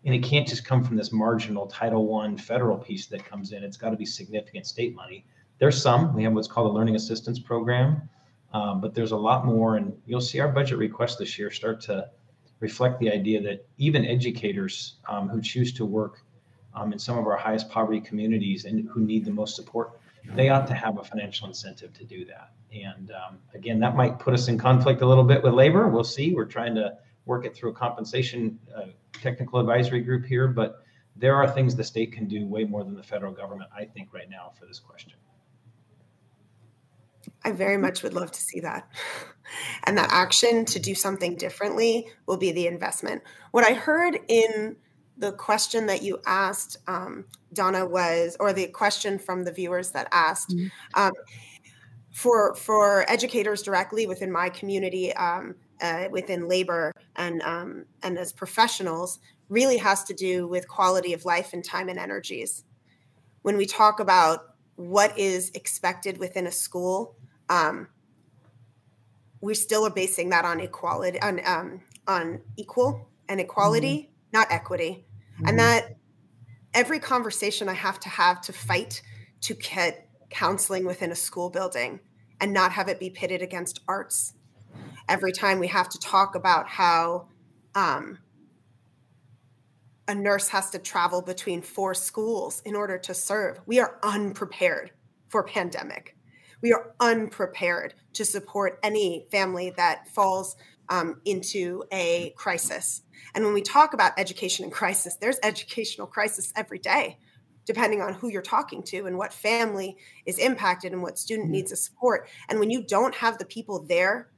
and 0.04 0.14
it 0.14 0.22
can't 0.22 0.46
just 0.46 0.64
come 0.64 0.84
from 0.84 0.96
this 0.96 1.12
marginal 1.12 1.66
Title 1.66 2.06
One 2.06 2.36
federal 2.36 2.76
piece 2.76 3.06
that 3.06 3.24
comes 3.24 3.52
in. 3.52 3.64
It's 3.64 3.76
got 3.76 3.90
to 3.90 3.96
be 3.96 4.04
significant 4.04 4.66
state 4.66 4.94
money. 4.94 5.24
There's 5.58 5.80
some. 5.80 6.14
We 6.14 6.24
have 6.24 6.34
what's 6.34 6.48
called 6.48 6.70
a 6.70 6.74
learning 6.74 6.96
assistance 6.96 7.38
program, 7.38 8.08
um, 8.52 8.80
but 8.80 8.94
there's 8.94 9.12
a 9.12 9.16
lot 9.16 9.46
more. 9.46 9.76
And 9.76 9.96
you'll 10.06 10.20
see 10.20 10.40
our 10.40 10.48
budget 10.48 10.78
requests 10.78 11.16
this 11.16 11.38
year 11.38 11.50
start 11.50 11.80
to 11.82 12.10
reflect 12.60 13.00
the 13.00 13.10
idea 13.10 13.40
that 13.42 13.66
even 13.78 14.04
educators 14.04 14.96
um, 15.08 15.28
who 15.28 15.40
choose 15.40 15.72
to 15.74 15.86
work 15.86 16.22
um, 16.74 16.92
in 16.92 16.98
some 16.98 17.16
of 17.16 17.26
our 17.26 17.36
highest 17.36 17.70
poverty 17.70 18.00
communities 18.00 18.66
and 18.66 18.88
who 18.90 19.00
need 19.00 19.24
the 19.24 19.30
most 19.30 19.56
support, 19.56 19.98
they 20.34 20.48
ought 20.48 20.66
to 20.66 20.74
have 20.74 20.98
a 20.98 21.04
financial 21.04 21.46
incentive 21.46 21.92
to 21.94 22.04
do 22.04 22.24
that. 22.24 22.52
And 22.72 23.12
um, 23.12 23.38
again, 23.54 23.78
that 23.80 23.94
might 23.94 24.18
put 24.18 24.34
us 24.34 24.48
in 24.48 24.58
conflict 24.58 25.02
a 25.02 25.06
little 25.06 25.24
bit 25.24 25.42
with 25.42 25.54
labor. 25.54 25.88
We'll 25.88 26.04
see. 26.04 26.34
We're 26.34 26.44
trying 26.44 26.74
to 26.76 26.96
work 27.26 27.44
it 27.44 27.54
through 27.54 27.70
a 27.70 27.74
compensation 27.74 28.58
uh, 28.76 28.86
technical 29.20 29.60
advisory 29.60 30.00
group 30.00 30.24
here, 30.24 30.48
but 30.48 30.84
there 31.16 31.36
are 31.36 31.48
things 31.48 31.76
the 31.76 31.84
state 31.84 32.12
can 32.12 32.26
do 32.26 32.46
way 32.46 32.64
more 32.64 32.84
than 32.84 32.94
the 32.94 33.02
federal 33.02 33.32
government, 33.32 33.70
I 33.76 33.84
think, 33.84 34.12
right 34.12 34.28
now 34.28 34.52
for 34.58 34.66
this 34.66 34.80
question. 34.80 35.12
I 37.44 37.52
very 37.52 37.76
much 37.76 38.02
would 38.02 38.14
love 38.14 38.32
to 38.32 38.40
see 38.40 38.60
that. 38.60 38.88
And 39.84 39.96
that 39.98 40.08
action 40.10 40.64
to 40.66 40.78
do 40.78 40.94
something 40.94 41.36
differently 41.36 42.08
will 42.26 42.38
be 42.38 42.52
the 42.52 42.66
investment. 42.66 43.22
What 43.50 43.64
I 43.64 43.74
heard 43.74 44.18
in 44.28 44.76
the 45.16 45.32
question 45.32 45.86
that 45.86 46.02
you 46.02 46.20
asked, 46.26 46.76
um, 46.86 47.24
Donna, 47.52 47.86
was, 47.86 48.36
or 48.40 48.52
the 48.52 48.66
question 48.66 49.18
from 49.18 49.44
the 49.44 49.52
viewers 49.52 49.90
that 49.90 50.08
asked, 50.12 50.50
mm-hmm. 50.50 50.68
um, 51.00 51.12
for 52.10 52.54
for 52.54 53.08
educators 53.10 53.62
directly 53.62 54.06
within 54.06 54.30
my 54.30 54.48
community, 54.48 55.12
um, 55.14 55.54
uh, 55.80 56.08
within 56.10 56.48
labor 56.48 56.92
and 57.16 57.42
um, 57.42 57.84
and 58.02 58.18
as 58.18 58.32
professionals 58.32 59.18
really 59.48 59.76
has 59.76 60.04
to 60.04 60.14
do 60.14 60.46
with 60.46 60.66
quality 60.68 61.12
of 61.12 61.24
life 61.24 61.52
and 61.52 61.64
time 61.64 61.88
and 61.88 61.98
energies. 61.98 62.64
When 63.42 63.56
we 63.56 63.66
talk 63.66 64.00
about 64.00 64.54
what 64.76 65.16
is 65.18 65.50
expected 65.54 66.18
within 66.18 66.46
a 66.46 66.52
school, 66.52 67.16
um, 67.48 67.88
we 69.40 69.54
still 69.54 69.86
are 69.86 69.90
basing 69.90 70.30
that 70.30 70.44
on 70.44 70.60
equality, 70.60 71.20
on 71.20 71.40
um, 71.44 71.80
on 72.06 72.40
equal 72.56 73.08
and 73.28 73.40
equality, 73.40 73.96
mm-hmm. 73.98 74.13
Not 74.34 74.48
equity, 74.50 75.06
mm-hmm. 75.36 75.48
and 75.48 75.58
that 75.58 75.96
every 76.74 76.98
conversation 76.98 77.70
I 77.70 77.74
have 77.74 77.98
to 78.00 78.10
have 78.10 78.42
to 78.42 78.52
fight 78.52 79.00
to 79.42 79.54
get 79.54 80.08
counseling 80.28 80.84
within 80.84 81.10
a 81.10 81.14
school 81.14 81.48
building 81.48 82.00
and 82.40 82.52
not 82.52 82.72
have 82.72 82.88
it 82.88 83.00
be 83.00 83.08
pitted 83.08 83.40
against 83.40 83.80
arts 83.88 84.34
every 85.08 85.32
time 85.32 85.58
we 85.58 85.68
have 85.68 85.88
to 85.88 85.98
talk 85.98 86.34
about 86.34 86.66
how 86.66 87.28
um, 87.74 88.18
a 90.08 90.14
nurse 90.14 90.48
has 90.48 90.70
to 90.70 90.78
travel 90.78 91.22
between 91.22 91.62
four 91.62 91.94
schools 91.94 92.60
in 92.64 92.74
order 92.74 92.98
to 92.98 93.14
serve. 93.14 93.60
We 93.66 93.78
are 93.78 93.98
unprepared 94.02 94.90
for 95.28 95.42
pandemic. 95.42 96.16
We 96.60 96.72
are 96.72 96.94
unprepared 97.00 97.94
to 98.14 98.24
support 98.24 98.78
any 98.82 99.26
family 99.30 99.72
that 99.76 100.08
falls 100.08 100.56
um, 100.88 101.20
into 101.24 101.84
a 101.92 102.32
crisis. 102.36 103.02
And 103.34 103.44
when 103.44 103.54
we 103.54 103.62
talk 103.62 103.94
about 103.94 104.12
education 104.18 104.64
in 104.64 104.70
crisis, 104.70 105.16
there's 105.16 105.38
educational 105.42 106.06
crisis 106.06 106.52
every 106.56 106.78
day, 106.78 107.18
depending 107.64 108.00
on 108.00 108.14
who 108.14 108.28
you're 108.28 108.42
talking 108.42 108.82
to 108.84 109.06
and 109.06 109.18
what 109.18 109.32
family 109.32 109.96
is 110.26 110.38
impacted 110.38 110.92
and 110.92 111.02
what 111.02 111.18
student 111.18 111.46
mm-hmm. 111.46 111.52
needs 111.52 111.72
a 111.72 111.76
support. 111.76 112.28
And 112.48 112.60
when 112.60 112.70
you 112.70 112.82
don't 112.82 113.14
have 113.14 113.38
the 113.38 113.44
people 113.44 113.84
there 113.86 114.30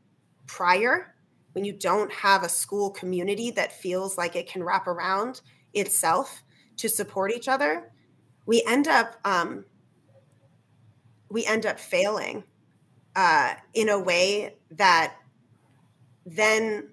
prior, 0.46 1.14
when 1.52 1.64
you 1.64 1.72
don't 1.72 2.12
have 2.12 2.42
a 2.42 2.48
school 2.48 2.90
community 2.90 3.50
that 3.52 3.72
feels 3.72 4.18
like 4.18 4.36
it 4.36 4.48
can 4.48 4.62
wrap 4.62 4.86
around 4.86 5.40
itself 5.74 6.42
to 6.76 6.88
support 6.88 7.32
each 7.32 7.48
other, 7.48 7.90
we 8.44 8.62
end 8.66 8.86
up 8.86 9.16
um, 9.24 9.64
we 11.28 11.44
end 11.44 11.66
up 11.66 11.80
failing 11.80 12.44
uh, 13.16 13.54
in 13.74 13.88
a 13.88 13.98
way 13.98 14.54
that 14.70 15.14
then 16.26 16.90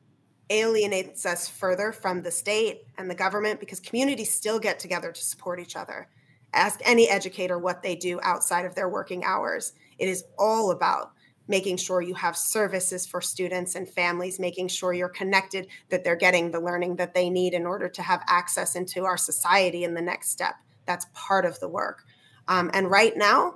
alienates 0.52 1.26
us 1.26 1.50
further 1.50 1.92
from 1.92 2.22
the 2.22 2.32
state 2.32 2.84
and 2.98 3.10
the 3.10 3.16
government 3.16 3.60
because 3.60 3.80
communities 3.80 4.32
still 4.32 4.60
get 4.60 4.78
together 4.78 5.12
to 5.12 5.22
support 5.22 5.60
each 5.60 5.76
other. 5.76 6.08
Ask 6.54 6.80
any 6.84 7.10
educator 7.10 7.58
what 7.58 7.82
they 7.82 7.96
do 7.96 8.20
outside 8.22 8.66
of 8.66 8.76
their 8.76 8.88
working 8.88 9.24
hours. 9.24 9.74
It 9.98 10.08
is 10.08 10.24
all 10.38 10.70
about 10.70 11.12
making 11.48 11.78
sure 11.78 12.02
you 12.02 12.14
have 12.14 12.38
services 12.38 13.06
for 13.06 13.20
students 13.20 13.76
and 13.76 13.90
families, 13.90 14.40
making 14.40 14.68
sure 14.68 14.94
you're 14.94 15.10
connected, 15.10 15.68
that 15.90 16.04
they're 16.04 16.16
getting 16.16 16.52
the 16.52 16.60
learning 16.60 16.96
that 16.98 17.14
they 17.14 17.30
need 17.30 17.54
in 17.54 17.66
order 17.66 17.90
to 17.90 18.02
have 18.02 18.24
access 18.28 18.76
into 18.76 19.04
our 19.04 19.18
society 19.18 19.84
in 19.84 19.94
the 19.94 20.02
next 20.02 20.30
step. 20.30 20.56
That's 20.86 21.08
part 21.14 21.46
of 21.46 21.60
the 21.60 21.68
work. 21.68 22.06
Um, 22.48 22.70
and 22.74 22.90
right 22.90 23.18
now, 23.18 23.56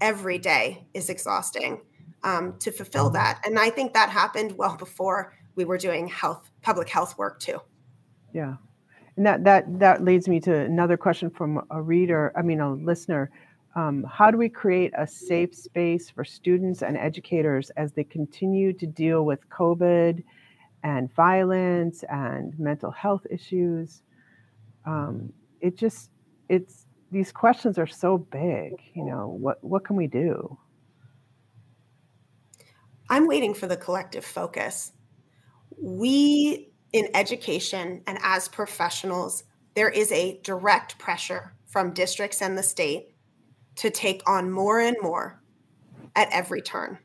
every 0.00 0.38
day 0.38 0.86
is 0.94 1.08
exhausting 1.08 1.80
um, 2.26 2.58
to 2.58 2.72
fulfill 2.72 3.08
that. 3.10 3.40
And 3.44 3.58
I 3.58 3.70
think 3.70 3.94
that 3.94 4.10
happened 4.10 4.58
well 4.58 4.76
before 4.76 5.32
we 5.54 5.64
were 5.64 5.78
doing 5.78 6.08
health, 6.08 6.50
public 6.60 6.88
health 6.88 7.16
work 7.16 7.38
too. 7.38 7.60
Yeah. 8.34 8.56
And 9.16 9.24
that 9.24 9.44
that 9.44 9.78
that 9.78 10.04
leads 10.04 10.28
me 10.28 10.40
to 10.40 10.54
another 10.54 10.96
question 10.96 11.30
from 11.30 11.64
a 11.70 11.80
reader. 11.80 12.32
I 12.36 12.42
mean, 12.42 12.60
a 12.60 12.74
listener. 12.74 13.30
Um, 13.76 14.04
how 14.10 14.30
do 14.30 14.38
we 14.38 14.48
create 14.48 14.92
a 14.98 15.06
safe 15.06 15.54
space 15.54 16.10
for 16.10 16.24
students 16.24 16.82
and 16.82 16.96
educators 16.96 17.70
as 17.76 17.92
they 17.92 18.04
continue 18.04 18.72
to 18.72 18.86
deal 18.86 19.24
with 19.24 19.48
COVID 19.50 20.22
and 20.82 21.14
violence 21.14 22.04
and 22.10 22.58
mental 22.58 22.90
health 22.90 23.26
issues? 23.30 24.02
Um, 24.84 25.32
it 25.60 25.78
just 25.78 26.10
it's 26.48 26.86
these 27.12 27.32
questions 27.32 27.78
are 27.78 27.86
so 27.86 28.18
big. 28.18 28.72
You 28.94 29.04
know, 29.04 29.28
what 29.28 29.62
what 29.62 29.84
can 29.84 29.96
we 29.96 30.08
do? 30.08 30.58
I'm 33.08 33.26
waiting 33.26 33.54
for 33.54 33.66
the 33.66 33.76
collective 33.76 34.24
focus. 34.24 34.92
We 35.80 36.70
in 36.92 37.08
education 37.14 38.02
and 38.06 38.18
as 38.22 38.48
professionals, 38.48 39.44
there 39.74 39.90
is 39.90 40.10
a 40.12 40.40
direct 40.42 40.98
pressure 40.98 41.52
from 41.66 41.92
districts 41.92 42.40
and 42.40 42.56
the 42.56 42.62
state 42.62 43.14
to 43.76 43.90
take 43.90 44.22
on 44.26 44.50
more 44.50 44.80
and 44.80 44.96
more 45.02 45.42
at 46.14 46.28
every 46.32 46.62
turn. 46.62 46.98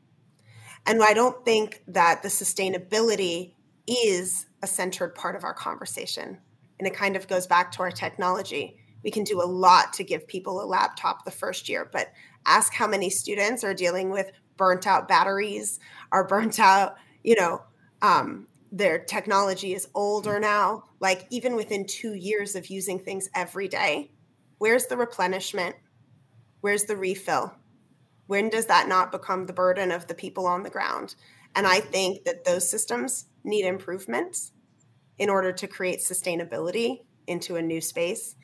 And 0.86 1.02
I 1.02 1.12
don't 1.12 1.44
think 1.44 1.82
that 1.88 2.22
the 2.22 2.28
sustainability 2.28 3.52
is 3.86 4.46
a 4.62 4.66
centered 4.66 5.14
part 5.14 5.36
of 5.36 5.44
our 5.44 5.54
conversation. 5.54 6.38
And 6.78 6.88
it 6.88 6.94
kind 6.94 7.14
of 7.14 7.28
goes 7.28 7.46
back 7.46 7.70
to 7.72 7.82
our 7.82 7.90
technology. 7.90 8.78
We 9.04 9.10
can 9.10 9.24
do 9.24 9.42
a 9.42 9.44
lot 9.44 9.92
to 9.94 10.04
give 10.04 10.26
people 10.26 10.62
a 10.62 10.64
laptop 10.64 11.24
the 11.24 11.30
first 11.30 11.68
year, 11.68 11.88
but 11.92 12.12
ask 12.46 12.72
how 12.72 12.86
many 12.86 13.10
students 13.10 13.62
are 13.62 13.74
dealing 13.74 14.10
with 14.10 14.32
burnt 14.56 14.86
out 14.86 15.08
batteries, 15.08 15.80
are 16.10 16.26
burnt 16.26 16.58
out, 16.58 16.96
you 17.22 17.34
know, 17.36 17.62
um, 18.00 18.46
their 18.70 18.98
technology 18.98 19.74
is 19.74 19.88
older 19.94 20.40
now. 20.40 20.84
Like 21.00 21.26
even 21.30 21.56
within 21.56 21.86
two 21.86 22.14
years 22.14 22.56
of 22.56 22.68
using 22.68 22.98
things 22.98 23.28
every 23.34 23.68
day, 23.68 24.12
where's 24.58 24.86
the 24.86 24.96
replenishment? 24.96 25.76
Where's 26.62 26.84
the 26.84 26.96
refill? 26.96 27.54
When 28.26 28.48
does 28.48 28.66
that 28.66 28.88
not 28.88 29.12
become 29.12 29.46
the 29.46 29.52
burden 29.52 29.90
of 29.90 30.06
the 30.06 30.14
people 30.14 30.46
on 30.46 30.62
the 30.62 30.70
ground? 30.70 31.16
And 31.54 31.66
I 31.66 31.80
think 31.80 32.24
that 32.24 32.44
those 32.44 32.68
systems 32.68 33.26
need 33.44 33.66
improvements 33.66 34.52
in 35.18 35.28
order 35.28 35.52
to 35.52 35.66
create 35.66 36.00
sustainability 36.00 37.00
into 37.26 37.56
a 37.56 37.62
new 37.62 37.80
space. 37.80 38.36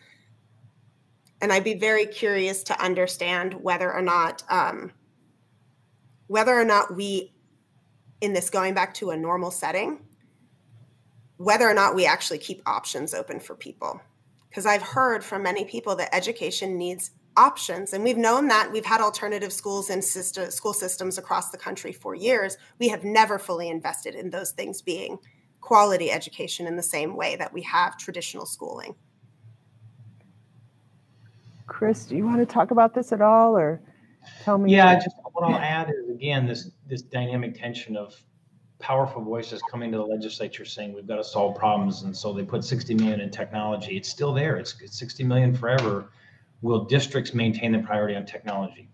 And 1.41 1.53
I'd 1.53 1.65
be 1.65 1.75
very 1.75 2.05
curious 2.05 2.63
to 2.65 2.83
understand 2.83 3.55
whether 3.55 3.93
or 3.93 4.03
not 4.03 4.43
um, 4.51 4.93
whether 6.29 6.55
or 6.55 6.65
not 6.65 6.95
we 6.95 7.33
in 8.21 8.33
this 8.33 8.49
going 8.51 8.75
back 8.75 8.95
to 8.95 9.11
a 9.11 9.17
normal 9.17 9.51
setting 9.51 10.01
whether 11.39 11.69
or 11.69 11.75
not 11.75 11.95
we 11.95 12.05
actually 12.05 12.39
keep 12.39 12.61
options 12.67 13.15
open 13.15 13.41
for 13.41 13.55
people. 13.55 14.01
Because 14.49 14.67
I've 14.67 14.83
heard 14.83 15.25
from 15.25 15.43
many 15.43 15.65
people 15.65 15.97
that 15.97 16.15
education 16.15 16.77
needs 16.77 17.13
options, 17.37 17.93
and 17.93 18.03
we've 18.03 18.17
known 18.17 18.49
that 18.49 18.71
we've 18.73 18.85
had 18.85 19.01
alternative 19.01 19.53
schools 19.53 19.91
and 19.91 20.05
system, 20.05 20.51
school 20.51 20.73
systems 20.73 21.17
across 21.17 21.51
the 21.51 21.59
country 21.59 21.93
for 21.93 22.15
years. 22.15 22.57
We 22.79 22.89
have 22.89 23.05
never 23.05 23.39
fully 23.39 23.69
invested 23.69 24.15
in 24.15 24.31
those 24.31 24.51
things 24.51 24.83
being 24.83 25.19
quality 25.61 26.11
education 26.11 26.67
in 26.67 26.77
the 26.77 26.83
same 26.83 27.15
way 27.15 27.37
that 27.37 27.53
we 27.53 27.63
have 27.63 27.97
traditional 27.97 28.47
schooling. 28.47 28.97
Chris, 31.67 32.07
do 32.07 32.17
you 32.17 32.25
want 32.25 32.39
to 32.39 32.47
talk 32.47 32.73
about 32.73 32.95
this 32.95 33.13
at 33.13 33.21
all, 33.21 33.57
or 33.57 33.81
tell 34.43 34.59
me? 34.59 34.75
Yeah, 34.75 34.97
just 34.97 35.17
what 35.39 35.53
I'll 35.53 35.61
add 35.61 35.91
is 35.91 36.11
again 36.11 36.47
this 36.47 36.71
this 36.89 37.03
dynamic 37.03 37.59
tension 37.59 37.97
of 37.97 38.21
powerful 38.81 39.23
voices 39.23 39.61
coming 39.71 39.91
to 39.93 39.99
the 39.99 40.05
legislature 40.05 40.65
saying 40.65 40.93
we've 40.93 41.07
got 41.07 41.17
to 41.17 41.25
solve 41.25 41.57
problems 41.57 42.03
and 42.03 42.17
so 42.17 42.33
they 42.33 42.45
put 42.45 42.65
60 42.65 42.95
million 42.95 43.21
in 43.21 43.31
technology. 43.31 43.97
It's 43.97 44.09
still 44.09 44.33
there. 44.33 44.57
It's, 44.57 44.81
it's 44.81 44.99
60 44.99 45.25
million 45.25 45.55
forever. 45.55 46.11
Will 46.63 46.85
districts 46.85 47.35
maintain 47.35 47.73
the 47.73 47.81
priority 47.81 48.15
on 48.15 48.25
technology? 48.25 48.89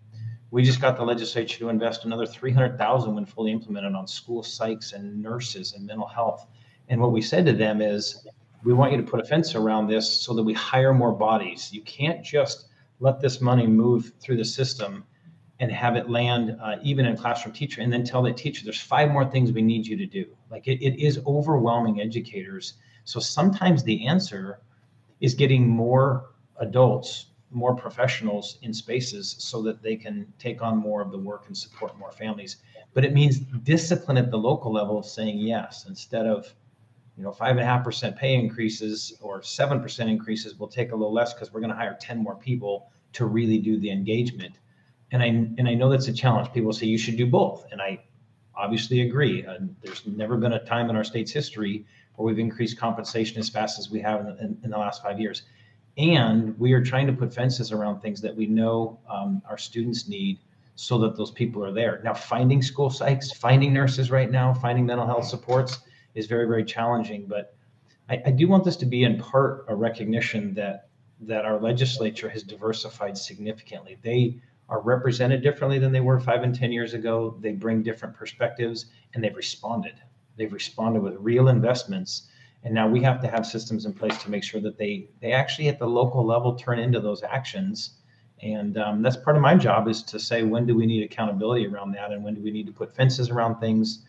We 0.51 0.63
just 0.63 0.81
got 0.81 0.97
the 0.97 1.03
legislature 1.03 1.59
to 1.59 1.69
invest 1.69 2.05
another 2.05 2.27
300000 2.27 3.15
when 3.15 3.27
fully 3.27 3.53
implemented 3.53 3.95
on 3.95 4.07
school 4.07 4.43
psychs 4.43 4.93
and 4.93 5.23
nurses 5.23 5.75
and 5.75 5.87
mental 5.87 6.07
health. 6.07 6.47
And 6.89 7.01
what 7.01 7.13
we 7.13 7.21
said 7.21 7.45
to 7.47 7.53
them 7.53 7.83
is 7.83 8.27
we 8.63 8.73
want 8.73 8.93
you 8.93 8.99
to 8.99 9.05
put 9.05 9.21
a 9.21 9.25
fence 9.25 9.55
around 9.55 9.89
this 9.89 10.11
so 10.11 10.33
that 10.35 10.43
we 10.43 10.55
hire 10.55 10.95
more 10.95 11.13
bodies. 11.13 11.73
You 11.73 11.83
can't 11.83 12.25
just 12.25 12.69
let 13.01 13.21
this 13.21 13.41
money 13.41 13.67
move 13.67 14.13
through 14.21 14.37
the 14.37 14.45
system 14.45 15.05
and 15.61 15.71
have 15.71 15.97
it 15.97 16.11
land 16.11 16.57
uh, 16.61 16.77
even 16.83 17.07
in 17.07 17.15
a 17.15 17.17
classroom 17.17 17.55
teacher 17.55 17.81
and 17.81 17.93
then 17.93 18.05
tell 18.05 18.23
the 18.23 18.33
teacher 18.33 18.65
there's 18.65 18.81
five 18.81 19.11
more 19.11 19.25
things 19.25 19.53
we 19.53 19.63
need 19.63 19.87
you 19.87 19.97
to 19.97 20.07
do. 20.07 20.27
Like 20.51 20.67
it, 20.67 20.85
it 20.85 21.01
is 21.01 21.21
overwhelming 21.27 22.01
educators. 22.01 22.75
So 23.05 23.21
sometimes 23.21 23.85
the 23.85 24.07
answer 24.07 24.61
is 25.21 25.35
getting 25.35 25.69
more 25.69 26.31
adults 26.59 27.27
more 27.55 27.75
professionals 27.75 28.59
in 28.63 28.75
spaces 28.75 29.37
so 29.39 29.63
that 29.63 29.83
they 29.83 29.97
can 29.97 30.27
take 30.39 30.61
on 30.61 30.77
more 30.77 31.01
of 31.01 31.13
the 31.13 31.19
work 31.19 31.45
and 31.47 31.57
support 31.57 31.97
more 31.99 32.11
families. 32.11 32.57
But 32.93 33.05
it 33.05 33.13
means 33.13 33.39
discipline 33.39 34.17
at 34.17 34.31
the 34.31 34.37
local 34.37 34.73
level 34.73 34.99
of 34.99 35.07
saying 35.07 35.39
yes 35.39 35.87
instead 35.89 36.27
of 36.27 36.53
you 37.17 37.23
know 37.23 37.33
five 37.33 37.53
and 37.53 37.61
a 37.61 37.65
half 37.65 37.85
percent 37.85 38.17
pay 38.17 38.35
increases 38.35 39.17
or 39.21 39.41
seven 39.43 39.81
percent 39.81 40.11
increases 40.11 40.57
we'll 40.59 40.69
take 40.69 40.91
a 40.91 40.97
little 40.97 41.13
less 41.13 41.33
because 41.33 41.53
we're 41.53 41.61
going 41.61 41.71
to 41.71 41.77
hire 41.77 41.97
10 42.01 42.19
more 42.19 42.35
people 42.35 42.91
to 43.13 43.27
really 43.27 43.59
do 43.59 43.79
the 43.79 43.91
engagement 43.91 44.59
and 45.15 45.23
I 45.23 45.27
and 45.27 45.69
I 45.69 45.75
know 45.75 45.89
that's 45.89 46.09
a 46.09 46.13
challenge. 46.13 46.53
People 46.53 46.73
say 46.73 46.87
you 46.87 46.99
should 46.99 47.17
do 47.17 47.27
both, 47.27 47.65
and 47.71 47.81
I 47.81 48.03
obviously 48.57 49.03
agree. 49.03 49.47
Uh, 49.47 49.59
there's 49.83 50.05
never 50.07 50.37
been 50.37 50.55
a 50.55 50.65
time 50.65 50.91
in 50.91 50.97
our 50.97 51.05
state's 51.05 51.31
history 51.31 51.87
where 52.17 52.27
we've 52.27 52.41
increased 52.41 52.77
compensation 52.79 53.39
as 53.39 53.49
fast 53.49 53.79
as 53.79 53.91
we 53.91 54.01
have 54.01 54.21
in 54.21 54.27
the, 54.27 54.39
in, 54.41 54.59
in 54.65 54.71
the 54.71 54.79
last 54.79 55.03
five 55.03 55.21
years, 55.21 55.43
and 55.97 56.59
we 56.59 56.73
are 56.73 56.83
trying 56.83 57.07
to 57.07 57.13
put 57.13 57.33
fences 57.33 57.71
around 57.71 58.01
things 58.01 58.21
that 58.21 58.35
we 58.35 58.47
know 58.47 58.99
um, 59.09 59.41
our 59.49 59.57
students 59.57 60.09
need, 60.09 60.41
so 60.75 60.99
that 60.99 61.17
those 61.17 61.31
people 61.31 61.65
are 61.65 61.73
there. 61.73 62.01
Now, 62.03 62.15
finding 62.15 62.61
school 62.61 62.91
psychs, 62.91 63.33
finding 63.33 63.73
nurses 63.73 64.11
right 64.11 64.31
now, 64.31 64.53
finding 64.53 64.85
mental 64.85 65.07
health 65.07 65.27
supports 65.27 65.79
is 66.17 66.27
very 66.27 66.49
very 66.49 66.65
challenging, 66.65 67.27
but 67.29 67.55
I, 68.09 68.21
I 68.27 68.31
do 68.33 68.49
want 68.49 68.65
this 68.65 68.77
to 68.79 68.87
be 68.87 69.05
in 69.05 69.17
part 69.19 69.65
a 69.69 69.77
recognition 69.77 70.55
that 70.55 70.89
that 71.21 71.45
our 71.45 71.61
legislature 71.61 72.29
has 72.29 72.43
diversified 72.43 73.17
significantly. 73.17 73.97
They 74.03 74.41
are 74.69 74.81
represented 74.81 75.43
differently 75.43 75.79
than 75.79 75.93
they 75.93 76.01
were 76.01 76.19
five 76.19 76.43
and 76.43 76.55
10 76.55 76.73
years 76.73 76.95
ago. 76.95 77.37
They 77.41 77.53
bring 77.53 77.83
different 77.83 78.15
perspectives 78.15 78.87
and 79.13 79.23
they've 79.23 79.37
responded. 79.37 79.95
They've 80.37 80.53
responded 80.53 81.03
with 81.03 81.17
real 81.19 81.49
investments. 81.49 82.29
And 82.65 82.73
now 82.75 82.89
we 82.89 83.03
have 83.03 83.21
to 83.21 83.29
have 83.29 83.47
systems 83.47 83.85
in 83.85 83.93
place 83.93 84.23
to 84.23 84.31
make 84.31 84.43
sure 84.43 84.61
that 84.63 84.79
they, 84.79 85.09
they 85.21 85.33
actually 85.33 85.69
at 85.69 85.79
the 85.79 85.87
local 85.87 86.25
level 86.25 86.55
turn 86.55 86.79
into 86.79 86.99
those 86.99 87.23
actions. 87.23 87.99
And 88.43 88.79
um, 88.79 89.03
that's 89.03 89.17
part 89.17 89.37
of 89.37 89.43
my 89.43 89.55
job 89.55 89.87
is 89.87 90.03
to 90.05 90.19
say, 90.19 90.43
when 90.43 90.67
do 90.67 90.75
we 90.75 90.87
need 90.87 91.05
accountability 91.05 91.67
around 91.67 91.93
that? 91.93 92.11
And 92.11 92.25
when 92.25 92.35
do 92.35 92.43
we 92.43 92.51
need 92.51 92.67
to 92.67 92.73
put 92.73 92.95
fences 92.95 93.29
around 93.29 93.61
things? 93.61 94.05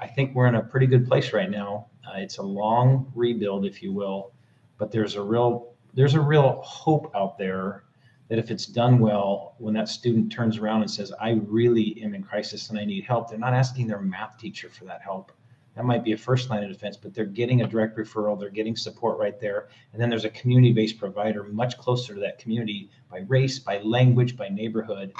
I 0.00 0.06
think 0.06 0.34
we're 0.34 0.46
in 0.46 0.56
a 0.56 0.62
pretty 0.62 0.86
good 0.86 1.06
place 1.06 1.32
right 1.32 1.50
now. 1.50 1.86
Uh, 2.06 2.18
it's 2.18 2.38
a 2.38 2.42
long 2.42 3.10
rebuild, 3.14 3.64
if 3.64 3.82
you 3.82 3.92
will, 3.92 4.32
but 4.78 4.90
there's 4.90 5.14
a 5.14 5.22
real 5.22 5.68
there's 5.92 6.14
a 6.14 6.20
real 6.20 6.60
hope 6.62 7.10
out 7.16 7.36
there 7.36 7.82
that 8.30 8.38
if 8.38 8.52
it's 8.52 8.64
done 8.64 9.00
well, 9.00 9.56
when 9.58 9.74
that 9.74 9.88
student 9.88 10.30
turns 10.30 10.56
around 10.56 10.82
and 10.82 10.90
says, 10.90 11.12
I 11.20 11.40
really 11.48 12.00
am 12.00 12.14
in 12.14 12.22
crisis 12.22 12.70
and 12.70 12.78
I 12.78 12.84
need 12.84 13.02
help, 13.02 13.28
they're 13.28 13.38
not 13.38 13.54
asking 13.54 13.88
their 13.88 14.00
math 14.00 14.38
teacher 14.38 14.70
for 14.70 14.84
that 14.84 15.02
help. 15.02 15.32
That 15.74 15.84
might 15.84 16.04
be 16.04 16.12
a 16.12 16.16
first 16.16 16.48
line 16.48 16.62
of 16.62 16.70
defense, 16.70 16.96
but 16.96 17.12
they're 17.12 17.24
getting 17.24 17.62
a 17.62 17.66
direct 17.66 17.98
referral, 17.98 18.38
they're 18.38 18.48
getting 18.48 18.76
support 18.76 19.18
right 19.18 19.38
there. 19.40 19.68
And 19.92 20.00
then 20.00 20.10
there's 20.10 20.24
a 20.24 20.30
community 20.30 20.72
based 20.72 20.96
provider 20.96 21.42
much 21.42 21.76
closer 21.76 22.14
to 22.14 22.20
that 22.20 22.38
community 22.38 22.88
by 23.10 23.24
race, 23.26 23.58
by 23.58 23.80
language, 23.80 24.36
by 24.36 24.48
neighborhood. 24.48 25.12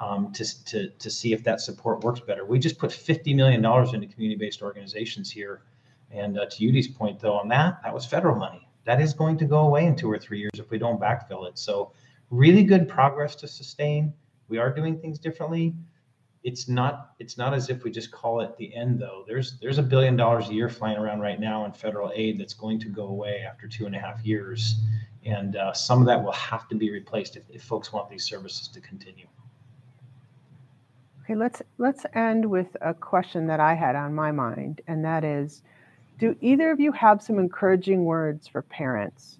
Um, 0.00 0.32
to, 0.32 0.64
to, 0.64 0.88
to 0.88 1.08
see 1.08 1.32
if 1.32 1.44
that 1.44 1.60
support 1.60 2.02
works 2.02 2.18
better. 2.18 2.44
We 2.44 2.58
just 2.58 2.78
put 2.78 2.90
$50 2.90 3.32
million 3.36 3.64
into 3.64 4.12
community 4.12 4.34
based 4.34 4.60
organizations 4.60 5.30
here. 5.30 5.62
And 6.10 6.36
uh, 6.36 6.46
to 6.46 6.58
Judy's 6.58 6.88
point, 6.88 7.20
though, 7.20 7.34
on 7.34 7.46
that, 7.48 7.80
that 7.84 7.94
was 7.94 8.04
federal 8.04 8.34
money. 8.34 8.66
That 8.86 9.00
is 9.00 9.14
going 9.14 9.38
to 9.38 9.44
go 9.44 9.60
away 9.60 9.86
in 9.86 9.94
two 9.94 10.10
or 10.10 10.18
three 10.18 10.40
years 10.40 10.50
if 10.54 10.68
we 10.70 10.78
don't 10.78 11.00
backfill 11.00 11.48
it. 11.48 11.60
So 11.60 11.92
really 12.34 12.64
good 12.64 12.88
progress 12.88 13.36
to 13.36 13.48
sustain. 13.48 14.12
We 14.48 14.58
are 14.58 14.72
doing 14.72 14.98
things 14.98 15.18
differently. 15.18 15.74
It's 16.42 16.68
not 16.68 17.12
it's 17.18 17.38
not 17.38 17.54
as 17.54 17.70
if 17.70 17.84
we 17.84 17.90
just 17.90 18.10
call 18.10 18.40
it 18.40 18.56
the 18.58 18.74
end 18.74 19.00
though. 19.00 19.24
There's 19.26 19.58
there's 19.60 19.78
a 19.78 19.82
billion 19.82 20.16
dollars 20.16 20.50
a 20.50 20.54
year 20.54 20.68
flying 20.68 20.98
around 20.98 21.20
right 21.20 21.40
now 21.40 21.64
in 21.64 21.72
federal 21.72 22.12
aid 22.14 22.38
that's 22.38 22.52
going 22.52 22.78
to 22.80 22.88
go 22.88 23.06
away 23.06 23.44
after 23.48 23.66
two 23.66 23.86
and 23.86 23.94
a 23.94 23.98
half 23.98 24.24
years, 24.26 24.74
and 25.24 25.56
uh, 25.56 25.72
some 25.72 26.00
of 26.00 26.06
that 26.06 26.22
will 26.22 26.32
have 26.32 26.68
to 26.68 26.74
be 26.74 26.90
replaced 26.90 27.36
if, 27.36 27.44
if 27.48 27.62
folks 27.62 27.92
want 27.92 28.10
these 28.10 28.24
services 28.24 28.68
to 28.68 28.80
continue. 28.80 29.26
Okay, 31.22 31.34
let's 31.34 31.62
let's 31.78 32.04
end 32.12 32.44
with 32.44 32.76
a 32.82 32.92
question 32.92 33.46
that 33.46 33.60
I 33.60 33.72
had 33.72 33.96
on 33.96 34.14
my 34.14 34.30
mind, 34.30 34.82
and 34.86 35.02
that 35.02 35.24
is, 35.24 35.62
do 36.18 36.36
either 36.42 36.70
of 36.70 36.78
you 36.78 36.92
have 36.92 37.22
some 37.22 37.38
encouraging 37.38 38.04
words 38.04 38.46
for 38.46 38.60
parents 38.60 39.38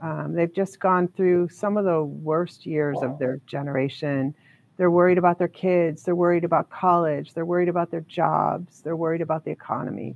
um, 0.00 0.34
they've 0.34 0.52
just 0.52 0.78
gone 0.78 1.08
through 1.08 1.48
some 1.48 1.76
of 1.76 1.84
the 1.84 2.02
worst 2.02 2.66
years 2.66 2.98
of 3.02 3.18
their 3.18 3.40
generation. 3.46 4.34
They're 4.76 4.90
worried 4.90 5.16
about 5.16 5.38
their 5.38 5.48
kids. 5.48 6.02
They're 6.02 6.14
worried 6.14 6.44
about 6.44 6.68
college. 6.68 7.32
They're 7.32 7.46
worried 7.46 7.68
about 7.68 7.90
their 7.90 8.02
jobs. 8.02 8.82
They're 8.82 8.96
worried 8.96 9.22
about 9.22 9.44
the 9.44 9.50
economy. 9.50 10.14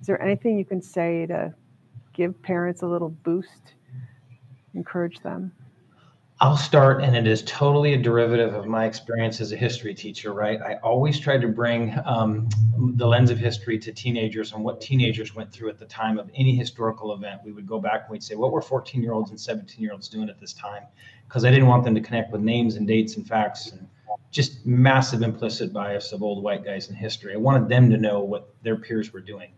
Is 0.00 0.06
there 0.06 0.20
anything 0.22 0.58
you 0.58 0.64
can 0.64 0.80
say 0.80 1.26
to 1.26 1.52
give 2.12 2.40
parents 2.42 2.82
a 2.82 2.86
little 2.86 3.10
boost, 3.10 3.74
encourage 4.74 5.18
them? 5.20 5.52
I'll 6.38 6.58
start, 6.58 7.02
and 7.02 7.16
it 7.16 7.26
is 7.26 7.42
totally 7.44 7.94
a 7.94 7.96
derivative 7.96 8.52
of 8.52 8.66
my 8.66 8.84
experience 8.84 9.40
as 9.40 9.52
a 9.52 9.56
history 9.56 9.94
teacher, 9.94 10.34
right? 10.34 10.60
I 10.60 10.74
always 10.82 11.18
try 11.18 11.38
to 11.38 11.48
bring 11.48 11.98
um, 12.04 12.50
the 12.76 13.06
lens 13.06 13.30
of 13.30 13.38
history 13.38 13.78
to 13.78 13.90
teenagers 13.90 14.52
and 14.52 14.62
what 14.62 14.78
teenagers 14.78 15.34
went 15.34 15.50
through 15.50 15.70
at 15.70 15.78
the 15.78 15.86
time 15.86 16.18
of 16.18 16.30
any 16.34 16.54
historical 16.54 17.14
event. 17.14 17.40
We 17.42 17.52
would 17.52 17.66
go 17.66 17.80
back 17.80 18.02
and 18.02 18.10
we'd 18.10 18.22
say, 18.22 18.34
what 18.34 18.52
were 18.52 18.60
14 18.60 19.02
year 19.02 19.14
olds 19.14 19.30
and 19.30 19.40
17 19.40 19.82
year 19.82 19.92
olds 19.92 20.08
doing 20.08 20.28
at 20.28 20.38
this 20.38 20.52
time? 20.52 20.82
Because 21.26 21.46
I 21.46 21.50
didn't 21.50 21.68
want 21.68 21.84
them 21.84 21.94
to 21.94 22.02
connect 22.02 22.30
with 22.32 22.42
names 22.42 22.76
and 22.76 22.86
dates 22.86 23.16
and 23.16 23.26
facts 23.26 23.72
and 23.72 23.88
just 24.30 24.66
massive 24.66 25.22
implicit 25.22 25.72
bias 25.72 26.12
of 26.12 26.22
old 26.22 26.42
white 26.44 26.66
guys 26.66 26.90
in 26.90 26.96
history. 26.96 27.32
I 27.32 27.38
wanted 27.38 27.70
them 27.70 27.88
to 27.88 27.96
know 27.96 28.20
what 28.20 28.54
their 28.62 28.76
peers 28.76 29.10
were 29.10 29.22
doing. 29.22 29.52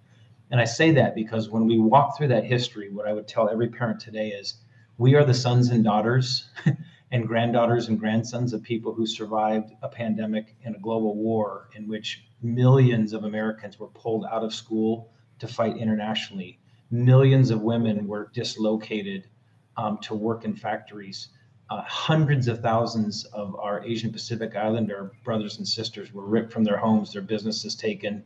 And 0.52 0.60
I 0.60 0.64
say 0.64 0.92
that 0.92 1.16
because 1.16 1.50
when 1.50 1.66
we 1.66 1.80
walk 1.80 2.16
through 2.16 2.28
that 2.28 2.44
history, 2.44 2.92
what 2.92 3.08
I 3.08 3.12
would 3.12 3.26
tell 3.26 3.48
every 3.48 3.68
parent 3.68 3.98
today 3.98 4.28
is, 4.28 4.54
we 4.98 5.14
are 5.14 5.24
the 5.24 5.32
sons 5.32 5.68
and 5.68 5.84
daughters 5.84 6.48
and 7.12 7.28
granddaughters 7.28 7.86
and 7.86 8.00
grandsons 8.00 8.52
of 8.52 8.64
people 8.64 8.92
who 8.92 9.06
survived 9.06 9.72
a 9.82 9.88
pandemic 9.88 10.56
and 10.64 10.74
a 10.74 10.78
global 10.80 11.14
war 11.14 11.70
in 11.76 11.86
which 11.86 12.24
millions 12.42 13.12
of 13.12 13.22
Americans 13.22 13.78
were 13.78 13.86
pulled 13.88 14.26
out 14.26 14.42
of 14.42 14.52
school 14.52 15.12
to 15.38 15.46
fight 15.46 15.76
internationally. 15.76 16.58
Millions 16.90 17.50
of 17.50 17.62
women 17.62 18.08
were 18.08 18.30
dislocated 18.34 19.28
um, 19.76 19.98
to 19.98 20.16
work 20.16 20.44
in 20.44 20.52
factories. 20.56 21.28
Uh, 21.70 21.82
hundreds 21.86 22.48
of 22.48 22.60
thousands 22.60 23.24
of 23.26 23.54
our 23.54 23.84
Asian 23.84 24.10
Pacific 24.10 24.56
Islander 24.56 25.12
brothers 25.22 25.58
and 25.58 25.68
sisters 25.68 26.12
were 26.12 26.26
ripped 26.26 26.52
from 26.52 26.64
their 26.64 26.78
homes, 26.78 27.12
their 27.12 27.22
businesses 27.22 27.76
taken. 27.76 28.24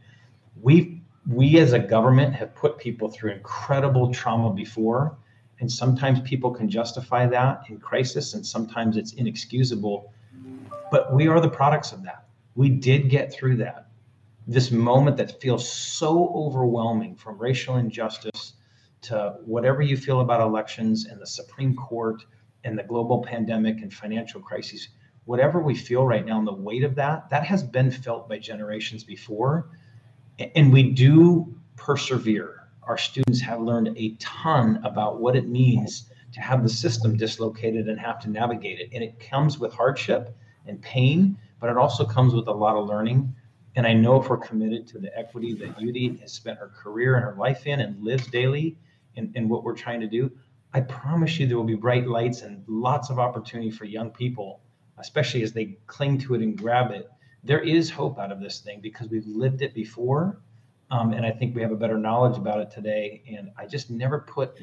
We 0.60 1.02
we 1.28 1.58
as 1.58 1.72
a 1.72 1.78
government 1.78 2.34
have 2.34 2.54
put 2.54 2.78
people 2.78 3.08
through 3.08 3.32
incredible 3.32 4.12
trauma 4.12 4.52
before 4.52 5.18
and 5.60 5.70
sometimes 5.70 6.20
people 6.20 6.50
can 6.50 6.68
justify 6.68 7.26
that 7.26 7.64
in 7.68 7.78
crisis, 7.78 8.34
and 8.34 8.44
sometimes 8.44 8.96
it's 8.96 9.12
inexcusable. 9.12 10.12
But 10.90 11.14
we 11.14 11.28
are 11.28 11.40
the 11.40 11.48
products 11.48 11.92
of 11.92 12.02
that. 12.04 12.26
We 12.54 12.68
did 12.68 13.08
get 13.08 13.32
through 13.32 13.56
that. 13.58 13.88
This 14.46 14.70
moment 14.70 15.16
that 15.18 15.40
feels 15.40 15.70
so 15.70 16.32
overwhelming 16.34 17.14
from 17.14 17.38
racial 17.38 17.76
injustice 17.76 18.54
to 19.02 19.36
whatever 19.44 19.82
you 19.82 19.96
feel 19.96 20.20
about 20.20 20.40
elections 20.40 21.06
and 21.06 21.20
the 21.20 21.26
Supreme 21.26 21.74
Court 21.76 22.24
and 22.64 22.78
the 22.78 22.82
global 22.82 23.22
pandemic 23.22 23.82
and 23.82 23.92
financial 23.92 24.40
crises, 24.40 24.88
whatever 25.24 25.60
we 25.60 25.74
feel 25.74 26.04
right 26.04 26.24
now 26.26 26.38
and 26.38 26.46
the 26.46 26.52
weight 26.52 26.84
of 26.84 26.94
that, 26.96 27.30
that 27.30 27.44
has 27.44 27.62
been 27.62 27.90
felt 27.90 28.28
by 28.28 28.38
generations 28.38 29.04
before. 29.04 29.70
And 30.56 30.72
we 30.72 30.90
do 30.90 31.54
persevere 31.76 32.61
our 32.84 32.98
students 32.98 33.40
have 33.40 33.60
learned 33.60 33.96
a 33.96 34.16
ton 34.18 34.80
about 34.84 35.20
what 35.20 35.36
it 35.36 35.48
means 35.48 36.10
to 36.32 36.40
have 36.40 36.62
the 36.62 36.68
system 36.68 37.16
dislocated 37.16 37.88
and 37.88 37.98
have 38.00 38.18
to 38.20 38.30
navigate 38.30 38.80
it. 38.80 38.90
And 38.92 39.02
it 39.02 39.20
comes 39.20 39.58
with 39.58 39.72
hardship 39.72 40.36
and 40.66 40.80
pain, 40.82 41.36
but 41.60 41.70
it 41.70 41.76
also 41.76 42.04
comes 42.04 42.34
with 42.34 42.48
a 42.48 42.52
lot 42.52 42.76
of 42.76 42.86
learning. 42.86 43.34
And 43.76 43.86
I 43.86 43.92
know 43.92 44.20
if 44.20 44.28
we're 44.28 44.38
committed 44.38 44.86
to 44.88 44.98
the 44.98 45.16
equity 45.16 45.54
that 45.54 45.78
Judy 45.78 46.16
has 46.16 46.32
spent 46.32 46.58
her 46.58 46.68
career 46.68 47.16
and 47.16 47.24
her 47.24 47.34
life 47.38 47.66
in 47.66 47.80
and 47.80 48.02
lives 48.02 48.26
daily 48.26 48.76
in, 49.14 49.32
in 49.34 49.48
what 49.48 49.64
we're 49.64 49.76
trying 49.76 50.00
to 50.00 50.08
do, 50.08 50.30
I 50.74 50.80
promise 50.80 51.38
you 51.38 51.46
there 51.46 51.56
will 51.56 51.64
be 51.64 51.74
bright 51.74 52.06
lights 52.06 52.42
and 52.42 52.64
lots 52.66 53.10
of 53.10 53.18
opportunity 53.18 53.70
for 53.70 53.84
young 53.84 54.10
people, 54.10 54.60
especially 54.98 55.42
as 55.42 55.52
they 55.52 55.76
cling 55.86 56.18
to 56.18 56.34
it 56.34 56.42
and 56.42 56.56
grab 56.56 56.90
it. 56.90 57.10
There 57.44 57.60
is 57.60 57.90
hope 57.90 58.18
out 58.18 58.32
of 58.32 58.40
this 58.40 58.60
thing 58.60 58.80
because 58.80 59.08
we've 59.08 59.26
lived 59.26 59.62
it 59.62 59.74
before 59.74 60.40
um, 60.92 61.14
and 61.14 61.24
I 61.24 61.30
think 61.30 61.56
we 61.56 61.62
have 61.62 61.72
a 61.72 61.76
better 61.76 61.96
knowledge 61.96 62.36
about 62.36 62.60
it 62.60 62.70
today. 62.70 63.22
And 63.26 63.50
I 63.56 63.66
just 63.66 63.90
never 63.90 64.20
put 64.20 64.60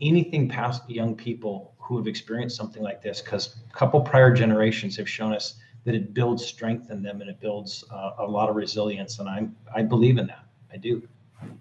anything 0.00 0.48
past 0.48 0.88
young 0.90 1.14
people 1.14 1.74
who 1.78 1.96
have 1.96 2.08
experienced 2.08 2.56
something 2.56 2.82
like 2.82 3.00
this 3.00 3.22
because 3.22 3.56
a 3.70 3.72
couple 3.72 4.00
prior 4.00 4.34
generations 4.34 4.96
have 4.96 5.08
shown 5.08 5.32
us 5.32 5.54
that 5.84 5.94
it 5.94 6.12
builds 6.12 6.44
strength 6.44 6.90
in 6.90 7.02
them 7.02 7.20
and 7.20 7.30
it 7.30 7.38
builds 7.38 7.84
uh, 7.92 8.10
a 8.18 8.26
lot 8.26 8.50
of 8.50 8.56
resilience. 8.56 9.20
And 9.20 9.28
I'm, 9.28 9.54
I 9.72 9.82
believe 9.82 10.18
in 10.18 10.26
that. 10.26 10.44
I 10.72 10.76
do. 10.76 11.06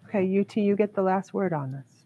Okay, 0.07 0.39
UT, 0.39 0.57
you 0.57 0.75
get 0.75 0.95
the 0.95 1.03
last 1.03 1.35
word 1.35 1.53
on 1.53 1.71
this. 1.71 2.05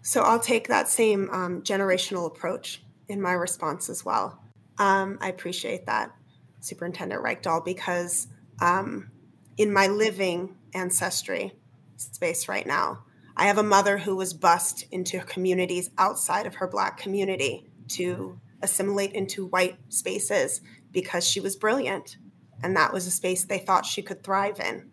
So 0.00 0.22
I'll 0.22 0.40
take 0.40 0.68
that 0.68 0.88
same 0.88 1.28
um, 1.30 1.60
generational 1.60 2.26
approach 2.26 2.82
in 3.08 3.20
my 3.20 3.32
response 3.32 3.90
as 3.90 4.02
well. 4.02 4.40
Um, 4.78 5.18
I 5.20 5.28
appreciate 5.28 5.84
that, 5.86 6.14
Superintendent 6.60 7.22
Reykdal, 7.22 7.64
because 7.66 8.28
um, 8.62 9.10
in 9.56 9.72
my 9.72 9.86
living 9.86 10.56
ancestry 10.74 11.52
space 11.96 12.48
right 12.48 12.66
now. 12.66 13.04
I 13.36 13.46
have 13.46 13.58
a 13.58 13.62
mother 13.62 13.98
who 13.98 14.16
was 14.16 14.32
bussed 14.32 14.86
into 14.90 15.20
communities 15.20 15.90
outside 15.98 16.46
of 16.46 16.56
her 16.56 16.66
Black 16.66 16.96
community 16.96 17.66
to 17.88 18.40
assimilate 18.62 19.12
into 19.12 19.46
white 19.46 19.76
spaces 19.88 20.60
because 20.90 21.28
she 21.28 21.40
was 21.40 21.56
brilliant. 21.56 22.16
And 22.62 22.74
that 22.76 22.92
was 22.92 23.06
a 23.06 23.10
space 23.10 23.44
they 23.44 23.58
thought 23.58 23.84
she 23.84 24.02
could 24.02 24.22
thrive 24.22 24.60
in. 24.60 24.90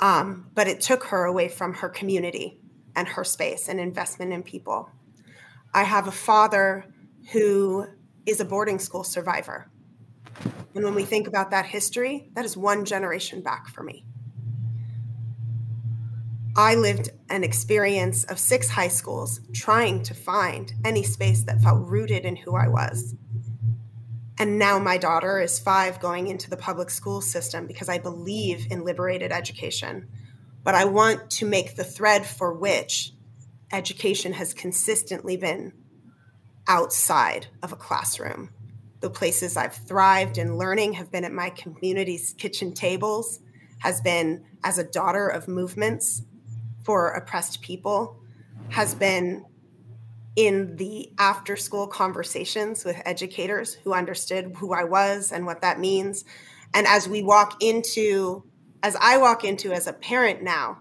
Um, 0.00 0.50
but 0.54 0.68
it 0.68 0.80
took 0.80 1.04
her 1.04 1.24
away 1.24 1.48
from 1.48 1.74
her 1.74 1.88
community 1.88 2.58
and 2.94 3.08
her 3.08 3.24
space 3.24 3.68
and 3.68 3.80
investment 3.80 4.32
in 4.32 4.42
people. 4.42 4.90
I 5.72 5.84
have 5.84 6.06
a 6.06 6.12
father 6.12 6.84
who 7.32 7.86
is 8.26 8.40
a 8.40 8.44
boarding 8.44 8.78
school 8.78 9.04
survivor. 9.04 9.70
And 10.74 10.84
when 10.84 10.94
we 10.94 11.04
think 11.04 11.28
about 11.28 11.50
that 11.52 11.66
history, 11.66 12.30
that 12.34 12.44
is 12.44 12.56
one 12.56 12.84
generation 12.84 13.40
back 13.40 13.68
for 13.68 13.82
me. 13.82 14.04
I 16.56 16.76
lived 16.76 17.10
an 17.30 17.42
experience 17.42 18.24
of 18.24 18.38
six 18.38 18.68
high 18.68 18.88
schools 18.88 19.40
trying 19.52 20.02
to 20.04 20.14
find 20.14 20.72
any 20.84 21.02
space 21.02 21.42
that 21.44 21.60
felt 21.60 21.88
rooted 21.88 22.24
in 22.24 22.36
who 22.36 22.54
I 22.54 22.68
was. 22.68 23.14
And 24.38 24.58
now 24.58 24.78
my 24.78 24.96
daughter 24.96 25.40
is 25.40 25.58
five 25.58 26.00
going 26.00 26.28
into 26.28 26.50
the 26.50 26.56
public 26.56 26.90
school 26.90 27.20
system 27.20 27.66
because 27.66 27.88
I 27.88 27.98
believe 27.98 28.66
in 28.70 28.84
liberated 28.84 29.32
education. 29.32 30.08
But 30.62 30.74
I 30.74 30.84
want 30.84 31.30
to 31.30 31.46
make 31.46 31.76
the 31.76 31.84
thread 31.84 32.26
for 32.26 32.52
which 32.52 33.12
education 33.72 34.32
has 34.34 34.54
consistently 34.54 35.36
been 35.36 35.72
outside 36.68 37.48
of 37.62 37.72
a 37.72 37.76
classroom. 37.76 38.50
The 39.04 39.10
places 39.10 39.58
I've 39.58 39.74
thrived 39.74 40.38
in 40.38 40.56
learning 40.56 40.94
have 40.94 41.12
been 41.12 41.24
at 41.24 41.32
my 41.32 41.50
community's 41.50 42.32
kitchen 42.38 42.72
tables, 42.72 43.38
has 43.80 44.00
been 44.00 44.46
as 44.64 44.78
a 44.78 44.84
daughter 44.84 45.28
of 45.28 45.46
movements 45.46 46.22
for 46.86 47.10
oppressed 47.10 47.60
people 47.60 48.18
has 48.70 48.94
been 48.94 49.44
in 50.36 50.76
the 50.76 51.12
after 51.18 51.54
school 51.54 51.86
conversations 51.86 52.82
with 52.82 52.96
educators 53.04 53.74
who 53.74 53.92
understood 53.92 54.54
who 54.56 54.72
I 54.72 54.84
was 54.84 55.32
and 55.32 55.44
what 55.44 55.60
that 55.60 55.78
means. 55.78 56.24
And 56.72 56.86
as 56.86 57.06
we 57.06 57.22
walk 57.22 57.62
into, 57.62 58.44
as 58.82 58.96
I 58.98 59.18
walk 59.18 59.44
into 59.44 59.74
as 59.74 59.86
a 59.86 59.92
parent 59.92 60.42
now 60.42 60.78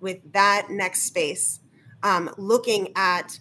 with 0.00 0.32
that 0.32 0.70
next 0.70 1.02
space, 1.02 1.60
um, 2.02 2.34
looking 2.36 2.88
at 2.96 3.38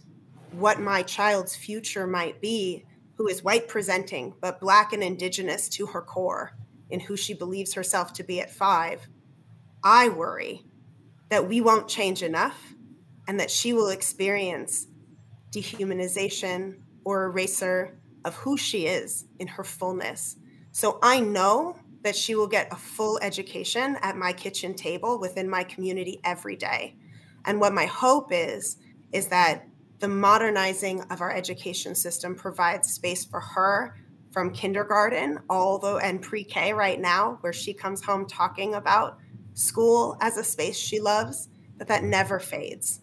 what 0.52 0.80
my 0.80 1.02
child's 1.02 1.56
future 1.56 2.06
might 2.06 2.40
be, 2.40 2.86
who 3.24 3.30
is 3.30 3.42
white 3.42 3.70
presenting, 3.70 4.34
but 4.42 4.60
Black 4.60 4.92
and 4.92 5.02
Indigenous 5.02 5.70
to 5.70 5.86
her 5.86 6.02
core 6.02 6.58
in 6.90 7.00
who 7.00 7.16
she 7.16 7.34
believes 7.34 7.74
herself 7.74 8.12
to 8.12 8.22
be 8.22 8.42
at 8.42 8.52
five, 8.52 9.08
I 9.82 10.10
worry 10.10 10.66
that 11.30 11.48
we 11.48 11.62
won't 11.62 11.88
change 11.88 12.22
enough 12.22 12.74
and 13.26 13.40
that 13.40 13.50
she 13.50 13.72
will 13.72 13.88
experience 13.88 14.88
dehumanization 15.52 16.80
or 17.06 17.24
eraser 17.24 17.98
of 18.26 18.36
who 18.36 18.58
she 18.58 18.88
is 18.88 19.24
in 19.40 19.48
her 19.48 19.64
fullness. 19.64 20.36
So 20.74 21.00
I 21.02 21.22
know 21.22 21.78
that 22.02 22.18
she 22.18 22.36
will 22.36 22.48
get 22.48 22.74
a 22.74 22.76
full 22.76 23.20
education 23.22 23.96
at 24.02 24.18
my 24.18 24.34
kitchen 24.34 24.74
table 24.74 25.18
within 25.18 25.50
my 25.50 25.64
community 25.64 26.20
every 26.26 26.58
day. 26.58 26.98
And 27.46 27.62
what 27.62 27.74
my 27.74 27.86
hope 27.86 28.34
is, 28.34 28.76
is 29.14 29.28
that 29.28 29.66
the 30.04 30.10
modernizing 30.10 31.02
of 31.12 31.22
our 31.22 31.32
education 31.32 31.96
system 31.96 32.36
provides 32.36 32.92
space 32.92 33.24
for 33.24 33.40
her 33.40 33.96
from 34.34 34.52
kindergarten 34.52 35.40
all 35.50 35.80
the 35.80 35.96
and 35.96 36.22
pre-K 36.22 36.74
right 36.74 37.00
now, 37.00 37.38
where 37.40 37.54
she 37.54 37.74
comes 37.74 38.04
home 38.04 38.28
talking 38.28 38.74
about 38.74 39.18
school 39.54 40.18
as 40.20 40.36
a 40.36 40.44
space 40.44 40.76
she 40.76 41.00
loves, 41.00 41.48
but 41.78 41.88
that 41.88 42.04
never 42.04 42.38
fades. 42.38 43.00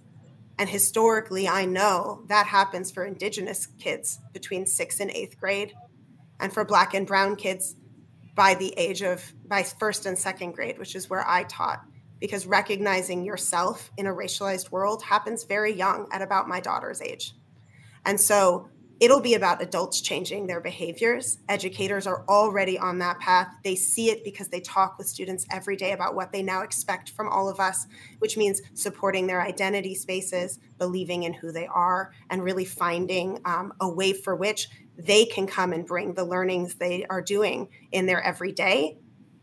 And 0.58 0.68
historically, 0.68 1.48
I 1.48 1.64
know 1.64 2.22
that 2.26 2.44
happens 2.44 2.90
for 2.90 3.06
Indigenous 3.06 3.64
kids 3.64 4.18
between 4.34 4.66
sixth 4.66 5.00
and 5.00 5.10
eighth 5.10 5.40
grade, 5.40 5.72
and 6.38 6.52
for 6.52 6.66
Black 6.66 6.92
and 6.92 7.06
Brown 7.06 7.34
kids 7.34 7.76
by 8.34 8.52
the 8.52 8.74
age 8.76 9.00
of 9.00 9.24
by 9.46 9.62
first 9.62 10.04
and 10.04 10.18
second 10.18 10.52
grade, 10.52 10.78
which 10.78 10.94
is 10.94 11.08
where 11.08 11.26
I 11.26 11.44
taught. 11.44 11.82
Because 12.20 12.46
recognizing 12.46 13.24
yourself 13.24 13.90
in 13.96 14.06
a 14.06 14.14
racialized 14.14 14.70
world 14.70 15.02
happens 15.02 15.44
very 15.44 15.72
young 15.72 16.06
at 16.12 16.22
about 16.22 16.48
my 16.48 16.60
daughter's 16.60 17.00
age. 17.00 17.34
And 18.04 18.20
so 18.20 18.68
It'll 19.00 19.20
be 19.20 19.32
about 19.32 19.62
adults 19.62 20.02
changing 20.02 20.46
their 20.46 20.60
behaviors. 20.60 21.38
Educators 21.48 22.06
are 22.06 22.22
already 22.28 22.78
on 22.78 22.98
that 22.98 23.18
path. 23.18 23.48
They 23.64 23.74
see 23.74 24.10
it 24.10 24.22
because 24.24 24.48
they 24.48 24.60
talk 24.60 24.98
with 24.98 25.08
students 25.08 25.46
every 25.50 25.74
day 25.74 25.92
about 25.92 26.14
what 26.14 26.32
they 26.32 26.42
now 26.42 26.60
expect 26.60 27.08
from 27.08 27.26
all 27.26 27.48
of 27.48 27.60
us, 27.60 27.86
which 28.18 28.36
means 28.36 28.60
supporting 28.74 29.26
their 29.26 29.40
identity 29.40 29.94
spaces, 29.94 30.58
believing 30.76 31.22
in 31.22 31.32
who 31.32 31.50
they 31.50 31.66
are, 31.66 32.12
and 32.28 32.44
really 32.44 32.66
finding 32.66 33.40
um, 33.46 33.72
a 33.80 33.88
way 33.88 34.12
for 34.12 34.36
which 34.36 34.68
they 34.98 35.24
can 35.24 35.46
come 35.46 35.72
and 35.72 35.86
bring 35.86 36.12
the 36.12 36.24
learnings 36.24 36.74
they 36.74 37.06
are 37.08 37.22
doing 37.22 37.68
in 37.92 38.04
their 38.04 38.22
everyday 38.22 38.98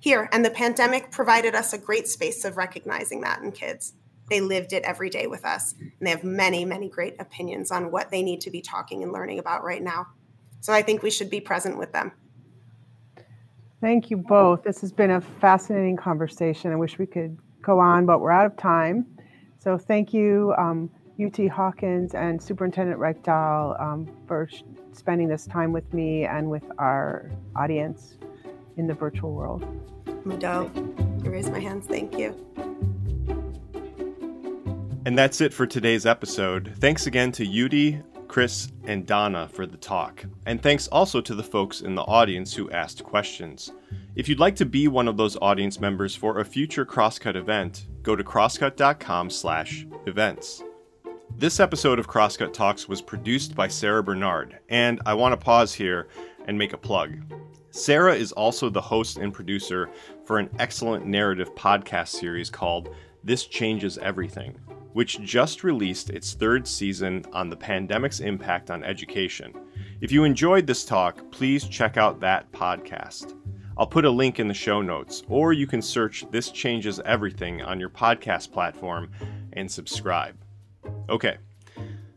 here. 0.07 0.29
And 0.31 0.45
the 0.45 0.49
pandemic 0.49 1.11
provided 1.11 1.53
us 1.53 1.73
a 1.73 1.77
great 1.77 2.07
space 2.07 2.45
of 2.45 2.55
recognizing 2.55 3.19
that 3.21 3.41
in 3.41 3.51
kids. 3.51 3.91
They 4.29 4.39
lived 4.39 4.71
it 4.71 4.83
every 4.83 5.09
day 5.09 5.27
with 5.27 5.43
us 5.43 5.73
and 5.77 5.91
they 5.99 6.11
have 6.11 6.23
many 6.23 6.63
many 6.63 6.87
great 6.87 7.15
opinions 7.19 7.71
on 7.71 7.91
what 7.91 8.09
they 8.09 8.23
need 8.23 8.39
to 8.41 8.49
be 8.49 8.61
talking 8.61 9.03
and 9.03 9.11
learning 9.11 9.37
about 9.37 9.65
right 9.65 9.83
now. 9.83 10.07
So 10.61 10.71
i 10.71 10.81
think 10.81 11.03
we 11.03 11.11
should 11.11 11.29
be 11.29 11.41
present 11.41 11.77
with 11.77 11.91
them. 11.91 12.13
Thank 13.81 14.09
you 14.09 14.15
both. 14.15 14.63
This 14.63 14.79
has 14.79 14.93
been 14.93 15.11
a 15.11 15.19
fascinating 15.19 15.97
conversation. 15.97 16.71
I 16.71 16.77
wish 16.77 16.97
we 16.97 17.05
could 17.05 17.37
go 17.61 17.79
on 17.79 18.05
but 18.05 18.21
we're 18.21 18.31
out 18.31 18.45
of 18.45 18.55
time. 18.55 19.05
So 19.59 19.77
thank 19.77 20.13
you 20.13 20.53
um, 20.57 20.89
ut 21.19 21.37
hawkins 21.49 22.13
and 22.13 22.41
superintendent 22.41 22.97
reykdal 22.97 23.81
um, 23.81 24.07
for 24.25 24.47
spending 24.93 25.27
this 25.27 25.45
time 25.47 25.73
with 25.73 25.93
me 25.93 26.23
and 26.23 26.49
with 26.49 26.63
our 26.77 27.29
audience 27.57 28.16
in 28.77 28.87
the 28.87 28.93
virtual 28.93 29.33
world 29.33 29.65
Mudo, 30.27 30.69
I 31.25 31.29
raise 31.29 31.49
my 31.49 31.59
hands. 31.59 31.87
Thank 31.87 32.17
you. 32.17 32.35
And 35.05 35.17
that's 35.17 35.39
it 35.39 35.53
for 35.53 35.65
today's 35.65 36.05
episode. 36.05 36.73
Thanks 36.79 37.07
again 37.07 37.31
to 37.33 37.45
Yudi, 37.45 38.03
Chris, 38.27 38.73
and 38.83 39.05
Donna 39.05 39.47
for 39.47 39.65
the 39.65 39.77
talk. 39.77 40.25
And 40.45 40.61
thanks 40.61 40.89
also 40.89 41.21
to 41.21 41.33
the 41.33 41.43
folks 41.43 41.79
in 41.79 41.95
the 41.95 42.03
audience 42.03 42.53
who 42.53 42.69
asked 42.71 43.05
questions. 43.05 43.71
If 44.15 44.27
you'd 44.27 44.39
like 44.39 44.57
to 44.57 44.65
be 44.65 44.89
one 44.89 45.07
of 45.07 45.15
those 45.15 45.37
audience 45.41 45.79
members 45.79 46.13
for 46.13 46.39
a 46.39 46.45
future 46.45 46.85
Crosscut 46.85 47.37
event, 47.37 47.87
go 48.01 48.17
to 48.17 48.23
crosscut.com/events. 48.23 50.63
This 51.37 51.59
episode 51.59 51.99
of 51.99 52.07
Crosscut 52.07 52.51
Talks 52.51 52.89
was 52.89 53.01
produced 53.01 53.55
by 53.55 53.67
Sarah 53.67 54.03
Bernard, 54.03 54.57
and 54.69 54.99
I 55.05 55.13
want 55.13 55.33
to 55.33 55.37
pause 55.37 55.73
here 55.73 56.07
and 56.47 56.57
make 56.57 56.73
a 56.73 56.77
plug. 56.77 57.15
Sarah 57.77 58.15
is 58.15 58.31
also 58.31 58.69
the 58.69 58.81
host 58.81 59.17
and 59.17 59.33
producer 59.33 59.89
for 60.25 60.39
an 60.39 60.49
excellent 60.59 61.05
narrative 61.05 61.53
podcast 61.55 62.09
series 62.09 62.49
called 62.49 62.95
This 63.23 63.45
Changes 63.45 63.97
Everything 63.97 64.57
which 64.97 65.21
just 65.21 65.63
released 65.63 66.09
its 66.09 66.33
third 66.33 66.67
season 66.67 67.23
on 67.31 67.51
the 67.51 67.55
pandemic's 67.55 68.19
impact 68.19 68.71
on 68.71 68.83
education. 68.83 69.53
If 70.01 70.11
you 70.11 70.23
enjoyed 70.23 70.65
this 70.65 70.85
talk, 70.85 71.29
please 71.29 71.65
check 71.65 71.97
out 71.97 72.19
that 72.21 72.51
podcast. 72.51 73.35
I'll 73.77 73.85
put 73.85 74.05
a 74.05 74.09
link 74.09 74.39
in 74.39 74.47
the 74.47 74.55
show 74.55 74.81
notes, 74.81 75.21
or 75.27 75.53
you 75.53 75.67
can 75.67 75.83
search 75.83 76.25
This 76.31 76.49
Changes 76.49 76.99
Everything 77.05 77.61
on 77.61 77.79
your 77.79 77.91
podcast 77.91 78.51
platform 78.51 79.11
and 79.53 79.69
subscribe. 79.69 80.35
Okay. 81.09 81.37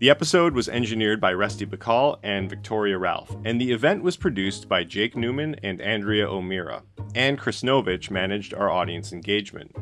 The 0.00 0.08
episode 0.08 0.54
was 0.54 0.70
engineered 0.70 1.20
by 1.20 1.34
Rusty 1.34 1.66
Bacall 1.66 2.20
and 2.22 2.48
Victoria 2.48 2.96
Ralph, 2.96 3.36
and 3.44 3.60
the 3.60 3.70
event 3.70 4.02
was 4.02 4.16
produced 4.16 4.66
by 4.66 4.82
Jake 4.82 5.14
Newman 5.14 5.56
and 5.62 5.78
Andrea 5.82 6.26
O'Meara, 6.26 6.84
and 7.14 7.38
Chris 7.38 7.62
managed 7.62 8.54
our 8.54 8.70
audience 8.70 9.12
engagement. 9.12 9.76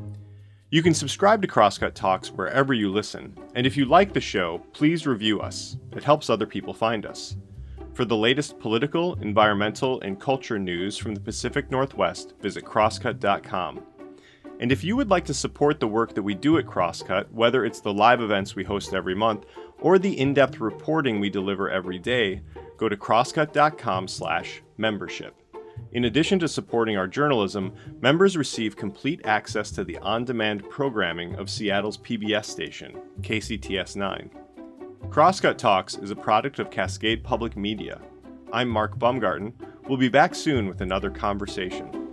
You 0.71 0.83
can 0.83 0.93
subscribe 0.93 1.41
to 1.43 1.47
Crosscut 1.47 1.95
Talks 1.95 2.33
wherever 2.33 2.75
you 2.75 2.91
listen, 2.91 3.33
and 3.55 3.65
if 3.65 3.77
you 3.77 3.85
like 3.85 4.13
the 4.13 4.21
show, 4.21 4.59
please 4.73 5.07
review 5.07 5.41
us. 5.41 5.77
It 5.93 6.03
helps 6.03 6.29
other 6.29 6.47
people 6.47 6.75
find 6.75 7.07
us. 7.07 7.37
For 7.95 8.05
the 8.05 8.17
latest 8.17 8.59
political, 8.59 9.15
environmental, 9.21 10.01
and 10.01 10.19
culture 10.19 10.59
news 10.59 10.99
from 10.99 11.15
the 11.15 11.21
Pacific 11.21 11.71
Northwest, 11.71 12.35
visit 12.41 12.65
crosscut.com. 12.65 13.85
And 14.61 14.73
if 14.73 14.83
you 14.83 14.97
would 14.97 15.09
like 15.09 15.25
to 15.27 15.35
support 15.35 15.79
the 15.79 15.87
work 15.87 16.15
that 16.15 16.23
we 16.23 16.35
do 16.35 16.59
at 16.59 16.67
Crosscut, 16.67 17.31
whether 17.31 17.65
it's 17.65 17.81
the 17.81 17.95
live 17.95 18.21
events 18.21 18.57
we 18.57 18.65
host 18.65 18.93
every 18.93 19.15
month 19.15 19.45
or 19.81 19.99
the 19.99 20.19
in-depth 20.19 20.61
reporting 20.61 21.21
we 21.21 21.31
deliver 21.31 21.71
every 21.71 21.99
day, 21.99 22.43
go 22.77 22.89
to 22.89 22.97
crosscut.com/membership. 22.97 25.35
In 25.93 26.05
addition 26.05 26.41
to 26.41 26.49
supporting 26.49 26.97
our 26.97 27.07
journalism, 27.07 27.73
members 28.01 28.37
receive 28.37 28.77
complete 28.77 29.21
access 29.25 29.71
to 29.71 29.85
the 29.85 29.97
on 29.99 30.25
demand 30.25 30.69
programming 30.69 31.37
of 31.37 31.49
Seattle's 31.49 31.97
PBS 31.97 32.47
station, 32.47 32.97
KCTS 33.23 33.95
9. 33.97 34.31
Crosscut 35.09 35.57
Talks 35.57 35.97
is 35.97 36.11
a 36.11 36.17
product 36.17 36.59
of 36.59 36.71
Cascade 36.71 37.25
Public 37.25 37.57
Media. 37.57 38.01
I'm 38.53 38.69
Mark 38.69 38.99
Baumgarten. 38.99 39.55
We'll 39.89 39.99
be 39.99 40.09
back 40.09 40.35
soon 40.35 40.69
with 40.69 40.83
another 40.83 41.11
conversation. 41.11 42.08